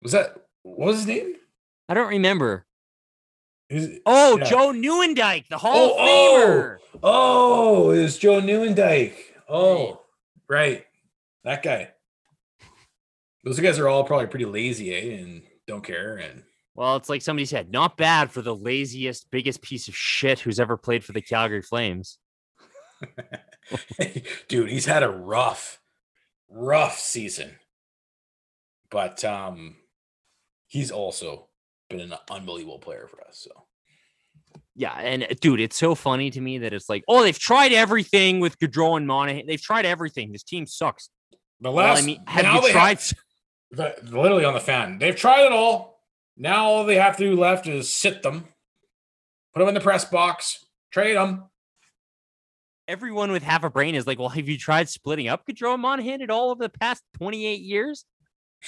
[0.02, 1.36] Was that what was his name?
[1.88, 2.66] I don't remember.
[3.70, 4.44] Is- Oh, yeah.
[4.46, 6.38] Joe Nieuwendyk, the Hall Oh, of oh!
[6.48, 6.78] Famer.
[7.04, 9.14] Oh, it was Joe Nieuwendyk.
[9.50, 10.02] Oh,
[10.48, 10.86] right.
[11.44, 11.90] That guy.
[13.44, 15.20] Those guys are all probably pretty lazy, eh?
[15.20, 16.18] And don't care.
[16.18, 16.44] And
[16.74, 20.60] Well, it's like somebody said, not bad for the laziest, biggest piece of shit who's
[20.60, 22.18] ever played for the Calgary Flames.
[24.48, 25.80] dude, he's had a rough,
[26.50, 27.56] rough season.
[28.90, 29.76] But um
[30.68, 31.45] he's also
[31.90, 33.40] been an unbelievable player for us.
[33.48, 33.66] So
[34.76, 37.74] Yeah, and uh, dude, it's so funny to me that it's like, oh, they've tried
[37.74, 39.46] everything with Gaudreau and Monahan.
[39.48, 40.32] They've tried everything.
[40.32, 41.10] This team sucks.
[41.62, 43.00] the Well, last I mean, have you they tried?
[43.72, 44.98] the- literally on the fan.
[45.00, 46.00] They've tried it all.
[46.38, 48.46] Now all they have to do left is sit them,
[49.54, 51.46] put them in the press box, trade them.
[52.88, 55.82] Everyone with half a brain is like, well, have you tried splitting up Gaudreau and
[55.82, 58.06] Monahan at all over the past 28 years?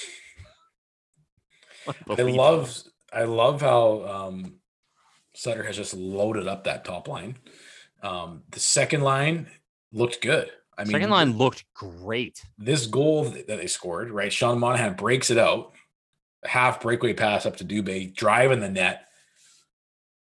[1.86, 2.36] I Unbelievable.
[2.36, 2.82] love
[3.12, 4.54] I love how um
[5.34, 7.38] Sutter has just loaded up that top line.
[8.02, 9.48] Um the second line
[9.92, 10.50] looked good.
[10.76, 12.44] I mean Second line looked great.
[12.58, 14.32] this goal that they scored, right?
[14.32, 15.72] Sean Monahan breaks it out,
[16.44, 19.08] half breakaway pass up to Dubé, driving the net,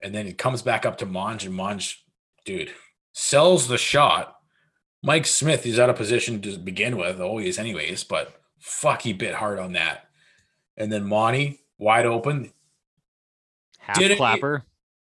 [0.02, 2.04] and then it comes back up to Monge, and Monge,
[2.44, 2.70] dude,
[3.12, 4.36] sells the shot.
[5.02, 9.34] Mike Smith is out of position to begin with, always, anyways, but fuck, he bit
[9.34, 10.08] hard on that.
[10.76, 12.52] And then Monty, wide open.
[13.82, 14.64] Half it- clapper.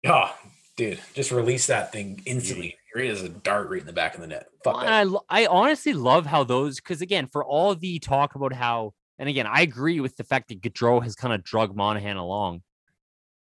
[0.07, 0.33] Oh,
[0.77, 2.77] dude, just release that thing instantly.
[2.93, 4.47] Here it is a dart right in the back of the net.
[4.63, 5.25] Fuck Well.
[5.29, 9.29] I, I honestly love how those because again, for all the talk about how, and
[9.29, 12.63] again, I agree with the fact that Gaudreau has kind of drug Monahan along.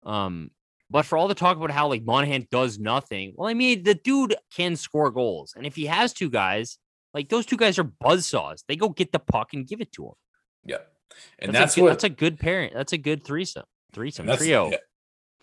[0.03, 0.51] Um,
[0.89, 3.95] but for all the talk about how like Monahan does nothing, well, I mean, the
[3.95, 6.77] dude can score goals, and if he has two guys,
[7.13, 8.63] like those two guys are buzzsaws.
[8.67, 10.13] They go get the puck and give it to him.
[10.65, 10.77] Yeah.
[11.39, 12.73] And that's, that's, a good, what that's a good parent.
[12.73, 13.65] That's a good threesome.
[13.93, 14.71] Threesome trio.
[14.71, 14.77] yeah,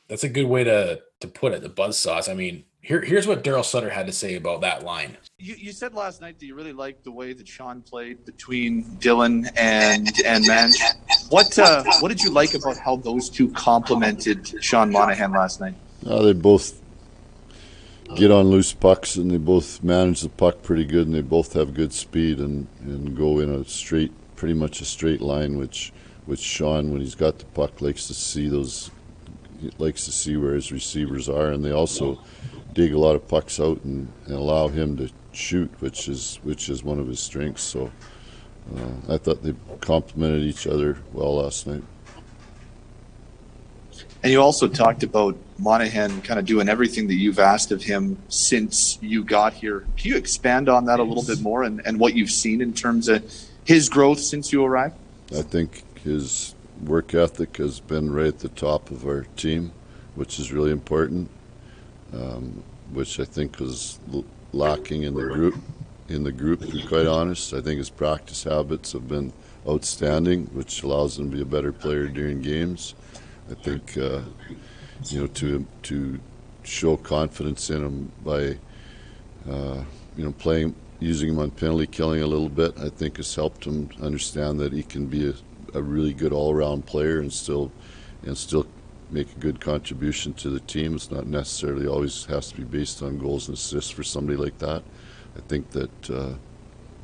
[0.09, 1.62] that's a good way to to put it.
[1.62, 2.28] The buzz sauce.
[2.28, 5.16] I mean, here here's what Darryl Sutter had to say about that line.
[5.39, 8.85] You, you said last night that you really liked the way that Sean played between
[8.98, 10.80] Dylan and and Manch.
[11.30, 15.74] What uh, what did you like about how those two complemented Sean Monahan last night?
[16.06, 16.80] Uh, they both
[18.16, 21.52] get on loose pucks and they both manage the puck pretty good and they both
[21.52, 25.93] have good speed and, and go in a straight, pretty much a straight line, which
[26.24, 28.98] which Sean, when he's got the puck, likes to see those, he
[29.78, 32.20] likes to see where his receivers are, and they also
[32.74, 36.68] dig a lot of pucks out and, and allow him to shoot, which is which
[36.68, 37.62] is one of his strengths.
[37.62, 37.90] So
[38.76, 41.82] uh, I thought they complemented each other well last night.
[44.22, 48.18] And you also talked about Monahan kind of doing everything that you've asked of him
[48.28, 49.86] since you got here.
[49.97, 52.72] Can you expand on that a little bit more and, and what you've seen in
[52.72, 53.24] terms of
[53.64, 54.97] his growth since you arrived?
[55.36, 59.72] I think his work ethic has been right at the top of our team,
[60.14, 61.30] which is really important.
[62.12, 63.98] Um, which I think was
[64.52, 65.56] lacking in the group.
[66.09, 69.32] In the group, to be quite honest, I think his practice habits have been
[69.68, 72.94] outstanding, which allows him to be a better player during games.
[73.50, 74.22] I think uh,
[75.05, 76.18] you know to to
[76.62, 78.59] show confidence in him by
[79.50, 79.84] uh,
[80.16, 82.72] you know playing using him on penalty killing a little bit.
[82.78, 85.34] I think has helped him understand that he can be a,
[85.74, 87.70] a really good all around player and still
[88.24, 88.66] and still
[89.11, 90.95] make a good contribution to the team.
[90.95, 94.59] It's not necessarily always has to be based on goals and assists for somebody like
[94.59, 94.82] that.
[95.36, 96.35] I think that uh,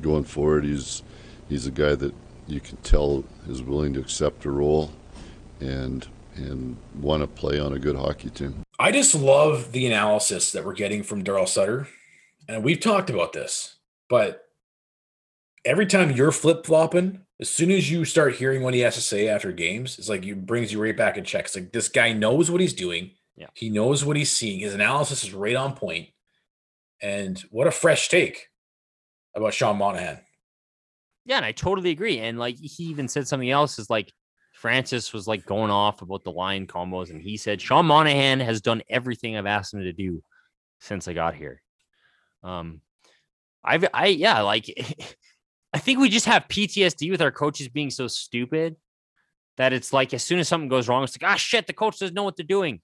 [0.01, 1.03] going forward, he's
[1.49, 2.13] he's a guy that
[2.47, 4.91] you can tell is willing to accept a role
[5.59, 8.63] and and want to play on a good hockey team.
[8.77, 11.87] I just love the analysis that we're getting from Darryl Sutter.
[12.47, 13.77] And we've talked about this,
[14.09, 14.49] but
[15.63, 19.01] every time you're flip flopping, as soon as you start hearing what he has to
[19.01, 21.45] say after games, it's like it brings you right back in check.
[21.45, 23.11] It's like this guy knows what he's doing.
[23.35, 23.47] Yeah.
[23.53, 24.59] He knows what he's seeing.
[24.59, 26.09] His analysis is right on point.
[27.01, 28.47] And what a fresh take
[29.35, 30.21] about Sean Monahan.
[31.25, 32.19] Yeah, and I totally agree.
[32.19, 34.13] And like he even said something else is like
[34.53, 38.61] Francis was like going off about the line combos, and he said Sean Monahan has
[38.61, 40.23] done everything I've asked him to do
[40.79, 41.61] since I got here.
[42.43, 42.81] Um,
[43.63, 44.65] I've I yeah, like
[45.75, 48.77] I think we just have PTSD with our coaches being so stupid
[49.57, 51.99] that it's like as soon as something goes wrong, it's like ah shit, the coach
[51.99, 52.79] doesn't know what they're doing.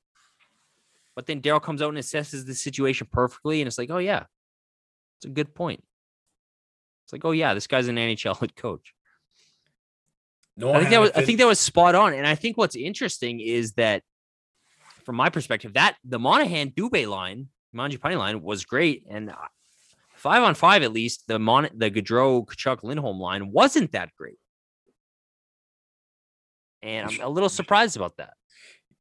[1.16, 4.26] But then Darryl comes out and assesses the situation perfectly, and it's like, oh yeah,
[5.18, 5.82] it's a good point.
[7.06, 8.94] It's like, oh yeah, this guy's an NHL head coach.
[10.58, 12.14] No, I think that was I think that was spot on.
[12.14, 14.04] And I think what's interesting is that
[15.06, 19.06] from my perspective, that the Monahan Dubé line, Manji Mangiapane line was great.
[19.10, 19.32] And
[20.22, 24.38] five on five, at least, the Mon the Gaudreau Tkachuk Lindholm line wasn't that great.
[26.84, 28.34] And I'm a little surprised about that.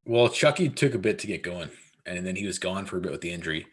[0.05, 1.69] Well, Chucky took a bit to get going,
[2.05, 3.67] and then he was gone for a bit with the injury.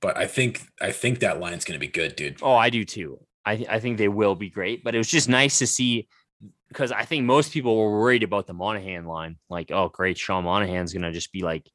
[0.00, 2.38] But I think I think that line's going to be good, dude.
[2.42, 3.18] Oh, I do too.
[3.44, 6.08] I, th- I think they will be great, but it was just nice to see
[6.68, 9.36] because I think most people were worried about the Monahan line.
[9.48, 11.70] Like, oh, great, Sean Monahan's going to just be like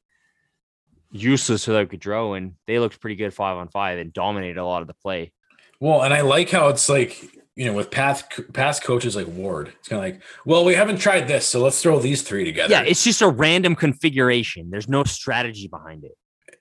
[1.12, 2.36] useless without Gaudreau.
[2.36, 5.32] And they looked pretty good five on five and dominated a lot of the play.
[5.80, 7.22] Well, and I like how it's like
[7.54, 10.98] you know with past past coaches like Ward, it's kind of like, well, we haven't
[10.98, 12.72] tried this, so let's throw these three together.
[12.72, 14.70] Yeah, it's just a random configuration.
[14.70, 16.12] There's no strategy behind it.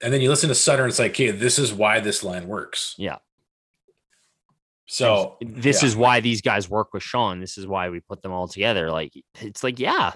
[0.03, 2.47] and then you listen to Sutter, and it's like, okay, this is why this line
[2.47, 2.95] works.
[2.97, 3.17] Yeah.
[4.87, 5.87] So This yeah.
[5.87, 7.39] is why these guys work with Sean.
[7.39, 8.91] This is why we put them all together.
[8.91, 10.11] Like, it's like, yeah,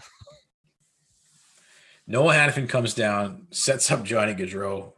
[2.08, 4.94] Noah Hanifin comes down, sets up Johnny Gaudreau.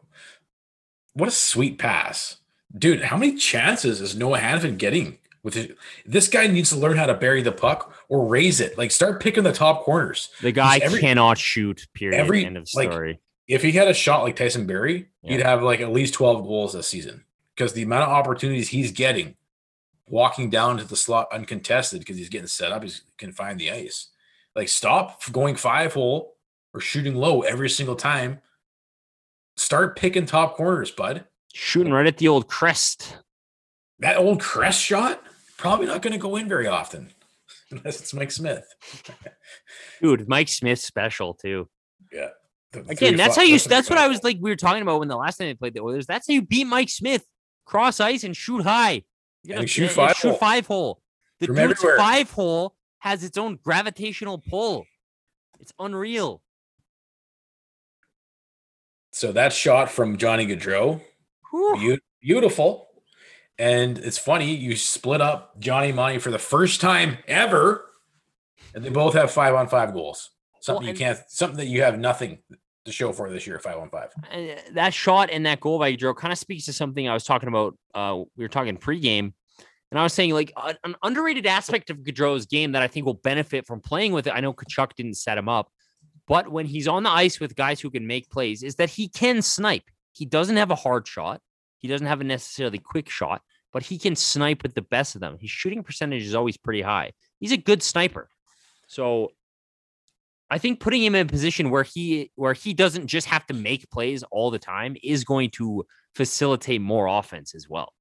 [1.13, 2.37] What a sweet pass,
[2.77, 3.01] dude!
[3.03, 5.69] How many chances is Noah Hanifin getting with his,
[6.05, 6.47] this guy?
[6.47, 8.77] Needs to learn how to bury the puck or raise it.
[8.77, 10.29] Like start picking the top corners.
[10.41, 12.19] the guy Every- cannot shoot, period.
[12.19, 13.19] every- End of like, story.
[13.47, 15.31] If he had a shot like Tyson Barrie, Yeah.
[15.37, 17.23] he'd have like at least twelve goals this season
[17.55, 19.35] because the amount of opportunities he's getting
[20.09, 22.83] walking down to the slot uncontested because he's getting set up.
[22.83, 24.09] He's can find the ice.
[24.55, 26.35] Like stop going five hole
[26.77, 28.39] or shooting low every single time.
[29.57, 31.25] Start picking top corners, bud.
[31.53, 33.17] Shooting right at the old crest.
[33.99, 35.23] That old crest shot
[35.57, 37.09] probably not going to go in very often
[37.71, 38.63] unless it's Mike Smith.
[40.01, 41.67] Dude, Mike Smith special too.
[42.13, 42.29] Yeah.
[42.71, 43.57] The Again, that's how you.
[43.57, 44.37] That's what I was like.
[44.39, 46.05] We were talking about when the last time they played the Oilers.
[46.05, 47.25] That's how you beat Mike Smith.
[47.65, 49.03] Cross ice and shoot high.
[49.43, 50.37] You And shoot five shoot hole.
[50.37, 51.01] five hole.
[51.39, 51.97] The From dude's everywhere.
[51.97, 54.85] five hole has its own gravitational pull.
[55.59, 56.41] It's unreal.
[59.17, 61.01] So that shot from Johnny Gaudreau,
[61.51, 62.87] beau- beautiful.
[63.57, 67.89] And it's funny, you split up Johnny Money for the first time ever,
[68.75, 70.29] and they both have five on five goals.
[70.61, 72.37] Something and- you can't, something that you have nothing
[72.85, 74.11] to show for this year, five on five.
[74.29, 77.13] And uh, that shot and that goal by Gaudreau kind of speaks to something I
[77.15, 77.75] was talking about.
[77.95, 79.33] Uh, we were talking pregame,
[79.89, 80.53] and I was saying like
[80.83, 84.33] an underrated aspect of Gaudreau's game that I think will benefit from playing with it.
[84.35, 85.71] I know Tkachuk didn't set him up,
[86.27, 89.07] but when he's on the ice with guys who can make plays, is that he
[89.07, 89.83] can snipe.
[90.11, 91.41] He doesn't have a hard shot.
[91.77, 93.41] He doesn't have a necessarily quick shot,
[93.71, 95.37] but he can snipe with the best of them.
[95.39, 97.13] His shooting percentage is always pretty high.
[97.39, 98.29] He's a good sniper.
[98.87, 99.31] So
[100.49, 103.53] I think putting him in a position where he where he doesn't just have to
[103.53, 105.85] make plays all the time is going to
[106.15, 107.93] facilitate more offense as well.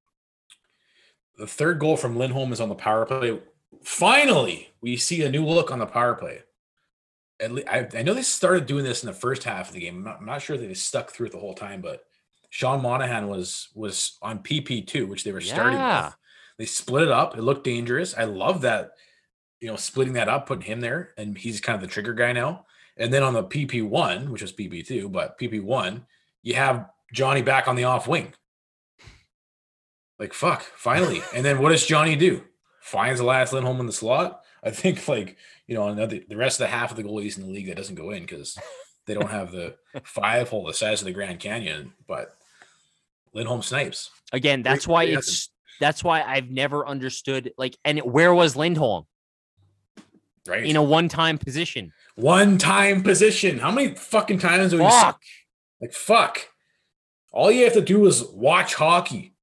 [1.36, 3.38] The third goal from Lindholm is on the power play.
[3.84, 6.40] Finally, we see a new look on the power play.
[7.40, 9.80] At least, I, I know they started doing this in the first half of the
[9.80, 9.98] game.
[9.98, 12.04] I'm not, I'm not sure that they stuck through it the whole time, but
[12.50, 16.16] Sean Monahan was was on PP two, which they were starting with.
[16.58, 17.36] They split it up.
[17.36, 18.16] It looked dangerous.
[18.16, 18.92] I love that,
[19.60, 22.32] you know, splitting that up, putting him there, and he's kind of the trigger guy
[22.32, 22.64] now.
[22.96, 26.06] And then on the PP one, which was PP two, but PP one,
[26.42, 28.32] you have Johnny back on the off wing.
[30.18, 31.20] Like fuck, finally.
[31.34, 32.44] and then what does Johnny do?
[32.80, 34.42] Finds Elias Lindholm in the slot.
[34.62, 35.36] I think like
[35.66, 37.76] you know another the rest of the half of the goalies in the league that
[37.76, 38.58] doesn't go in because
[39.06, 39.74] they don't have the
[40.04, 41.92] five hole the size of the Grand Canyon.
[42.06, 42.34] But
[43.32, 44.10] Lindholm snipes.
[44.32, 49.04] Again, that's why it's that's why I've never understood like and where was Lindholm
[50.48, 50.64] Right.
[50.64, 51.92] in a one-time position?
[52.14, 53.58] one time position.
[53.58, 55.20] How many fucking times have we Fuck.
[55.82, 56.48] Like fuck.
[57.32, 59.34] All you have to do is watch hockey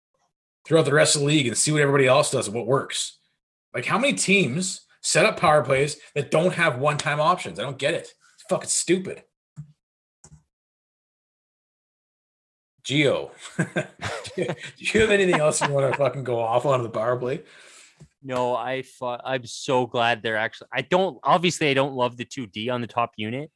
[0.65, 3.19] throughout the rest of the league and see what everybody else does and what works.
[3.75, 7.59] Like how many teams set up power plays that don't have one-time options?
[7.59, 8.13] I don't get it.
[8.35, 9.23] It's fucking stupid.
[12.83, 13.31] Geo,
[14.35, 14.45] do
[14.77, 17.41] you have anything else you want to fucking go off on the power play?
[18.21, 20.67] No, I I'm so glad they're actually.
[20.73, 23.51] I don't obviously I don't love the two D on the top unit,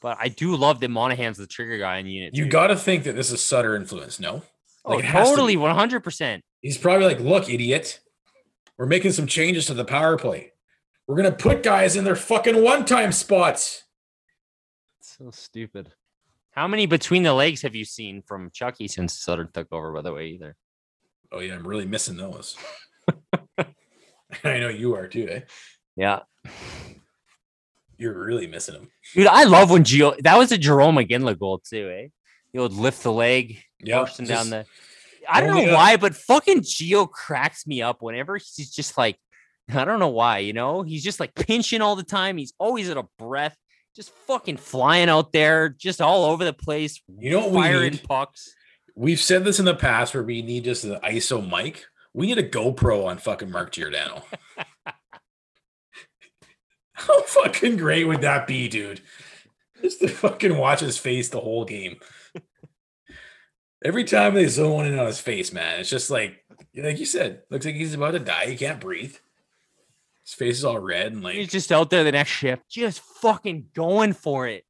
[0.00, 2.34] but I do love that Monahan's the trigger guy in the unit.
[2.34, 4.42] You got to think that this is Sutter influence, no?
[4.84, 5.36] oh, Like, it has to be.
[5.36, 6.00] totally 100.
[6.02, 8.00] percent He's probably like, look, idiot,
[8.78, 10.52] we're making some changes to the power play.
[11.06, 13.84] We're gonna put guys in their fucking one-time spots.
[15.00, 15.92] So stupid.
[16.50, 19.92] How many between the legs have you seen from Chucky since Sutter took over?
[19.92, 20.56] By the way, either.
[21.30, 22.56] Oh yeah, I'm really missing those.
[24.44, 25.40] I know you are too, eh?
[25.96, 26.20] Yeah,
[27.96, 28.90] You're really missing them.
[29.14, 30.16] dude, I love when Gio.
[30.22, 32.08] That was a Jarome Iginla goal too, eh?
[32.52, 34.66] He would lift the leg, Yeah, down the.
[35.28, 35.74] I don't know up.
[35.74, 39.16] why, but fucking Gio cracks me up whenever he's just like,
[39.68, 42.36] I don't know why, you know, he's just like pinching all the time.
[42.36, 43.56] He's always out of breath,
[43.94, 47.02] just fucking flying out there, just all over the place.
[47.18, 48.02] You know what we need?
[48.04, 48.54] pucks.
[48.94, 51.84] We've said this in the past where we need just an ISO mic.
[52.14, 54.22] We need a GoPro on fucking Mark Giordano.
[56.94, 59.02] How fucking great would that be, dude?
[59.82, 61.98] Just to fucking watch his face the whole game.
[63.84, 66.42] Every time they zone in on his face, man, it's just like,
[66.74, 68.46] like you said, looks like he's about to die.
[68.46, 69.16] He can't breathe.
[70.26, 73.00] His face is all red and like He's just out there the next shift, just
[73.00, 74.64] fucking going for it.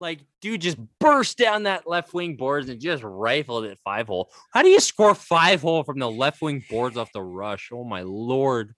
[0.00, 4.30] Like, dude just burst down that left wing boards and just rifled it five hole.
[4.52, 7.70] How do you score five hole from the left wing boards off the rush?
[7.72, 8.74] Oh my lord.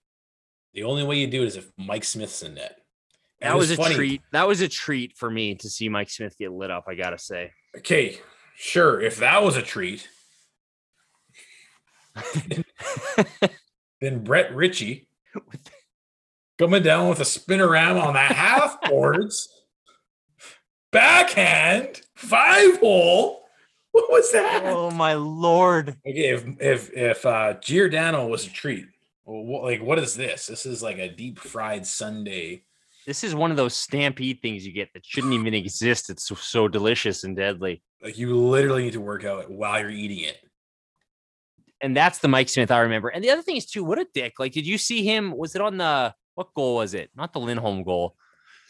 [0.73, 2.79] the only way you do it is if Mike Smith's in net.
[3.43, 4.23] And That was a funny- treat.
[4.33, 7.19] That was a treat for me to see Mike Smith get lit up, I gotta
[7.19, 7.53] say.
[7.77, 8.19] Okay,
[8.57, 9.01] sure.
[9.01, 10.09] If that was a treat,
[14.01, 15.09] then Brett Ritchie
[16.61, 19.49] coming down with a spinorama on the half boards,
[20.93, 23.41] backhand, five hole.
[23.93, 24.63] What was that?
[24.67, 25.97] oh my lord.
[26.07, 28.87] Okay, if if if uh Giordano was a treat,
[29.25, 30.47] well, like what is this?
[30.47, 32.61] This is like a deep fried sundae.
[33.07, 36.11] This is one of those stampede things you get that shouldn't even exist.
[36.11, 37.83] It's so, so delicious and deadly.
[38.03, 40.37] Like you literally need to work out while you're eating it.
[41.81, 43.09] and that's the Mike Smith I remember.
[43.09, 44.35] And the other thing is too, what a dick!
[44.39, 45.37] Like, did you see him?
[45.37, 47.11] Was it on the what goal was it?
[47.17, 48.17] Not the Lindholm goal.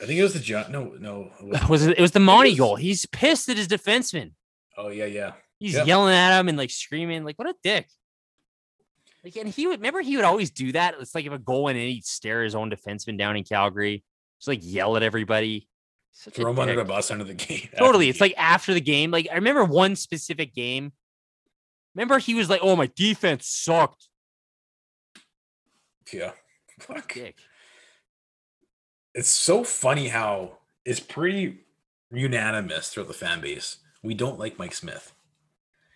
[0.00, 0.72] I think it was the John.
[0.72, 1.30] No, no.
[1.40, 2.76] It was it, it was the Monty goal?
[2.76, 4.32] He's pissed at his defenseman.
[4.76, 5.32] Oh yeah, yeah.
[5.58, 7.86] He's yelling at him and like screaming, like, what a dick.
[9.22, 10.94] Like, and he would remember he would always do that.
[10.98, 14.02] It's like if a goal went in, he'd stare his own defenseman down in Calgary,
[14.38, 15.68] just like yell at everybody.
[16.12, 17.68] Such Throw him under the bus under the game.
[17.78, 18.08] Totally.
[18.08, 19.10] It's like after the game.
[19.10, 20.92] Like I remember one specific game.
[21.94, 24.08] Remember he was like, "Oh, my defense sucked."
[26.12, 26.32] yeah.
[26.78, 27.12] Fuck.
[27.12, 27.36] Dick.
[29.14, 31.60] It's so funny how it's pretty
[32.12, 33.78] unanimous throughout the fan base.
[34.02, 35.12] We don't like Mike Smith.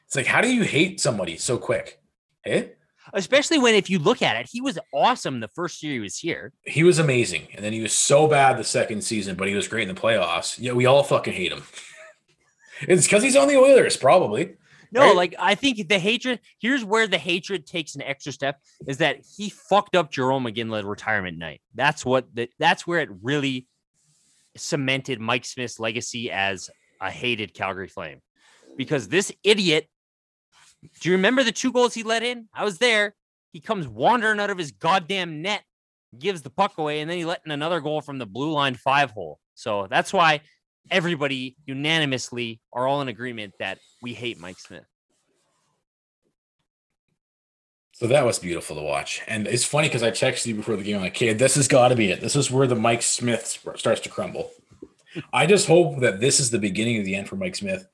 [0.06, 2.00] It's like, how do you hate somebody so quick?
[2.44, 2.66] Eh?
[3.12, 6.16] Especially when, if you look at it, he was awesome the first year he was
[6.16, 6.52] here.
[6.62, 9.68] He was amazing, and then he was so bad the second season, but he was
[9.68, 10.58] great in the playoffs.
[10.58, 11.62] Yeah, we all fucking hate him.
[12.82, 14.54] it's because he's on the Oilers, probably.
[14.94, 15.16] No, Right?
[15.16, 16.38] like I think the hatred.
[16.60, 20.84] Here's where the hatred takes an extra step: is that he fucked up Jarome Iginla
[20.84, 21.60] retirement night.
[21.74, 22.32] That's what.
[22.32, 23.66] The, that's where it really
[24.56, 28.20] cemented Mike Smith's legacy as a hated Calgary Flame,
[28.76, 29.88] because this idiot.
[31.00, 32.46] Do you remember the two goals he let in?
[32.54, 33.14] I was there.
[33.52, 35.64] He comes wandering out of his goddamn net,
[36.18, 38.74] gives the puck away, and then he let in another goal from the blue line
[38.74, 39.40] five hole.
[39.54, 40.42] So that's why
[40.90, 44.84] everybody unanimously are all in agreement that we hate Mike Smith.
[47.92, 49.22] So that was beautiful to watch.
[49.28, 51.88] And it's funny because I texted you before the game, like, okay, this has got
[51.88, 52.20] to be it.
[52.20, 54.50] This is where the Mike Smith starts to crumble.
[55.32, 57.86] I just hope that this is the beginning of the end for Mike Smith.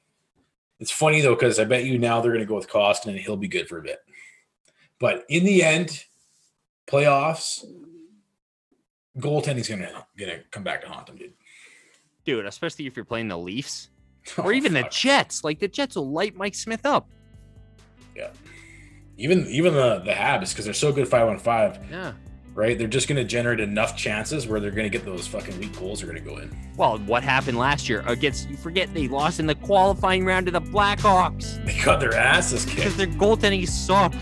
[0.79, 3.19] It's funny though, because I bet you now they're going to go with Koskinen and
[3.19, 3.99] he'll be good for a bit.
[4.99, 6.05] But in the end,
[6.87, 7.63] playoffs,
[9.19, 9.83] goaltending's going
[10.17, 11.35] to come back to haunt him, dude.
[12.37, 13.89] Dude, especially if you're playing the Leafs
[14.39, 14.87] Oh, or even the.
[14.91, 15.43] Jets.
[15.43, 17.09] Like the Jets will light Mike Smith up.
[18.17, 18.29] yeah.
[19.17, 22.13] Even even the the Habs because they're so good five on five, Yeah.
[22.55, 22.79] right?
[22.79, 25.77] They're just going to generate enough chances where they're going to get those fucking weak
[25.79, 26.55] goals are going to go in.
[26.77, 30.53] Well, what happened last year against you forget they lost in the qualifying round to
[30.53, 32.97] the Blackhawks They got their asses because kicked.
[32.97, 34.17] their goaltending sucked.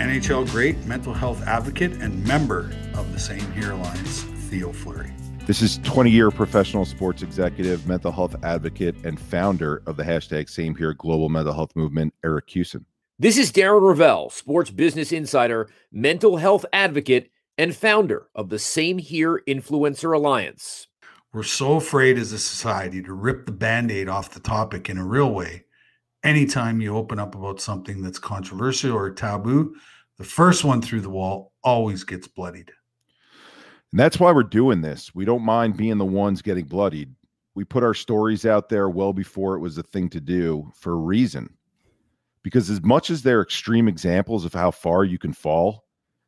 [0.00, 5.12] NHL great mental health advocate and member of the Same Here Alliance, Theo Fleury.
[5.46, 10.48] This is 20 year professional sports executive, mental health advocate, and founder of the hashtag
[10.48, 12.86] Same Here Global Mental Health Movement, Eric Kussin.
[13.18, 18.96] This is Darren Ravel, sports business insider, mental health advocate, and founder of the Same
[18.96, 20.86] Here Influencer Alliance.
[21.34, 24.96] We're so afraid as a society to rip the band aid off the topic in
[24.96, 25.64] a real way.
[26.22, 29.74] Anytime you open up about something that's controversial or taboo,
[30.18, 32.70] the first one through the wall always gets bloodied.
[33.92, 35.14] And that's why we're doing this.
[35.14, 37.14] We don't mind being the ones getting bloodied.
[37.54, 40.92] We put our stories out there well before it was a thing to do for
[40.92, 41.54] a reason.
[42.42, 45.84] Because as much as they're extreme examples of how far you can fall,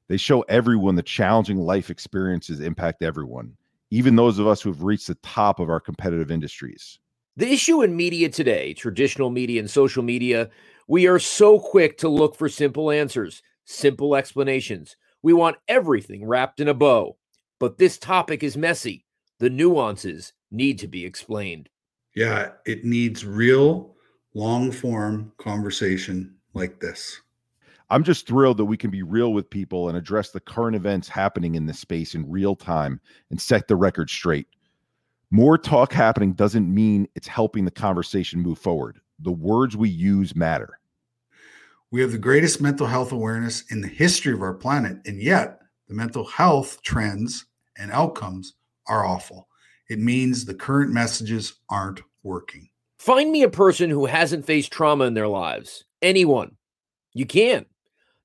[0.09, 3.56] they show everyone the challenging life experiences impact everyone,
[3.90, 6.98] even those of us who have reached the top of our competitive industries.
[7.36, 10.50] The issue in media today, traditional media and social media,
[10.86, 14.96] we are so quick to look for simple answers, simple explanations.
[15.22, 17.16] We want everything wrapped in a bow.
[17.59, 19.06] But this topic is messy.
[19.38, 21.70] The nuances need to be explained.
[22.14, 23.94] Yeah, it needs real,
[24.34, 27.18] long form conversation like this.
[27.88, 31.09] I'm just thrilled that we can be real with people and address the current events
[31.09, 33.00] happening in this space in real time
[33.30, 34.48] and set the record straight.
[35.34, 39.00] More talk happening doesn't mean it's helping the conversation move forward.
[39.18, 40.78] The words we use matter.
[41.90, 45.60] We have the greatest mental health awareness in the history of our planet, and yet
[45.88, 47.46] the mental health trends
[47.78, 48.56] and outcomes
[48.88, 49.48] are awful.
[49.88, 52.68] It means the current messages aren't working.
[52.98, 55.86] Find me a person who hasn't faced trauma in their lives.
[56.02, 56.59] Anyone.
[57.14, 57.64] You can.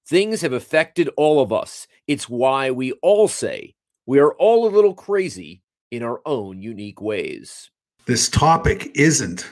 [0.06, 1.88] Things have affected all of us.
[2.06, 3.76] It's why we all say
[4.06, 5.62] we are all a little crazy
[5.92, 7.70] in our own unique ways.
[8.06, 9.50] This topic isn't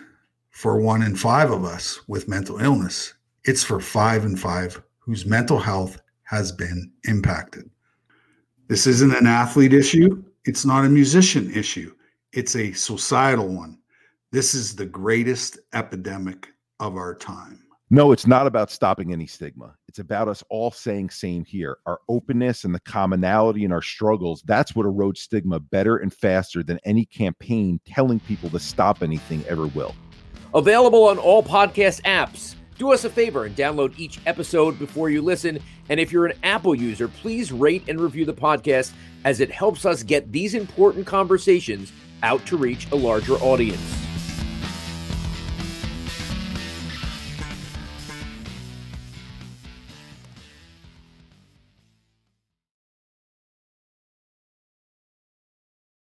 [0.49, 3.14] for one in five of us with mental illness,
[3.44, 7.70] it's for five in five whose mental health has been impacted.
[8.68, 11.94] This isn't an athlete issue, it's not a musician issue,
[12.32, 13.78] it's a societal one.
[14.32, 16.48] This is the greatest epidemic
[16.80, 17.65] of our time.
[17.95, 19.73] No, it's not about stopping any stigma.
[19.88, 21.77] It's about us all saying same here.
[21.85, 26.61] Our openness and the commonality in our struggles, that's what erodes stigma better and faster
[26.61, 29.95] than any campaign telling people to stop anything ever will.
[30.53, 32.55] Available on all podcast apps.
[32.77, 35.59] Do us a favor and download each episode before you listen.
[35.88, 38.91] And if you're an Apple user, please rate and review the podcast
[39.23, 41.93] as it helps us get these important conversations
[42.23, 44.05] out to reach a larger audience.